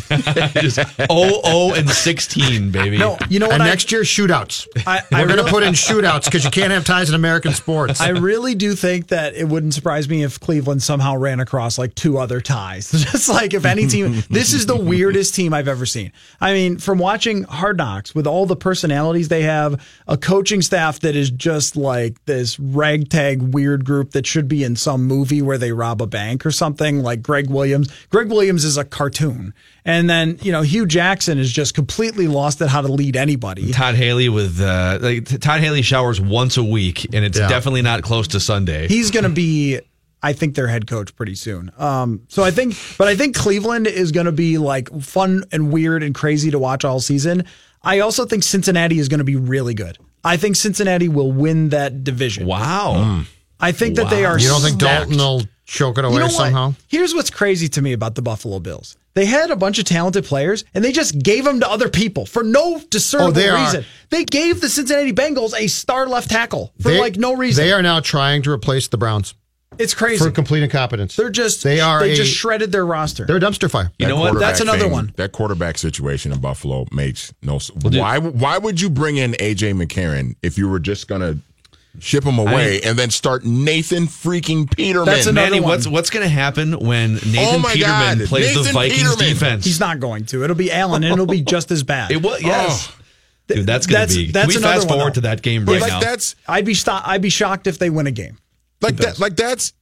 Just 0.54 0.76
0 0.76 1.74
and 1.74 1.88
16, 1.88 2.70
baby. 2.70 2.98
No, 2.98 3.18
you 3.28 3.38
know 3.38 3.46
what? 3.46 3.54
and 3.54 3.62
I, 3.62 3.66
next 3.66 3.90
year, 3.92 4.02
shootouts. 4.02 4.66
I- 4.86 5.02
We're 5.10 5.18
I 5.18 5.24
going 5.24 5.44
to 5.44 5.50
put 5.50 5.62
in 5.62 5.72
shootouts 5.74 6.24
because 6.26 6.44
you 6.44 6.50
can't 6.50 6.72
have 6.72 6.84
ties 6.84 7.08
in 7.08 7.14
American 7.14 7.52
sports. 7.52 8.00
I 8.00 8.10
really 8.10 8.54
do 8.54 8.74
think 8.74 9.08
that 9.08 9.34
it 9.34 9.48
wouldn't 9.48 9.74
surprise 9.74 10.08
me 10.08 10.22
if 10.22 10.38
Cleveland 10.40 10.82
somehow 10.82 11.16
ran 11.16 11.40
across 11.40 11.78
like 11.78 11.94
two 11.94 12.18
other 12.18 12.40
ties. 12.40 12.90
Just 13.04 13.28
like 13.28 13.54
if 13.54 13.64
any 13.64 13.86
team, 13.86 14.22
this 14.30 14.52
is 14.52 14.66
the 14.66 14.76
weirdest 14.76 15.34
team 15.34 15.52
I've 15.54 15.68
ever 15.68 15.86
seen. 15.86 16.12
I 16.40 16.52
mean, 16.52 16.78
from 16.78 16.98
watching 16.98 17.44
Hard 17.44 17.76
Knocks 17.76 18.14
with 18.14 18.26
all 18.26 18.46
the 18.46 18.56
personalities 18.56 19.28
they 19.28 19.42
have, 19.42 19.84
a 20.06 20.16
coaching 20.16 20.62
staff 20.62 21.00
that 21.00 21.16
is 21.16 21.30
just 21.30 21.76
like 21.76 22.24
this 22.26 22.58
ragtag 22.60 23.42
weird 23.54 23.84
group 23.84 24.12
that 24.12 24.26
should 24.26 24.48
be 24.48 24.64
in 24.64 24.76
some 24.76 25.04
movie 25.06 25.42
where 25.42 25.58
they 25.58 25.72
rob 25.72 26.00
a 26.02 26.06
bank 26.06 26.44
or 26.46 26.50
something 26.50 27.00
like 27.02 27.22
Gregg 27.22 27.50
Williams. 27.50 27.88
Gregg 28.10 28.28
Williams 28.28 28.64
is 28.64 28.76
a 28.76 28.84
cartoon. 28.84 29.54
And 29.86 29.93
then, 30.10 30.38
you 30.42 30.52
know, 30.52 30.62
Hue 30.62 30.86
Jackson 30.86 31.38
is 31.38 31.50
just 31.52 31.74
completely 31.74 32.26
lost 32.26 32.60
at 32.62 32.68
how 32.68 32.80
to 32.80 32.88
lead 32.88 33.16
anybody. 33.16 33.70
Todd 33.72 33.94
Haley 33.94 34.28
with 34.28 34.60
uh, 34.60 34.98
like 35.00 35.24
Todd 35.40 35.60
Haley 35.60 35.82
showers 35.82 36.20
once 36.20 36.56
a 36.56 36.64
week, 36.64 37.04
and 37.14 37.24
it's 37.24 37.38
Yeah. 37.38 37.48
definitely 37.48 37.82
not 37.82 38.02
close 38.02 38.28
to 38.28 38.40
Sunday. 38.40 38.88
he's 38.88 39.10
going 39.10 39.24
to 39.30 39.30
be 39.30 39.80
I 40.22 40.32
think 40.32 40.54
their 40.54 40.68
head 40.68 40.86
coach 40.86 41.14
pretty 41.16 41.34
soon. 41.34 41.70
Um, 41.76 42.22
so 42.28 42.42
I 42.42 42.50
think, 42.50 42.74
but 42.96 43.08
I 43.08 43.14
think 43.14 43.36
Cleveland 43.36 43.86
is 43.86 44.10
going 44.10 44.24
to 44.24 44.32
be 44.32 44.56
like 44.56 44.88
fun 45.02 45.44
and 45.52 45.70
weird 45.70 46.02
and 46.02 46.14
crazy 46.14 46.50
to 46.50 46.58
watch 46.58 46.82
all 46.84 46.98
season. 47.00 47.44
I 47.82 47.98
also 48.00 48.24
think 48.24 48.42
Cincinnati 48.42 48.98
is 48.98 49.08
going 49.10 49.18
to 49.18 49.24
be 49.24 49.36
really 49.36 49.74
good. 49.74 49.98
I 50.24 50.38
think 50.38 50.56
Cincinnati 50.56 51.08
will 51.10 51.30
win 51.30 51.68
that 51.68 52.04
division. 52.04 52.46
wow. 52.46 53.22
I 53.60 53.72
think 53.72 53.96
that 53.96 54.08
they 54.08 54.24
are. 54.24 54.38
you 54.38 54.48
don't 54.48 54.62
think 54.62 54.80
stacked. 54.80 55.10
Dalton 55.10 55.18
will 55.18 55.42
choke 55.66 55.98
it 55.98 56.04
away 56.06 56.14
You 56.14 56.18
know 56.20 56.24
what? 56.26 56.32
somehow? 56.32 56.74
Here's 56.88 57.14
what's 57.14 57.28
crazy 57.30 57.68
to 57.68 57.82
me 57.82 57.92
about 57.92 58.14
the 58.14 58.22
Buffalo 58.22 58.58
Bills. 58.60 58.96
They 59.14 59.26
had 59.26 59.50
a 59.50 59.56
bunch 59.56 59.78
of 59.78 59.84
talented 59.84 60.24
players 60.24 60.64
and 60.74 60.84
they 60.84 60.90
just 60.92 61.18
gave 61.22 61.44
them 61.44 61.60
to 61.60 61.70
other 61.70 61.88
people 61.88 62.26
for 62.26 62.42
no 62.42 62.80
discernible 62.90 63.28
Oh, 63.28 63.32
they 63.32 63.48
are- 63.48 63.64
reason. 63.64 63.84
They 64.10 64.24
gave 64.24 64.60
the 64.60 64.68
Cincinnati 64.68 65.12
Bengals 65.12 65.54
a 65.58 65.68
star 65.68 66.06
left 66.06 66.30
tackle 66.30 66.72
for 66.80 66.90
They- 66.90 67.00
like 67.00 67.16
no 67.16 67.34
reason. 67.34 67.64
They 67.64 67.72
are 67.72 67.82
now 67.82 68.00
trying 68.00 68.42
to 68.42 68.50
replace 68.50 68.88
the 68.88 68.98
Browns. 68.98 69.34
It's 69.76 69.92
crazy. 69.92 70.22
for 70.24 70.30
complete 70.30 70.62
incompetence. 70.62 71.16
They're 71.16 71.30
just 71.30 71.64
they 71.64 71.80
are 71.80 71.98
they 71.98 72.12
a, 72.12 72.14
just 72.14 72.32
shredded 72.32 72.70
their 72.70 72.86
roster. 72.86 73.24
they're 73.26 73.38
a 73.38 73.40
dumpster 73.40 73.68
fire. 73.68 73.90
You 73.98 74.06
That 74.06 74.10
know 74.14 74.20
what? 74.20 74.38
That's 74.38 74.60
another 74.60 74.82
thing- 74.84 74.92
one. 74.92 75.12
That 75.16 75.32
quarterback 75.32 75.78
situation 75.78 76.30
in 76.30 76.38
Buffalo 76.38 76.86
makes 76.92 77.32
no. 77.42 77.56
s 77.56 77.72
why? 77.82 78.18
Why 78.18 78.56
would 78.58 78.80
you 78.80 78.88
bring 78.88 79.16
in 79.16 79.32
AJ 79.40 79.72
McCarron 79.74 80.36
if 80.44 80.56
you 80.58 80.68
were 80.68 80.78
just 80.78 81.08
gonna 81.08 81.38
ship 82.00 82.24
him 82.24 82.38
away 82.38 82.80
and 82.82 82.98
then 82.98 83.10
start 83.10 83.44
Nathan 83.44 84.06
freaking 84.06 84.70
Peterman? 84.70 85.06
That's 85.06 85.26
another 85.26 85.50
Manny, 85.50 85.60
one. 85.60 85.70
what's 85.70 85.86
what's 85.86 86.10
going 86.10 86.22
to 86.24 86.28
happen 86.28 86.72
when 86.78 87.12
oh 87.16 87.20
Nathan 87.26 87.60
Oh 87.64 87.68
Peterman 87.72 88.18
God, 88.18 88.28
plays 88.28 88.54
the 88.54 88.72
Vikings 88.72 89.02
Peterman. 89.02 89.18
defense? 89.18 89.64
He's 89.64 89.80
not 89.80 90.00
going 90.00 90.24
to. 90.26 90.44
It'll 90.44 90.56
be 90.56 90.70
Allen, 90.72 91.04
and 91.04 91.12
it'll 91.12 91.26
be 91.26 91.42
just 91.54 91.70
as 91.70 91.82
bad. 91.82 92.10
It 92.10 92.22
was 92.22 92.42
yes, 92.42 92.88
Oh. 92.90 92.94
dude. 93.48 93.66
That's 93.66 93.86
going 93.86 94.08
to 94.08 94.14
That's- 94.14 94.16
be. 94.16 94.30
that's 94.32 94.46
Can 94.46 94.48
we 94.48 94.56
another 94.64 94.74
fast 94.80 94.88
one, 94.88 94.98
forward 94.98 95.10
though. 95.12 95.14
to 95.14 95.20
that 95.22 95.42
game 95.42 95.64
right 95.66 95.80
like 95.80 95.90
now? 95.92 96.00
that's 96.00 96.34
I'd 96.48 96.64
be 96.64 96.74
sto- 96.74 97.00
I'd 97.04 97.22
be 97.22 97.30
shocked 97.30 97.66
if 97.66 97.78
they 97.78 97.90
win 97.90 98.06
a 98.06 98.10
game. 98.12 98.38
like 98.80 98.96
that. 98.96 99.18
Like 99.18 99.36
that's 99.36 99.72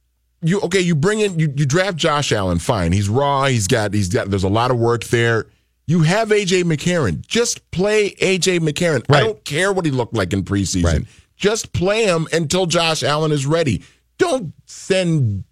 you. 0.41 0.59
Okay, 0.61 0.81
you 0.81 0.95
bring 0.95 1.19
in 1.19 1.39
you, 1.39 1.53
you 1.55 1.65
draft 1.65 1.97
Josh 1.97 2.31
Allen. 2.31 2.59
Fine, 2.59 2.91
he's 2.91 3.09
raw. 3.09 3.45
He's 3.45 3.67
got 3.67 3.93
he's 3.93 4.09
got. 4.09 4.29
There's 4.29 4.43
a 4.43 4.49
lot 4.49 4.71
of 4.71 4.77
work 4.77 5.03
there. 5.05 5.45
You 5.85 6.03
have 6.03 6.29
AJ 6.29 6.63
McCarron. 6.63 7.25
Just 7.27 7.69
play 7.71 8.11
AJ 8.11 8.59
McCarron. 8.59 9.03
I 9.13 9.19
don't 9.19 9.43
care 9.43 9.73
what 9.73 9.83
he 9.83 9.91
looked 9.91 10.13
like 10.13 10.31
in 10.31 10.43
preseason. 10.43 10.83
Right. 10.85 11.01
Just 11.43 11.73
play 11.73 12.05
him 12.05 12.25
until 12.31 12.65
Josh 12.67 13.03
Allen 13.03 13.33
is 13.33 13.45
ready. 13.45 13.83
Don't 14.17 14.53
send 14.65 15.43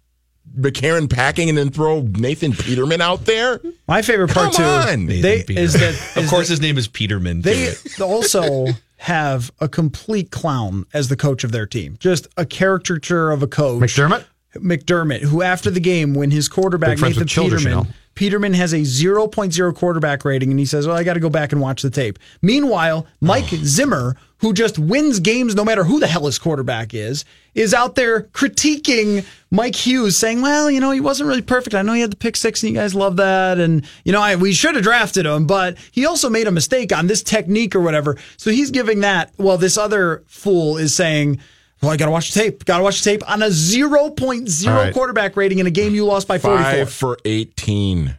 McCarron 0.58 1.10
packing 1.12 1.50
and 1.50 1.58
then 1.58 1.68
throw 1.68 2.00
Nathan 2.00 2.52
Peterman 2.54 3.02
out 3.02 3.26
there. 3.26 3.60
My 3.86 4.00
favorite 4.00 4.30
part 4.30 4.54
Come 4.54 4.64
too 4.86 4.90
on. 4.92 5.04
they, 5.04 5.40
is 5.40 5.44
Peterman. 5.44 5.66
that 5.80 6.12
of 6.16 6.30
course, 6.30 6.48
that 6.48 6.52
his 6.54 6.60
name 6.62 6.78
is 6.78 6.88
Peterman. 6.88 7.42
they 7.42 7.74
also 8.00 8.68
have 8.96 9.50
a 9.60 9.68
complete 9.68 10.30
clown 10.30 10.86
as 10.94 11.08
the 11.08 11.16
coach 11.16 11.44
of 11.44 11.52
their 11.52 11.66
team. 11.66 11.96
Just 12.00 12.26
a 12.38 12.46
caricature 12.46 13.30
of 13.30 13.42
a 13.42 13.46
coach. 13.46 13.82
McDermott. 13.82 14.24
McDermott, 14.56 15.20
who 15.20 15.42
after 15.42 15.70
the 15.70 15.80
game, 15.80 16.14
when 16.14 16.30
his 16.30 16.48
quarterback 16.48 16.98
Nathan 16.98 17.20
with 17.20 17.28
Childress, 17.28 17.62
you 17.62 17.68
Peterman. 17.70 17.94
Peterman 18.14 18.52
has 18.52 18.74
a 18.74 18.80
0.0 18.80 19.74
quarterback 19.74 20.24
rating, 20.24 20.50
and 20.50 20.58
he 20.58 20.66
says, 20.66 20.86
"Well, 20.86 20.96
I 20.96 21.02
got 21.02 21.14
to 21.14 21.20
go 21.20 21.30
back 21.30 21.52
and 21.52 21.60
watch 21.60 21.82
the 21.82 21.90
tape." 21.90 22.18
Meanwhile, 22.42 23.06
Mike 23.20 23.52
oh. 23.52 23.60
Zimmer, 23.64 24.16
who 24.38 24.52
just 24.52 24.78
wins 24.78 25.18
games 25.18 25.54
no 25.54 25.64
matter 25.64 25.84
who 25.84 25.98
the 25.98 26.06
hell 26.06 26.26
his 26.26 26.38
quarterback 26.38 26.92
is, 26.92 27.24
is 27.54 27.72
out 27.72 27.94
there 27.94 28.24
critiquing 28.24 29.24
Mike 29.50 29.74
Hughes, 29.74 30.16
saying, 30.16 30.42
"Well, 30.42 30.70
you 30.70 30.80
know, 30.80 30.90
he 30.90 31.00
wasn't 31.00 31.28
really 31.28 31.42
perfect. 31.42 31.74
I 31.74 31.80
know 31.80 31.94
he 31.94 32.02
had 32.02 32.12
the 32.12 32.16
pick 32.16 32.36
six, 32.36 32.62
and 32.62 32.70
you 32.70 32.78
guys 32.78 32.94
love 32.94 33.16
that, 33.16 33.58
and 33.58 33.86
you 34.04 34.12
know, 34.12 34.20
I, 34.20 34.36
we 34.36 34.52
should 34.52 34.74
have 34.74 34.84
drafted 34.84 35.24
him, 35.24 35.46
but 35.46 35.78
he 35.90 36.04
also 36.04 36.28
made 36.28 36.46
a 36.46 36.52
mistake 36.52 36.94
on 36.94 37.06
this 37.06 37.22
technique 37.22 37.74
or 37.74 37.80
whatever." 37.80 38.18
So 38.36 38.50
he's 38.50 38.70
giving 38.70 39.00
that. 39.00 39.32
Well, 39.38 39.56
this 39.56 39.78
other 39.78 40.22
fool 40.26 40.76
is 40.76 40.94
saying. 40.94 41.40
Well, 41.82 41.90
I 41.90 41.96
got 41.96 42.06
to 42.06 42.12
watch 42.12 42.32
the 42.32 42.40
tape. 42.40 42.64
Got 42.64 42.78
to 42.78 42.84
watch 42.84 43.02
the 43.02 43.10
tape 43.10 43.28
on 43.28 43.42
a 43.42 43.46
0.0 43.46 44.68
All 44.68 44.74
right. 44.74 44.94
quarterback 44.94 45.36
rating 45.36 45.58
in 45.58 45.66
a 45.66 45.70
game 45.70 45.94
you 45.94 46.04
lost 46.04 46.28
by 46.28 46.38
44. 46.38 46.64
Five 46.64 46.92
for 46.92 47.18
eighteen. 47.24 48.16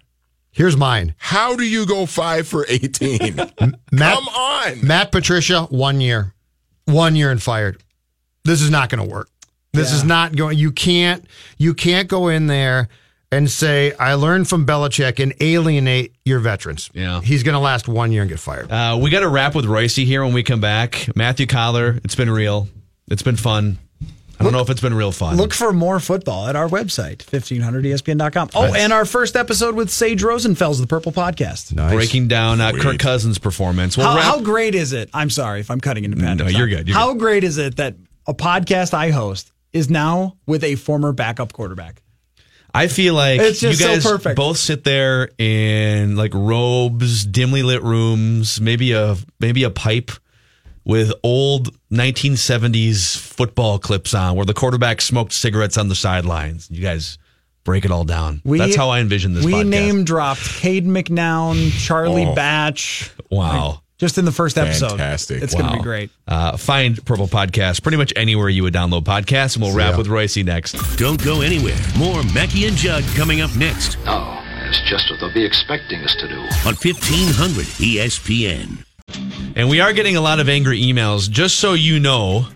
Here's 0.51 0.77
mine. 0.77 1.15
How 1.17 1.55
do 1.55 1.63
you 1.63 1.85
go 1.85 2.05
five 2.05 2.47
for 2.47 2.65
eighteen? 2.69 3.35
Matt, 3.91 4.15
Come 4.15 4.27
on. 4.27 4.85
Matt 4.85 5.11
Patricia, 5.11 5.63
one 5.63 6.01
year, 6.01 6.33
one 6.85 7.15
year 7.15 7.31
and 7.31 7.41
fired. 7.41 7.81
This 8.43 8.61
is 8.61 8.69
not 8.69 8.89
going 8.89 9.07
to 9.07 9.09
work. 9.11 9.29
This 9.71 9.91
is 9.91 10.03
not 10.03 10.35
going. 10.35 10.57
You 10.59 10.71
can't. 10.71 11.25
You 11.57 11.73
can't 11.73 12.07
go 12.07 12.27
in 12.27 12.45
there 12.47 12.89
and 13.31 13.49
say 13.49 13.93
I 13.93 14.13
learned 14.13 14.47
from 14.47 14.67
Belichick 14.67 15.19
and 15.23 15.33
alienate 15.41 16.13
your 16.25 16.37
veterans. 16.39 16.91
Yeah. 16.93 17.21
he's 17.21 17.41
going 17.41 17.53
to 17.53 17.59
last 17.59 17.87
one 17.87 18.11
year 18.11 18.21
and 18.21 18.29
get 18.29 18.39
fired. 18.39 18.71
Uh, 18.71 18.99
we 19.01 19.09
got 19.09 19.21
to 19.21 19.29
wrap 19.29 19.55
with 19.55 19.65
Royce 19.65 19.95
here 19.95 20.23
when 20.23 20.33
we 20.33 20.43
come 20.43 20.61
back. 20.61 21.09
Matthew 21.15 21.47
Coller, 21.47 21.99
it's 22.03 22.13
been 22.13 22.29
real. 22.29 22.67
It's 23.09 23.21
been 23.23 23.35
fun. 23.37 23.77
I 24.39 24.43
don't 24.43 24.51
know 24.53 24.61
if 24.61 24.69
it's 24.69 24.81
been 24.81 24.93
real 24.95 25.11
fun. 25.11 25.37
Look 25.37 25.53
for 25.53 25.71
more 25.71 25.99
football 25.99 26.47
at 26.47 26.55
our 26.55 26.67
website, 26.67 27.17
1500ESPN.com. 27.19 28.49
Oh, 28.55 28.73
and 28.73 28.91
our 28.91 29.05
first 29.05 29.35
episode 29.35 29.75
with 29.75 29.89
Sage 29.89 30.21
Rosenfels, 30.21 30.81
the 30.81 30.87
Purple 30.87 31.11
Podcast. 31.11 31.73
Nice. 31.73 31.93
breaking 31.93 32.27
down 32.27 32.59
uh, 32.59 32.71
Kirk 32.73 32.99
Cousins' 32.99 33.37
performance. 33.37 33.95
We'll 33.95 34.07
How, 34.07 34.15
wrap- 34.15 34.23
how 34.25 34.41
great 34.41 34.75
is 34.75 34.91
it? 34.91 35.09
I'm 35.13 35.29
sorry 35.29 35.59
if 35.59 35.69
I'm 35.71 35.79
cutting 35.79 36.03
into 36.03 36.17
Pat. 36.17 36.37
No, 36.37 36.47
you're 36.47 36.67
good, 36.67 36.87
you're 36.87 36.97
how 36.97 37.13
great 37.13 37.43
is 37.43 37.57
it 37.57 37.77
that 37.77 37.95
a 38.27 38.33
podcast 38.33 38.93
I 38.93 39.11
host 39.11 39.51
is 39.71 39.89
now 39.89 40.37
with 40.45 40.63
a 40.63 40.75
former 40.75 41.13
backup 41.13 41.53
quarterback? 41.53 42.01
I 42.73 42.87
feel 42.87 43.13
like 43.13 43.39
It's 43.39 43.59
just 43.59 43.79
you 43.79 43.85
so 43.85 43.93
guys 43.93 44.03
perfect. 44.03 44.35
both 44.35 44.57
sit 44.57 44.83
there 44.83 45.29
in 45.37 46.15
like 46.15 46.33
robes, 46.33 47.23
dimly 47.23 47.61
lit 47.61 47.83
rooms, 47.83 48.59
maybe 48.59 48.93
a 48.93 49.15
maybe 49.39 49.63
a 49.63 49.69
pipe 49.69 50.11
with 50.85 51.11
old 51.23 51.73
1970s 51.91 53.17
football 53.17 53.79
clips 53.79 54.13
on, 54.13 54.35
where 54.35 54.45
the 54.45 54.53
quarterback 54.53 55.01
smoked 55.01 55.33
cigarettes 55.33 55.77
on 55.77 55.87
the 55.89 55.95
sidelines. 55.95 56.69
You 56.71 56.81
guys 56.81 57.17
break 57.63 57.85
it 57.85 57.91
all 57.91 58.03
down. 58.03 58.41
That's 58.45 58.75
how 58.75 58.89
I 58.89 58.99
envision 58.99 59.33
this. 59.33 59.45
We 59.45 59.53
podcast. 59.53 59.67
name 59.69 60.03
dropped 60.03 60.41
Cade 60.41 60.85
McNown, 60.85 61.71
Charlie 61.85 62.25
Oh. 62.25 62.35
Batch. 62.35 63.11
Wow. 63.31 63.79
Just 63.99 64.17
in 64.17 64.25
the 64.25 64.31
first 64.33 64.57
episode. 64.57 64.89
Fantastic. 64.89 65.41
It's 65.41 65.53
going 65.55 65.67
to 65.71 65.77
be 65.77 65.81
great. 65.83 66.09
Uh, 66.27 66.57
find 66.57 67.03
Purple 67.05 67.27
Podcast 67.27 67.83
pretty 67.83 67.97
much 67.97 68.11
anywhere 68.17 68.49
you 68.49 68.63
would 68.63 68.73
download 68.73 69.03
podcasts, 69.03 69.55
and 69.55 69.63
we'll 69.63 69.73
wrap 69.73 69.91
ya. 69.93 69.97
with 69.97 70.07
Royce 70.07 70.35
next. 70.37 70.73
Don't 70.97 71.23
go 71.23 71.39
anywhere. 71.41 71.77
More 71.97 72.21
Mackey 72.33 72.65
and 72.67 72.75
Judd 72.75 73.05
coming 73.15 73.39
up 73.39 73.55
next 73.55 73.97
No, 74.03 74.41
it's 74.65 74.81
just 74.89 75.09
what 75.09 75.21
they'll 75.21 75.33
be 75.33 75.45
expecting 75.45 76.01
us 76.03 76.15
to 76.15 76.27
do. 76.27 76.35
on 76.67 76.73
E 76.73 76.91
1500 76.91 77.65
ESPN. 77.65 78.83
And 79.55 79.69
we 79.69 79.81
are 79.81 79.93
getting 79.93 80.15
a 80.15 80.21
lot 80.21 80.39
of 80.39 80.49
angry 80.49 80.81
emails. 80.81 81.29
Just 81.29 81.59
so 81.59 81.73
you 81.73 81.99
know, 81.99 82.47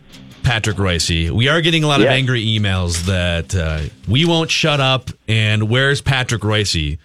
Patrick 0.44 0.80
Royce, 0.80 1.10
we 1.10 1.48
are 1.48 1.62
getting 1.62 1.84
a 1.84 1.88
lot 1.88 2.00
of 2.02 2.08
angry 2.08 2.44
emails 2.44 3.06
that 3.06 3.54
uh, 3.56 3.82
we 4.08 4.26
won't 4.26 4.50
shut 4.50 4.80
up. 4.80 5.10
And 5.28 5.70
where's 5.70 6.02
Patrick 6.02 6.44
Royce? 6.44 6.98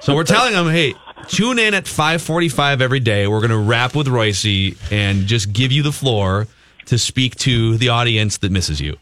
So 0.00 0.14
we're 0.14 0.24
telling 0.24 0.52
them, 0.52 0.68
hey, 0.68 0.94
tune 1.28 1.58
in 1.60 1.74
at 1.74 1.84
5:45 1.84 2.80
every 2.80 2.98
day. 3.00 3.28
We're 3.28 3.40
going 3.40 3.50
to 3.50 3.58
wrap 3.58 3.94
with 3.94 4.08
Royce 4.08 4.44
and 4.90 5.26
just 5.26 5.52
give 5.52 5.70
you 5.70 5.82
the 5.84 5.92
floor 5.92 6.48
to 6.86 6.98
speak 6.98 7.36
to 7.36 7.76
the 7.76 7.90
audience 7.90 8.38
that 8.38 8.50
misses 8.50 8.80
you. 8.80 8.96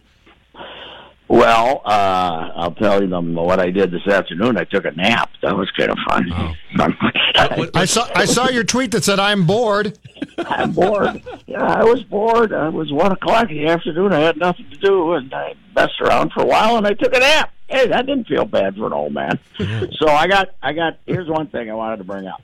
Well, 1.27 1.81
uh, 1.85 2.51
I'll 2.55 2.75
tell 2.75 3.03
you 3.03 3.09
them 3.09 3.35
what 3.35 3.59
I 3.59 3.71
did 3.71 3.91
this 3.91 4.07
afternoon. 4.07 4.59
I 4.59 4.65
took 4.65 4.85
a 4.85 4.91
nap. 4.91 5.31
That 5.43 5.57
was 5.57 5.71
kind 5.71 5.91
of 5.91 5.99
fun. 6.09 6.55
I 7.75 7.87
saw. 7.87 8.09
I 8.15 8.27
saw 8.27 8.49
your 8.51 8.65
tweet 8.65 8.91
that 8.91 9.05
said 9.05 9.19
I'm 9.19 9.47
bored. 9.47 9.99
I'm 10.39 10.73
bored. 10.73 11.23
Yeah, 11.47 11.63
I 11.63 11.83
was 11.85 12.03
bored. 12.03 12.53
It 12.53 12.73
was 12.73 12.93
one 12.93 13.13
o'clock 13.13 13.51
in 13.51 13.57
the 13.57 13.69
afternoon. 13.69 14.13
I 14.13 14.21
had 14.21 14.37
nothing 14.37 14.69
to 14.71 14.77
do, 14.77 15.15
and 15.15 15.33
I 15.33 15.55
messed 15.75 16.01
around 16.01 16.33
for 16.33 16.43
a 16.43 16.47
while, 16.47 16.77
and 16.77 16.87
I 16.87 16.93
took 16.93 17.15
a 17.15 17.19
nap. 17.19 17.53
Hey, 17.69 17.89
that 17.89 18.05
didn't 18.05 18.29
feel 18.29 18.45
bad 18.45 18.77
for 18.77 18.87
an 18.87 18.93
old 18.93 19.15
man. 19.15 19.39
so 19.59 20.09
I 20.09 20.27
got, 20.27 20.51
I 20.63 20.75
got. 20.75 20.99
Here's 21.07 21.29
one 21.29 21.47
thing 21.49 21.71
I 21.71 21.75
wanted 21.75 21.97
to 21.99 22.05
bring 22.05 22.27
up: 22.27 22.43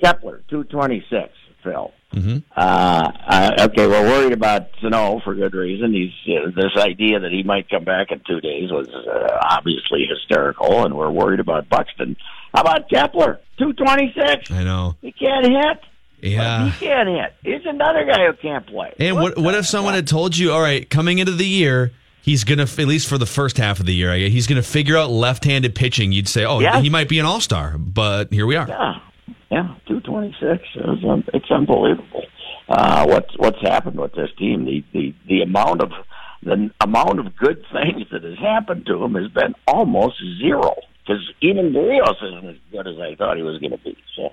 Kepler, 0.00 0.42
two 0.48 0.64
twenty 0.64 1.04
six, 1.10 1.30
Phil. 1.64 1.92
Uh, 2.56 2.60
uh, 3.26 3.50
okay, 3.60 3.86
we're 3.88 4.02
worried 4.04 4.32
about 4.32 4.68
Sano 4.80 5.20
for 5.24 5.34
good 5.34 5.54
reason. 5.54 5.92
He's 5.92 6.12
uh, 6.36 6.50
this 6.54 6.70
idea 6.80 7.18
that 7.20 7.32
he 7.32 7.42
might 7.42 7.68
come 7.68 7.82
back 7.84 8.12
in 8.12 8.20
two 8.26 8.40
days 8.40 8.70
was 8.70 8.86
uh, 8.88 9.38
obviously 9.50 10.06
hysterical, 10.08 10.84
and 10.84 10.94
we're 10.96 11.10
worried 11.10 11.40
about 11.40 11.68
Buxton. 11.68 12.16
How 12.54 12.60
about 12.60 12.88
Kepler, 12.88 13.40
two 13.58 13.72
twenty 13.72 14.14
six? 14.16 14.50
I 14.52 14.62
know. 14.62 14.94
He 15.00 15.10
can't 15.10 15.44
hit. 15.46 15.80
Yeah. 16.20 16.70
He 16.70 16.86
can't 16.86 17.08
hit. 17.08 17.34
He's 17.42 17.66
another 17.66 18.04
guy 18.06 18.26
who 18.26 18.32
can't 18.34 18.64
play. 18.66 18.92
And 19.00 19.16
what 19.16 19.36
what 19.36 19.54
if 19.56 19.66
someone 19.66 19.94
had 19.94 20.06
told 20.06 20.36
you, 20.36 20.52
all 20.52 20.62
right, 20.62 20.88
coming 20.88 21.18
into 21.18 21.32
the 21.32 21.46
year, 21.46 21.90
he's 22.22 22.44
gonna 22.44 22.62
at 22.62 22.78
least 22.78 23.08
for 23.08 23.18
the 23.18 23.26
first 23.26 23.58
half 23.58 23.80
of 23.80 23.86
the 23.86 23.94
year, 23.94 24.14
he's 24.16 24.46
gonna 24.46 24.62
figure 24.62 24.96
out 24.96 25.10
left-handed 25.10 25.74
pitching. 25.74 26.12
You'd 26.12 26.28
say, 26.28 26.44
oh, 26.44 26.60
Yes. 26.60 26.80
he 26.82 26.90
might 26.90 27.08
be 27.08 27.18
an 27.18 27.26
all-star, 27.26 27.74
but 27.76 28.32
here 28.32 28.46
we 28.46 28.54
are. 28.56 28.68
Yeah, 28.68 29.00
yeah, 29.50 29.74
two 29.86 30.00
twenty 30.00 30.34
six. 30.40 30.62
It's, 30.74 31.04
un- 31.04 31.26
it's 31.32 31.50
unbelievable. 31.50 32.24
Uh, 32.68 33.06
what's 33.06 33.36
what's 33.36 33.60
happened 33.62 33.98
with 33.98 34.12
this 34.14 34.30
team? 34.38 34.64
The 34.64 34.84
the 34.92 35.14
the 35.28 35.42
amount 35.42 35.82
of 35.82 35.90
the 36.42 36.70
amount 36.80 37.20
of 37.20 37.36
good 37.36 37.64
things 37.72 38.06
that 38.12 38.24
has 38.24 38.38
happened 38.38 38.86
to 38.86 39.02
him 39.02 39.14
has 39.14 39.28
been 39.28 39.54
almost 39.66 40.16
zero. 40.40 40.74
Because 41.06 41.22
even 41.42 41.72
Berrios 41.72 42.16
isn't 42.22 42.48
as 42.48 42.56
good 42.72 42.86
as 42.86 42.98
I 42.98 43.14
thought 43.16 43.36
he 43.36 43.42
was 43.42 43.58
going 43.58 43.72
to 43.72 43.78
be. 43.78 43.96
So 44.16 44.30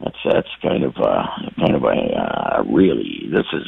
that's 0.00 0.16
that's 0.24 0.48
kind 0.62 0.84
of 0.84 0.96
uh, 0.96 1.26
kind 1.58 1.74
of 1.74 1.82
a 1.82 1.86
uh, 1.88 2.62
really 2.64 3.28
this 3.30 3.46
is. 3.52 3.66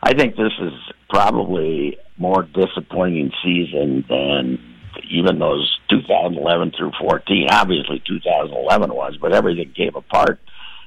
I 0.00 0.14
think 0.14 0.36
this 0.36 0.52
is 0.60 0.72
probably 1.10 1.98
more 2.18 2.44
disappointing 2.44 3.32
season 3.42 4.04
than 4.08 4.77
even 5.10 5.38
those 5.38 5.78
2011 5.90 6.72
through 6.76 6.92
14. 7.00 7.48
Obviously, 7.50 8.02
2011 8.06 8.94
was, 8.94 9.16
but 9.20 9.34
everything 9.34 9.72
came 9.76 9.94
apart 9.94 10.40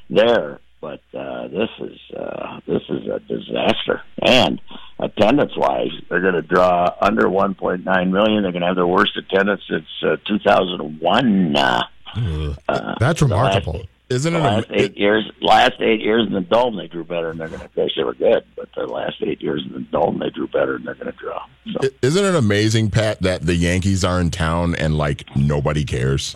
there. 0.09 0.59
But 0.81 1.01
uh, 1.13 1.47
this 1.47 1.69
is 1.79 1.99
uh, 2.17 2.59
this 2.65 2.81
is 2.89 3.07
a 3.07 3.19
disaster. 3.19 4.01
And 4.25 4.59
attendance 4.97 5.55
wise, 5.55 5.91
they're 6.09 6.21
going 6.21 6.33
to 6.33 6.41
draw 6.41 6.95
under 6.99 7.27
1.9 7.27 7.83
million. 8.09 8.43
They're 8.43 8.51
going 8.51 8.61
to 8.61 8.67
have 8.67 8.75
their 8.75 8.87
worst 8.87 9.15
attendance 9.15 9.61
since 9.69 9.85
uh, 10.03 10.17
2001. 10.27 11.55
Uh, 11.55 11.83
uh, 12.67 12.95
That's 12.99 13.21
remarkable. 13.21 13.85
Isn't 14.12 14.36
it 14.36 14.39
last 14.39 14.69
am- 14.69 14.76
eight 14.80 14.97
years? 14.97 15.32
Last 15.41 15.80
eight 15.80 16.01
years 16.01 16.28
in 16.28 16.34
the 16.34 16.41
dome, 16.41 16.76
they 16.76 16.88
drew 16.88 17.05
better 17.05 17.30
and 17.30 17.39
they're 17.39 17.47
going 17.47 17.62
to 17.62 17.70
fish. 17.70 17.91
They 17.95 18.03
were 18.03 18.14
good, 18.14 18.43
but 18.57 18.68
the 18.76 18.86
last 18.86 19.16
eight 19.22 19.41
years 19.41 19.64
in 19.66 19.74
the 19.74 19.80
dome, 19.80 20.20
they 20.20 20.30
drew 20.30 20.47
better 20.47 20.76
and 20.76 20.86
they're 20.86 20.95
going 20.95 21.12
to 21.12 21.18
draw. 21.18 21.45
So. 21.72 21.89
Isn't 22.01 22.26
it 22.26 22.36
amazing, 22.36 22.91
Pat, 22.91 23.22
that 23.22 23.43
the 23.43 23.55
Yankees 23.55 24.03
are 24.03 24.20
in 24.20 24.30
town 24.30 24.76
and 24.76 24.97
like 24.97 25.26
nobody 25.36 25.86
cares? 25.86 26.36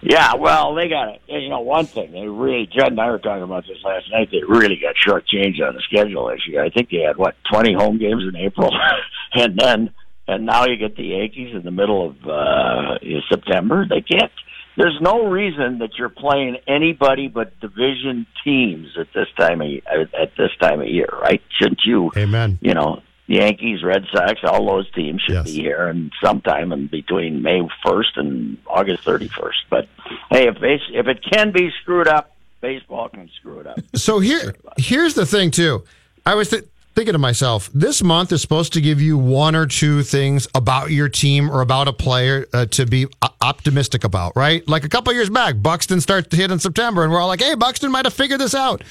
Yeah, 0.00 0.34
well, 0.34 0.74
they 0.74 0.88
got 0.88 1.08
it. 1.08 1.22
You 1.28 1.48
know, 1.48 1.60
one 1.60 1.86
thing 1.86 2.12
they 2.12 2.26
really. 2.26 2.66
Judd 2.66 2.92
and 2.92 3.00
I 3.00 3.10
were 3.10 3.18
talking 3.18 3.42
about 3.42 3.64
this 3.66 3.78
last 3.84 4.10
night. 4.12 4.28
They 4.30 4.42
really 4.46 4.76
got 4.76 4.94
shortchanged 4.94 5.60
on 5.66 5.74
the 5.74 5.82
schedule 5.82 6.28
this 6.28 6.46
year. 6.46 6.64
I 6.64 6.70
think 6.70 6.90
they 6.90 6.98
had 6.98 7.16
what 7.16 7.34
twenty 7.52 7.74
home 7.74 7.98
games 7.98 8.22
in 8.22 8.36
April, 8.36 8.70
and 9.34 9.58
then 9.58 9.92
and 10.28 10.46
now 10.46 10.66
you 10.66 10.76
get 10.76 10.96
the 10.96 11.04
Yankees 11.04 11.52
in 11.54 11.62
the 11.64 11.72
middle 11.72 12.10
of 12.10 12.28
uh 12.28 12.98
September. 13.28 13.86
They 13.88 14.00
can't. 14.00 14.30
There's 14.78 14.98
no 15.00 15.26
reason 15.26 15.78
that 15.80 15.90
you're 15.98 16.08
playing 16.08 16.56
anybody 16.68 17.26
but 17.26 17.58
division 17.60 18.26
teams 18.44 18.96
at 18.98 19.08
this 19.12 19.26
time 19.36 19.60
of 19.60 19.68
at 20.14 20.36
this 20.36 20.52
time 20.60 20.80
of 20.80 20.86
year, 20.86 21.08
right? 21.20 21.42
Shouldn't 21.58 21.80
you? 21.84 22.12
Amen. 22.16 22.58
You 22.62 22.74
know, 22.74 23.02
Yankees, 23.26 23.82
Red 23.82 24.04
Sox, 24.14 24.40
all 24.44 24.64
those 24.66 24.88
teams 24.92 25.20
should 25.20 25.34
Yes. 25.34 25.44
be 25.46 25.52
here 25.62 25.88
and 25.88 26.12
sometime 26.24 26.72
in 26.72 26.86
between 26.86 27.42
May 27.42 27.60
1st 27.84 28.16
and 28.16 28.56
August 28.68 29.04
31st. 29.04 29.64
But 29.68 29.88
hey, 30.30 30.46
if 30.48 30.56
if 30.62 31.08
it 31.08 31.24
can 31.28 31.50
be 31.50 31.70
screwed 31.82 32.06
up, 32.08 32.34
baseball 32.60 33.08
can 33.08 33.28
screw 33.38 33.58
it 33.58 33.66
up. 33.66 33.80
So 33.96 34.20
here, 34.20 34.54
here's 34.78 35.14
the 35.14 35.26
thing 35.26 35.50
too. 35.50 35.82
I 36.24 36.36
was 36.36 36.50
th- 36.50 36.64
thinking 36.98 37.12
to 37.12 37.18
myself, 37.18 37.70
this 37.72 38.02
month 38.02 38.32
is 38.32 38.42
supposed 38.42 38.72
to 38.72 38.80
give 38.80 39.00
you 39.00 39.16
one 39.16 39.54
or 39.54 39.66
two 39.66 40.02
things 40.02 40.48
about 40.52 40.90
your 40.90 41.08
team 41.08 41.48
or 41.48 41.60
about 41.60 41.86
a 41.86 41.92
player 41.92 42.44
uh, 42.52 42.66
to 42.66 42.84
be 42.86 43.06
optimistic 43.40 44.02
about, 44.02 44.34
right? 44.34 44.66
Like 44.66 44.82
a 44.82 44.88
couple 44.88 45.12
years 45.12 45.30
back, 45.30 45.62
Buxton 45.62 46.00
starts 46.00 46.26
to 46.30 46.36
hit 46.36 46.50
in 46.50 46.58
September, 46.58 47.04
and 47.04 47.12
we're 47.12 47.20
all 47.20 47.28
like, 47.28 47.40
"Hey, 47.40 47.54
Buxton 47.54 47.92
might 47.92 48.04
have 48.04 48.14
figured 48.14 48.40
this 48.40 48.52
out." 48.52 48.82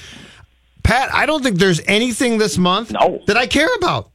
Pat, 0.82 1.12
I 1.12 1.26
don't 1.26 1.42
think 1.42 1.58
there's 1.58 1.82
anything 1.86 2.38
this 2.38 2.56
month 2.56 2.92
No. 2.92 3.20
that 3.26 3.36
I 3.36 3.46
care 3.46 3.68
about. 3.76 4.08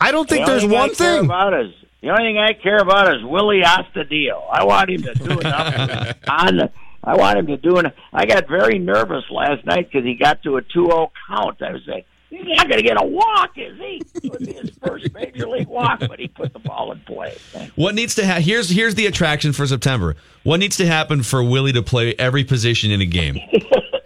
I 0.00 0.10
don't 0.10 0.28
think 0.28 0.44
The 0.44 0.50
there's 0.50 0.66
one 0.66 0.90
I 0.90 0.94
thing. 0.94 1.24
about 1.26 1.54
is 1.54 1.72
the 2.02 2.08
only 2.10 2.24
thing 2.24 2.38
I 2.38 2.54
care 2.54 2.78
about 2.78 3.14
is 3.14 3.22
Willie 3.22 3.62
Astudillo. 3.64 4.42
I 4.50 4.64
want 4.64 4.90
him 4.90 5.02
to 5.02 5.14
do 5.14 5.30
enough 5.38 6.16
on 6.28 6.56
the. 6.56 6.70
I 7.04 7.14
want 7.14 7.38
him 7.38 7.46
to 7.46 7.56
do 7.56 7.78
enough. 7.78 7.92
I 8.12 8.26
got 8.26 8.48
very 8.48 8.80
nervous 8.80 9.22
last 9.30 9.64
night 9.64 9.88
because 9.92 10.04
he 10.04 10.14
got 10.16 10.42
to 10.42 10.56
a 10.56 10.62
2-0 10.62 11.10
count. 11.28 11.62
I 11.62 11.70
was 11.70 11.82
saying. 11.86 12.02
He's 12.30 12.44
not 12.44 12.68
going 12.68 12.76
to 12.76 12.86
get 12.86 13.00
a 13.00 13.06
walk, 13.06 13.56
is 13.56 13.78
he? 13.78 14.02
It 14.22 14.30
would 14.30 14.44
be 14.44 14.52
his 14.52 14.70
first 14.84 15.12
major 15.14 15.48
league 15.48 15.66
walk, 15.68 16.00
but 16.00 16.18
he 16.18 16.28
put 16.28 16.52
the 16.52 16.58
ball 16.58 16.92
in 16.92 17.00
play. 17.00 17.36
What 17.74 17.94
needs 17.94 18.14
to 18.16 18.24
happen? 18.26 18.42
Here's 18.42 18.68
here's 18.68 18.94
the 18.94 19.06
attraction 19.06 19.52
for 19.54 19.66
September. 19.66 20.14
What 20.42 20.60
needs 20.60 20.76
to 20.76 20.86
happen 20.86 21.22
for 21.22 21.42
Willie 21.42 21.72
to 21.72 21.82
play 21.82 22.14
every 22.18 22.44
position 22.44 22.90
in 22.90 23.00
a 23.00 23.06
game? 23.06 23.38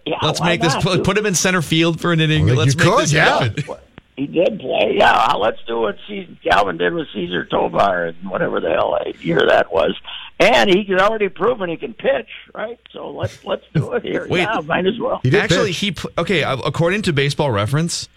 Yeah, 0.04 0.16
Let's 0.20 0.42
make 0.42 0.60
this 0.60 0.74
not? 0.74 0.82
put, 0.82 1.04
put 1.04 1.16
him 1.16 1.26
in 1.26 1.34
center 1.36 1.62
field 1.62 2.00
for 2.00 2.12
an 2.12 2.18
inning. 2.20 2.44
Well, 2.46 2.56
Let's 2.56 2.74
you 2.74 2.78
make 2.80 2.88
could, 2.88 3.02
this 3.04 3.12
yeah. 3.12 3.38
happen. 3.44 3.64
He 4.16 4.26
did 4.26 4.60
play. 4.60 4.96
Yeah, 4.98 5.32
let's 5.38 5.58
do 5.66 5.80
what 5.80 5.96
Caesar, 6.06 6.36
Calvin 6.44 6.76
did 6.76 6.92
with 6.92 7.06
Cesar 7.14 7.46
Tovar 7.46 8.06
and 8.08 8.28
whatever 8.30 8.60
the 8.60 8.68
hell 8.68 8.98
year 9.20 9.40
that 9.48 9.72
was. 9.72 9.98
And 10.40 10.68
he 10.70 10.84
could 10.84 11.00
already 11.00 11.28
proven 11.28 11.68
he 11.70 11.76
can 11.76 11.94
pitch, 11.94 12.28
right? 12.54 12.78
So 12.92 13.10
let's 13.10 13.44
let's 13.44 13.64
do 13.74 13.92
it 13.92 14.02
here. 14.02 14.26
Wait. 14.28 14.40
yeah, 14.42 14.60
might 14.60 14.86
as 14.86 14.98
well. 14.98 15.20
He 15.22 15.36
Actually, 15.38 15.68
pitch. 15.68 15.78
he 15.78 15.94
okay. 16.18 16.42
uh, 16.42 16.56
According 16.64 17.02
to 17.02 17.12
Baseball 17.12 17.50
Reference, 17.52 18.08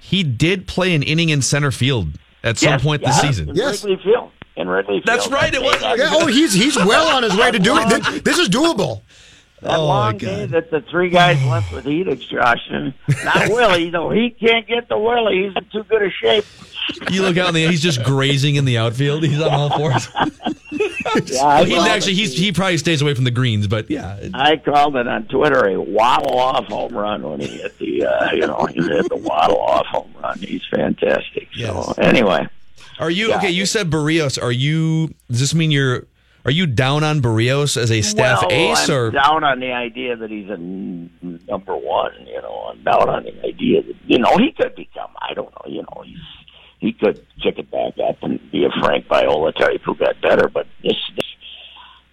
he 0.00 0.22
did 0.24 0.66
play 0.66 0.94
an 0.94 1.02
inning 1.04 1.28
in 1.28 1.40
center 1.42 1.70
field 1.70 2.08
at 2.42 2.58
some 2.58 2.70
Yes, 2.70 2.82
point 2.82 3.02
this 3.04 3.20
season. 3.20 3.50
In 3.50 3.54
Yes. 3.56 3.84
Wrigley 3.84 4.02
Field. 4.02 4.30
In 4.56 4.68
Wrigley 4.68 4.94
Field. 4.94 5.04
That's 5.06 5.28
right, 5.28 5.54
it 5.54 5.62
was- 5.62 5.80
yeah, 5.80 6.10
oh, 6.14 6.26
he's 6.26 6.52
he's 6.52 6.76
well 6.76 7.14
on 7.16 7.22
his 7.22 7.36
way 7.36 7.52
to 7.52 7.58
doing 7.60 7.82
it. 7.86 8.02
This, 8.04 8.22
this 8.22 8.38
is 8.38 8.48
doable. 8.48 9.02
That 9.62 9.76
Oh, 9.76 9.86
long 9.86 10.18
day 10.18 10.46
that 10.46 10.70
the 10.70 10.80
three 10.82 11.08
guys 11.10 11.42
left 11.46 11.72
with 11.72 11.84
heat 11.84 12.06
exhaustion. 12.06 12.94
Not 13.24 13.48
Willie, 13.50 13.90
though. 13.90 14.10
He 14.10 14.30
can't 14.30 14.66
get 14.66 14.88
the 14.88 14.96
Willie. 14.98 15.44
He's 15.48 15.56
in 15.56 15.64
too 15.72 15.82
good 15.88 16.02
a 16.02 16.10
shape. 16.10 16.44
You 17.10 17.22
look 17.22 17.36
out 17.36 17.48
and 17.48 17.56
he's 17.56 17.82
just 17.82 18.02
grazing 18.04 18.54
in 18.54 18.64
the 18.64 18.78
outfield. 18.78 19.22
He's 19.24 19.40
on 19.40 19.52
all 19.52 19.70
fours. 19.76 20.08
Yeah, 21.24 21.44
I 21.44 21.64
He 21.64 21.74
called 21.74 21.88
actually 21.88 22.14
he's, 22.14 22.36
he 22.36 22.52
probably 22.52 22.76
stays 22.78 23.00
away 23.02 23.14
from 23.14 23.24
the 23.24 23.30
greens, 23.30 23.66
but 23.66 23.90
yeah. 23.90 24.18
I 24.34 24.56
called 24.58 24.94
it 24.96 25.08
on 25.08 25.24
Twitter 25.24 25.66
a 25.66 25.80
waddle 25.80 26.38
off 26.38 26.66
home 26.66 26.92
run 26.94 27.22
when 27.22 27.40
he 27.40 27.46
hit 27.48 27.78
the 27.78 28.04
uh, 28.04 28.30
you 28.32 28.46
know 28.46 28.66
he 28.66 28.80
hit 28.82 29.08
the 29.08 29.16
waddle 29.16 29.58
off 29.58 29.86
home 29.86 30.12
run. 30.22 30.38
He's 30.38 30.62
fantastic. 30.70 31.48
So 31.54 31.58
Yes. 31.60 31.98
anyway, 31.98 32.46
Are 33.00 33.10
you 33.10 33.30
Yeah. 33.30 33.36
okay? 33.38 33.50
You 33.50 33.64
said 33.66 33.90
Berrios. 33.90 34.40
Are 34.40 34.52
you? 34.52 35.08
Does 35.28 35.40
this 35.40 35.54
mean 35.54 35.70
you're? 35.70 36.06
Are 36.44 36.50
you 36.50 36.66
down 36.66 37.04
on 37.04 37.20
Berrios 37.20 37.76
as 37.76 37.90
a 37.90 38.00
staff 38.00 38.42
well, 38.42 38.52
ace 38.52 38.88
I'm 38.88 38.96
or? 38.96 39.10
down 39.10 39.44
on 39.44 39.60
the 39.60 39.72
idea 39.72 40.16
that 40.16 40.30
he's 40.30 40.48
a 40.48 40.56
number 40.56 41.76
one. 41.76 42.12
You 42.26 42.40
know, 42.40 42.70
I'm 42.70 42.82
down 42.82 43.08
on 43.08 43.24
the 43.24 43.46
idea 43.46 43.82
that 43.82 43.94
you 44.06 44.18
know 44.18 44.36
he 44.38 44.52
could 44.52 44.74
become. 44.74 45.10
I 45.20 45.34
don't 45.34 45.50
know. 45.50 45.70
You 45.70 45.82
know, 45.82 46.02
he's 46.04 46.18
he 46.78 46.92
could 46.92 47.24
kick 47.42 47.58
it 47.58 47.70
back 47.70 47.94
up 48.08 48.22
and 48.22 48.40
be 48.50 48.64
a 48.64 48.70
Frank 48.80 49.08
Viola 49.08 49.52
type 49.52 49.82
who 49.84 49.96
got 49.96 50.20
better. 50.22 50.48
But 50.48 50.66
this, 50.82 50.96
this 51.16 51.26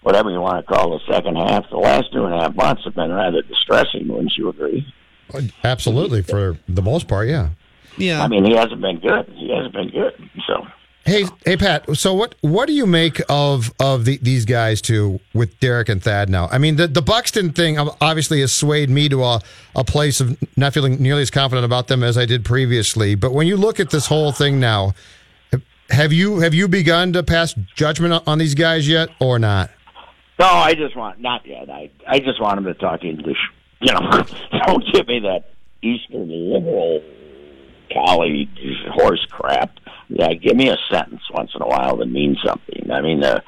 whatever 0.01 0.31
you 0.31 0.41
want 0.41 0.65
to 0.65 0.73
call 0.73 0.91
the 0.91 1.13
second 1.13 1.35
half, 1.35 1.69
the 1.69 1.77
last 1.77 2.11
two 2.11 2.25
and 2.25 2.33
a 2.33 2.41
half 2.41 2.55
months 2.55 2.83
have 2.85 2.95
been 2.95 3.11
rather 3.11 3.41
distressing. 3.43 4.07
Wouldn't 4.07 4.33
you 4.37 4.49
agree? 4.49 4.85
Absolutely, 5.63 6.21
for 6.21 6.57
the 6.67 6.81
most 6.81 7.07
part, 7.07 7.27
yeah. 7.27 7.49
Yeah. 7.97 8.21
I 8.21 8.27
mean, 8.27 8.45
he 8.45 8.55
hasn't 8.55 8.81
been 8.81 8.99
good. 8.99 9.27
He 9.35 9.49
hasn't 9.55 9.73
been 9.73 9.89
good. 9.89 10.29
So. 10.47 10.67
Hey, 11.05 11.25
hey, 11.45 11.55
Pat. 11.55 11.95
So 11.97 12.15
what 12.15 12.33
what 12.41 12.65
do 12.65 12.73
you 12.73 12.87
make 12.87 13.21
of 13.29 13.71
of 13.79 14.05
the, 14.05 14.17
these 14.23 14.43
guys 14.43 14.81
too 14.81 15.19
with 15.35 15.59
Derek 15.59 15.87
and 15.87 16.01
Thad 16.01 16.29
now? 16.29 16.47
I 16.51 16.57
mean, 16.57 16.77
the 16.77 16.87
the 16.87 17.03
Buxton 17.03 17.51
thing 17.51 17.77
obviously 17.77 18.41
has 18.41 18.51
swayed 18.51 18.89
me 18.89 19.07
to 19.09 19.23
a, 19.23 19.39
a 19.75 19.83
place 19.83 20.19
of 20.19 20.35
not 20.57 20.73
feeling 20.73 20.99
nearly 20.99 21.21
as 21.21 21.29
confident 21.29 21.63
about 21.63 21.89
them 21.89 22.01
as 22.01 22.17
I 22.17 22.25
did 22.25 22.43
previously. 22.43 23.13
But 23.13 23.33
when 23.33 23.45
you 23.45 23.55
look 23.55 23.79
at 23.79 23.91
this 23.91 24.07
whole 24.07 24.31
thing 24.31 24.59
now, 24.59 24.95
have 25.91 26.11
you 26.11 26.39
have 26.39 26.55
you 26.55 26.67
begun 26.67 27.13
to 27.13 27.21
pass 27.21 27.53
judgment 27.75 28.23
on 28.25 28.39
these 28.39 28.55
guys 28.55 28.87
yet, 28.87 29.09
or 29.19 29.37
not? 29.37 29.69
No, 30.39 30.47
I 30.47 30.73
just 30.73 30.95
want 30.95 31.21
not 31.21 31.45
yet. 31.45 31.69
I 31.69 31.91
I 32.07 32.17
just 32.17 32.41
want 32.41 32.55
them 32.55 32.65
to 32.65 32.73
talk 32.73 33.03
English. 33.03 33.37
You 33.79 33.93
know, 33.93 33.99
don't 34.65 34.83
give 34.91 35.07
me 35.07 35.19
that 35.19 35.51
Eastern 35.83 36.29
liberal 36.51 37.03
college 37.93 38.49
horse 38.89 39.23
crap. 39.29 39.77
Yeah, 40.09 40.33
give 40.33 40.55
me 40.55 40.69
a 40.69 40.77
sentence 40.91 41.21
once 41.33 41.51
in 41.55 41.61
a 41.61 41.67
while 41.67 41.97
that 41.97 42.07
means 42.07 42.37
something. 42.45 42.91
I 42.91 43.01
mean, 43.01 43.23
uh, 43.23 43.41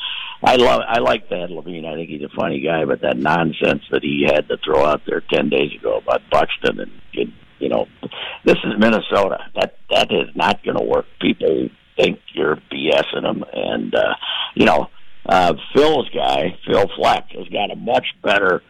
I 0.43 0.55
love 0.55 0.81
I 0.87 0.99
like 0.99 1.29
Thad 1.29 1.51
Levine. 1.51 1.85
I 1.85 1.95
think 1.95 2.09
he's 2.09 2.23
a 2.23 2.35
funny 2.35 2.61
guy, 2.61 2.85
but 2.85 3.01
that 3.01 3.17
nonsense 3.17 3.83
that 3.91 4.03
he 4.03 4.25
had 4.25 4.47
to 4.49 4.57
throw 4.57 4.85
out 4.85 5.01
there 5.07 5.21
ten 5.31 5.49
days 5.49 5.71
ago 5.77 5.97
about 5.97 6.21
Buxton 6.31 6.79
and 6.79 6.91
and, 7.13 7.33
you 7.59 7.69
know, 7.69 7.87
this 8.45 8.57
is 8.63 8.73
Minnesota. 8.77 9.39
That 9.55 9.77
that 9.89 10.11
is 10.11 10.35
not 10.35 10.63
going 10.63 10.77
to 10.77 10.83
work. 10.83 11.05
People 11.19 11.69
think 11.97 12.19
you're 12.33 12.57
BSing 12.71 13.23
them, 13.23 13.43
and 13.51 13.93
uh, 13.95 14.15
you 14.55 14.65
know, 14.65 14.89
uh, 15.25 15.53
Phil's 15.75 16.09
guy, 16.09 16.57
Phil 16.65 16.85
Fleck, 16.95 17.31
has 17.31 17.47
got 17.49 17.71
a 17.71 17.75
much 17.75 18.05
better 18.23 18.61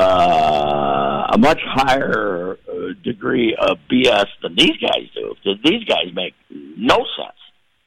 uh, 0.00 1.26
a 1.32 1.38
much 1.38 1.60
higher 1.64 2.58
uh, 2.68 2.72
degree 3.04 3.56
of 3.60 3.78
BS 3.90 4.26
than 4.42 4.54
these 4.56 4.76
guys 4.80 5.06
do. 5.14 5.34
These 5.64 5.84
guys 5.84 6.06
make 6.14 6.34
no 6.50 6.96
sense. 7.16 7.36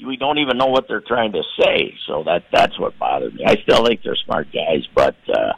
We 0.06 0.18
don't 0.18 0.38
even 0.40 0.58
know 0.58 0.68
what 0.68 0.88
they're 0.88 1.02
trying 1.08 1.32
to 1.34 1.44
say. 1.60 1.94
So 2.08 2.24
that 2.26 2.44
that's 2.52 2.78
what 2.80 2.98
bothered 3.00 3.36
me. 3.36 3.44
I 3.46 3.56
still 3.64 3.86
think 3.86 4.02
they're 4.04 4.18
smart 4.26 4.48
guys, 4.52 4.86
but 4.94 5.16
uh, 5.34 5.54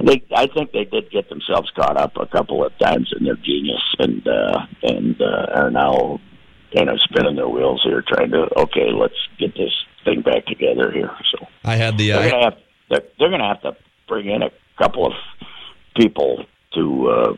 they 0.00 0.22
I 0.34 0.46
think 0.46 0.72
they 0.72 0.84
did 0.84 1.10
get 1.10 1.28
themselves 1.28 1.70
caught 1.74 1.96
up 1.96 2.16
a 2.16 2.26
couple 2.26 2.64
of 2.64 2.76
times 2.78 3.10
in 3.18 3.24
their 3.24 3.36
genius, 3.36 3.82
and 3.98 4.26
uh, 4.28 4.66
and 4.82 5.20
uh, 5.20 5.46
are 5.54 5.70
now 5.70 6.20
kind 6.76 6.90
of 6.90 7.00
spinning 7.00 7.36
their 7.36 7.48
wheels 7.48 7.80
here, 7.84 8.02
trying 8.06 8.30
to 8.32 8.46
okay, 8.58 8.90
let's 8.92 9.14
get 9.38 9.54
this 9.54 9.72
thing 10.04 10.20
back 10.20 10.44
together 10.46 10.92
here. 10.92 11.10
So 11.32 11.46
I 11.64 11.76
had 11.76 11.96
the. 11.96 12.08
they're 12.10 12.18
Uh, 12.26 12.30
gonna 12.30 12.44
have 12.44 12.58
they're, 12.90 13.02
they're 13.18 13.30
gonna 13.30 13.48
have 13.48 13.62
to 13.62 13.76
bring 14.06 14.28
in 14.28 14.42
a 14.42 14.50
couple 14.76 15.06
of 15.06 15.12
people 15.98 16.44
to 16.74 17.08
uh, 17.08 17.32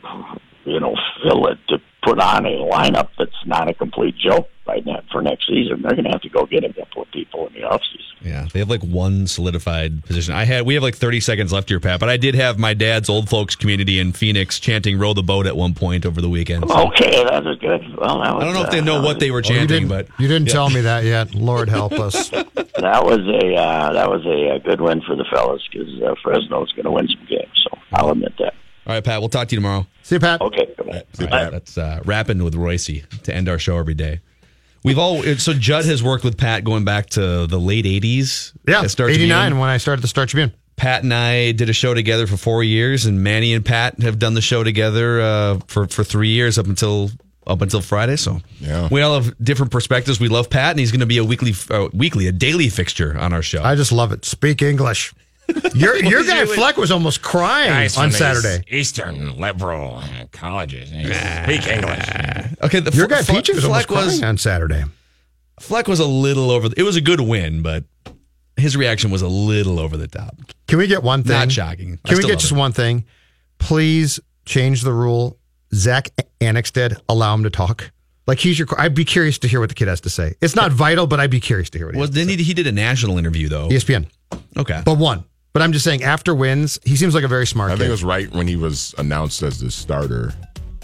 you 0.65 0.79
know 0.81 0.95
fill 1.23 1.47
it 1.47 1.59
to 1.69 1.79
put 2.03 2.19
on 2.19 2.47
a 2.47 2.51
lineup 2.73 3.09
that's 3.19 3.33
not 3.45 3.69
a 3.69 3.75
complete 3.75 4.17
joke 4.17 4.49
by 4.65 4.77
net 4.87 5.05
for 5.13 5.21
next 5.23 5.47
season. 5.47 5.83
They're 5.83 5.95
gonna 5.97 6.11
have 6.11 6.23
to 6.23 6.29
go 6.29 6.47
get 6.47 6.65
a 6.65 6.73
couple 6.73 7.03
of 7.03 7.11
people 7.11 7.47
in 7.49 7.53
the 7.55 7.61
offseason. 7.61 8.23
yeah, 8.23 8.47
they 8.53 8.59
have 8.61 8.71
like 8.71 8.83
one 8.83 9.27
solidified 9.27 10.05
position. 10.05 10.33
I 10.35 10.45
had. 10.45 10.65
We 10.67 10.75
have 10.75 10.83
like 10.83 10.95
30 10.97 11.21
seconds 11.21 11.53
left 11.53 11.69
here, 11.69 11.81
Pat. 11.81 12.01
But 12.01 12.09
I 12.09 12.17
did 12.17 12.35
have 12.35 12.59
my 12.59 12.73
dad's 12.75 13.09
old 13.09 13.29
folks 13.29 13.55
community 13.57 13.99
in 13.99 14.13
Phoenix 14.13 14.59
chanting 14.61 14.99
"Row 14.99 15.13
the 15.15 15.23
boat" 15.23 15.47
at 15.47 15.57
one 15.57 15.75
point 15.75 16.07
over 16.07 16.21
the 16.21 16.29
weekend. 16.31 16.69
so- 16.69 16.89
Okay, 16.89 17.25
that 17.25 17.45
was 17.45 17.59
good. 17.59 17.81
Well, 17.99 18.23
that 18.23 18.35
was, 18.35 18.43
I 18.43 18.45
don't 18.47 18.55
know 18.55 18.63
if 18.63 18.71
they 18.71 18.79
uh, 18.81 18.85
know 18.85 19.01
that 19.01 19.07
what 19.07 19.21
they 19.21 19.31
were 19.31 19.43
Well, 19.43 19.53
you 19.53 19.59
chanting, 19.59 19.89
but 19.89 20.09
you 20.19 20.29
didn't 20.29 20.49
tell 20.49 20.71
me 20.71 20.81
that 20.83 21.05
yet. 21.05 21.35
Lord 21.35 21.69
help 21.69 21.93
us. 21.93 22.31
That 22.81 23.05
was 23.05 23.19
a 23.19 23.55
uh, 23.57 23.93
that 23.93 24.09
was 24.09 24.25
a, 24.25 24.55
a 24.55 24.59
good 24.59 24.81
win 24.81 25.03
for 25.03 25.15
the 25.15 25.25
fellas 25.31 25.61
because 25.71 26.01
uh, 26.03 26.15
Fresno's 26.23 26.73
going 26.73 26.87
to 26.87 26.91
win 26.91 27.09
some 27.09 27.27
games. 27.29 27.51
So 27.69 27.70
I'll 27.93 28.11
admit 28.11 28.33
that. 28.39 28.55
all 28.87 28.95
right, 28.95 29.05
Pat. 29.05 29.21
We'll 29.21 29.29
talk 29.29 29.49
to 29.49 29.55
you 29.55 29.59
tomorrow. 29.61 29.87
See 30.03 30.17
you, 30.17 30.21
Pat. 30.21 30.41
Okay, 30.41 30.69
goodbye. 30.77 31.05
All 31.21 31.27
right, 31.29 31.51
that's 31.51 31.77
uh, 31.79 32.01
wrapping 32.05 32.43
with 32.43 32.55
Royce 32.55 32.87
to 32.87 33.35
end 33.35 33.49
our 33.49 33.59
show 33.59 33.79
every 33.79 33.95
day. 33.95 34.21
We've 34.83 34.99
all 34.99 35.23
so 35.37 35.53
Judd 35.53 35.85
has 35.85 36.03
worked 36.03 36.25
with 36.25 36.39
Pat 36.39 36.65
going 36.65 36.85
back 36.85 37.11
to 37.11 37.47
the 37.47 37.59
late 37.61 37.85
'80s. 37.85 38.53
Yeah, 38.67 38.81
at 38.83 38.91
Star 38.91 39.09
eighty 39.11 39.29
nine 39.29 39.49
Tribune. 39.51 39.61
when 39.61 39.69
I 39.69 39.77
started 39.77 40.03
the 40.03 40.09
Star 40.09 40.25
Tribune. 40.27 40.53
Pat 40.77 41.03
and 41.03 41.13
I 41.13 41.53
did 41.53 41.69
a 41.69 41.75
show 41.75 41.93
together 41.93 42.27
for 42.27 42.39
four 42.39 42.65
years, 42.65 43.05
and 43.05 43.23
Manny 43.23 43.53
and 43.53 43.63
Pat 43.63 44.01
have 44.01 44.19
done 44.19 44.33
the 44.33 44.41
show 44.41 44.65
together 44.65 45.21
uh, 45.21 45.59
for 45.67 45.87
for 45.89 46.03
three 46.03 46.31
years 46.31 46.57
up 46.59 46.67
until 46.67 47.11
up 47.47 47.61
until 47.61 47.83
Friday. 47.83 48.17
So 48.17 48.41
Yeah. 48.61 48.89
we 48.91 49.03
all 49.03 49.21
have 49.21 49.35
different 49.45 49.71
perspectives. 49.73 50.19
We 50.19 50.29
love 50.29 50.49
Pat, 50.49 50.71
and 50.71 50.81
he's 50.81 50.91
going 50.93 51.01
to 51.01 51.07
be 51.07 51.19
a 51.19 51.25
weekly, 51.25 51.53
uh, 51.71 51.89
weekly, 51.93 52.29
a 52.29 52.33
daily 52.33 52.69
fixture 52.71 53.19
on 53.19 53.33
our 53.35 53.43
show. 53.43 53.63
I 53.63 53.75
just 53.75 53.93
love 53.93 54.13
it. 54.13 54.25
Speak 54.25 54.63
English. 54.63 55.13
Your 55.75 55.97
your 56.05 56.25
guy 56.25 56.45
Fleck 56.47 56.77
was 56.77 56.91
almost 56.91 57.23
crying 57.23 57.71
Guys 57.71 57.97
on 57.97 58.11
Saturday. 58.13 58.65
Eastern 58.71 59.37
liberal 59.39 60.03
colleges. 60.33 60.91
Ah. 60.93 61.43
Speak 61.45 61.67
English. 61.67 62.07
okay, 62.63 62.81
the 62.81 62.91
Your 62.95 63.07
Fle- 63.09 63.15
guy 63.15 63.23
Fle- 63.23 63.33
Peachy 63.35 63.53
was 63.55 63.65
almost 63.65 63.89
Fleck 63.89 64.05
was 64.05 64.09
crying 64.19 64.25
on 64.25 64.39
Saturday. 64.39 64.85
Fleck 65.61 65.89
was 65.89 66.01
a 66.01 66.07
little 66.07 66.51
over. 66.51 66.69
The, 66.69 66.81
it 66.81 66.83
was 66.85 66.97
a 66.97 67.01
good 67.01 67.21
win, 67.21 67.63
but 67.63 67.85
his 68.57 68.77
reaction 68.77 69.11
was 69.11 69.23
a 69.23 69.29
little 69.29 69.79
over 69.79 69.97
the 69.97 70.09
top. 70.09 70.35
Can 70.67 70.79
we 70.79 70.87
get 70.87 71.03
one 71.03 71.23
thing? 71.23 71.33
Not 71.33 71.53
shocking. 71.53 71.99
Can 72.05 72.17
we 72.19 72.25
get 72.25 72.39
just 72.39 72.53
it. 72.53 72.57
one 72.59 72.73
thing? 72.73 73.05
Please 73.59 74.21
change 74.45 74.83
the 74.83 74.93
rule. 74.93 75.39
Zack 75.75 76.09
Annexstad, 76.41 77.01
allow 77.09 77.35
him 77.35 77.45
to 77.45 77.51
talk. 77.51 77.93
Like 78.27 78.39
he's 78.39 78.59
your. 78.59 78.69
I'd 78.79 78.95
be 78.95 79.05
curious 79.05 79.39
to 79.41 79.49
hear 79.49 79.61
what 79.61 79.69
the 79.69 79.75
kid 79.75 79.89
has 79.89 80.01
to 80.03 80.11
say. 80.11 80.35
It's 80.41 80.57
not 80.57 80.73
vital, 80.73 81.07
but 81.07 81.21
I'd 81.21 81.31
be 81.31 81.41
curious 81.41 81.71
to 81.71 81.79
hear 81.79 81.87
what 81.89 81.95
he 81.95 82.01
Was 82.01 82.11
has 82.11 82.15
then 82.17 82.29
he, 82.29 82.37
he 82.43 82.55
did 82.55 82.67
a 82.67 82.73
national 82.73 83.19
interview 83.19 83.49
though. 83.49 83.69
ESPN, 83.69 84.07
Okay. 84.57 84.83
but 84.85 84.99
one. 84.99 85.25
But 85.53 85.63
I'm 85.63 85.73
just 85.73 85.85
saying, 85.85 86.03
after 86.05 86.35
wins, 86.35 86.79
he 86.85 86.97
seems 86.97 87.15
like 87.15 87.25
a 87.25 87.29
very 87.29 87.47
smart 87.47 87.71
guy. 87.71 87.75
I 87.75 87.77
kid. 87.77 87.81
think 87.81 87.89
it 87.89 87.93
was 87.93 88.05
right 88.05 88.31
when 88.33 88.47
he 88.47 88.57
was 88.57 88.95
announced 88.99 89.43
as 89.43 89.61
the 89.61 89.71
starter. 89.71 90.33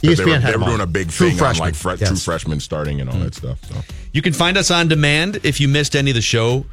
ESPN 0.03 0.17
they 0.17 0.25
were, 0.25 0.39
had 0.39 0.55
they 0.55 0.59
were 0.59 0.65
doing 0.65 0.81
a 0.81 0.87
big 0.87 1.09
True 1.11 1.29
thing 1.29 1.35
on 1.37 1.39
freshman. 1.39 1.67
like 1.69 1.75
fre- 1.75 1.91
Yes. 1.99 2.09
true 2.09 2.17
freshmen 2.17 2.61
starting 2.61 3.01
and 3.01 3.09
all 3.09 3.19
that 3.19 3.33
mm. 3.33 3.37
stuff. 3.37 3.65
So 3.65 3.75
You 4.13 4.23
can 4.23 4.33
find 4.33 4.59
us 4.59 4.71
on 4.71 4.89
demand 4.89 5.41
if 5.43 5.61
you 5.61 5.69
missed 5.69 5.95
any 5.97 6.11
of 6.11 6.15
the 6.17 6.21
show. 6.23 6.67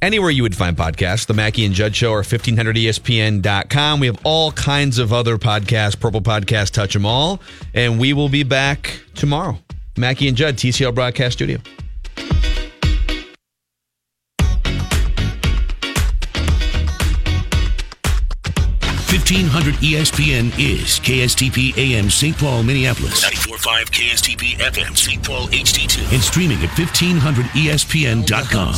Anywhere 0.00 0.30
you 0.30 0.42
would 0.42 0.56
find 0.56 0.76
podcasts, 0.76 1.26
the 1.26 1.34
Mackey 1.34 1.64
and 1.64 1.74
Judd 1.74 1.94
Show 1.94 2.10
or 2.12 2.22
1500ESPN.com. 2.22 4.00
We 4.00 4.06
have 4.06 4.18
all 4.24 4.50
kinds 4.52 4.98
of 4.98 5.12
other 5.12 5.38
podcasts, 5.38 5.98
Purple 5.98 6.20
Podcast, 6.22 6.70
touch 6.72 6.92
them 6.92 7.06
all. 7.06 7.40
And 7.74 8.00
we 8.00 8.12
will 8.12 8.28
be 8.28 8.42
back 8.42 9.00
tomorrow. 9.14 9.58
Mackey 9.96 10.26
and 10.26 10.36
Judd, 10.36 10.56
TCL 10.56 10.94
Broadcast 10.94 11.34
Studio. 11.34 11.58
Fifteen 19.12 19.44
hundred 19.44 19.74
ESPN 19.84 20.48
is 20.56 20.96
KSTP 20.98 21.76
AM 21.76 22.08
St. 22.08 22.34
Paul, 22.38 22.62
Minneapolis. 22.62 23.22
94.5 23.22 23.90
KSTP 23.92 24.56
FM 24.56 24.96
St. 24.96 25.22
Paul 25.22 25.48
HD2. 25.48 26.10
And 26.14 26.22
streaming 26.22 26.56
at 26.64 26.70
1500ESPN.com. 26.70 28.70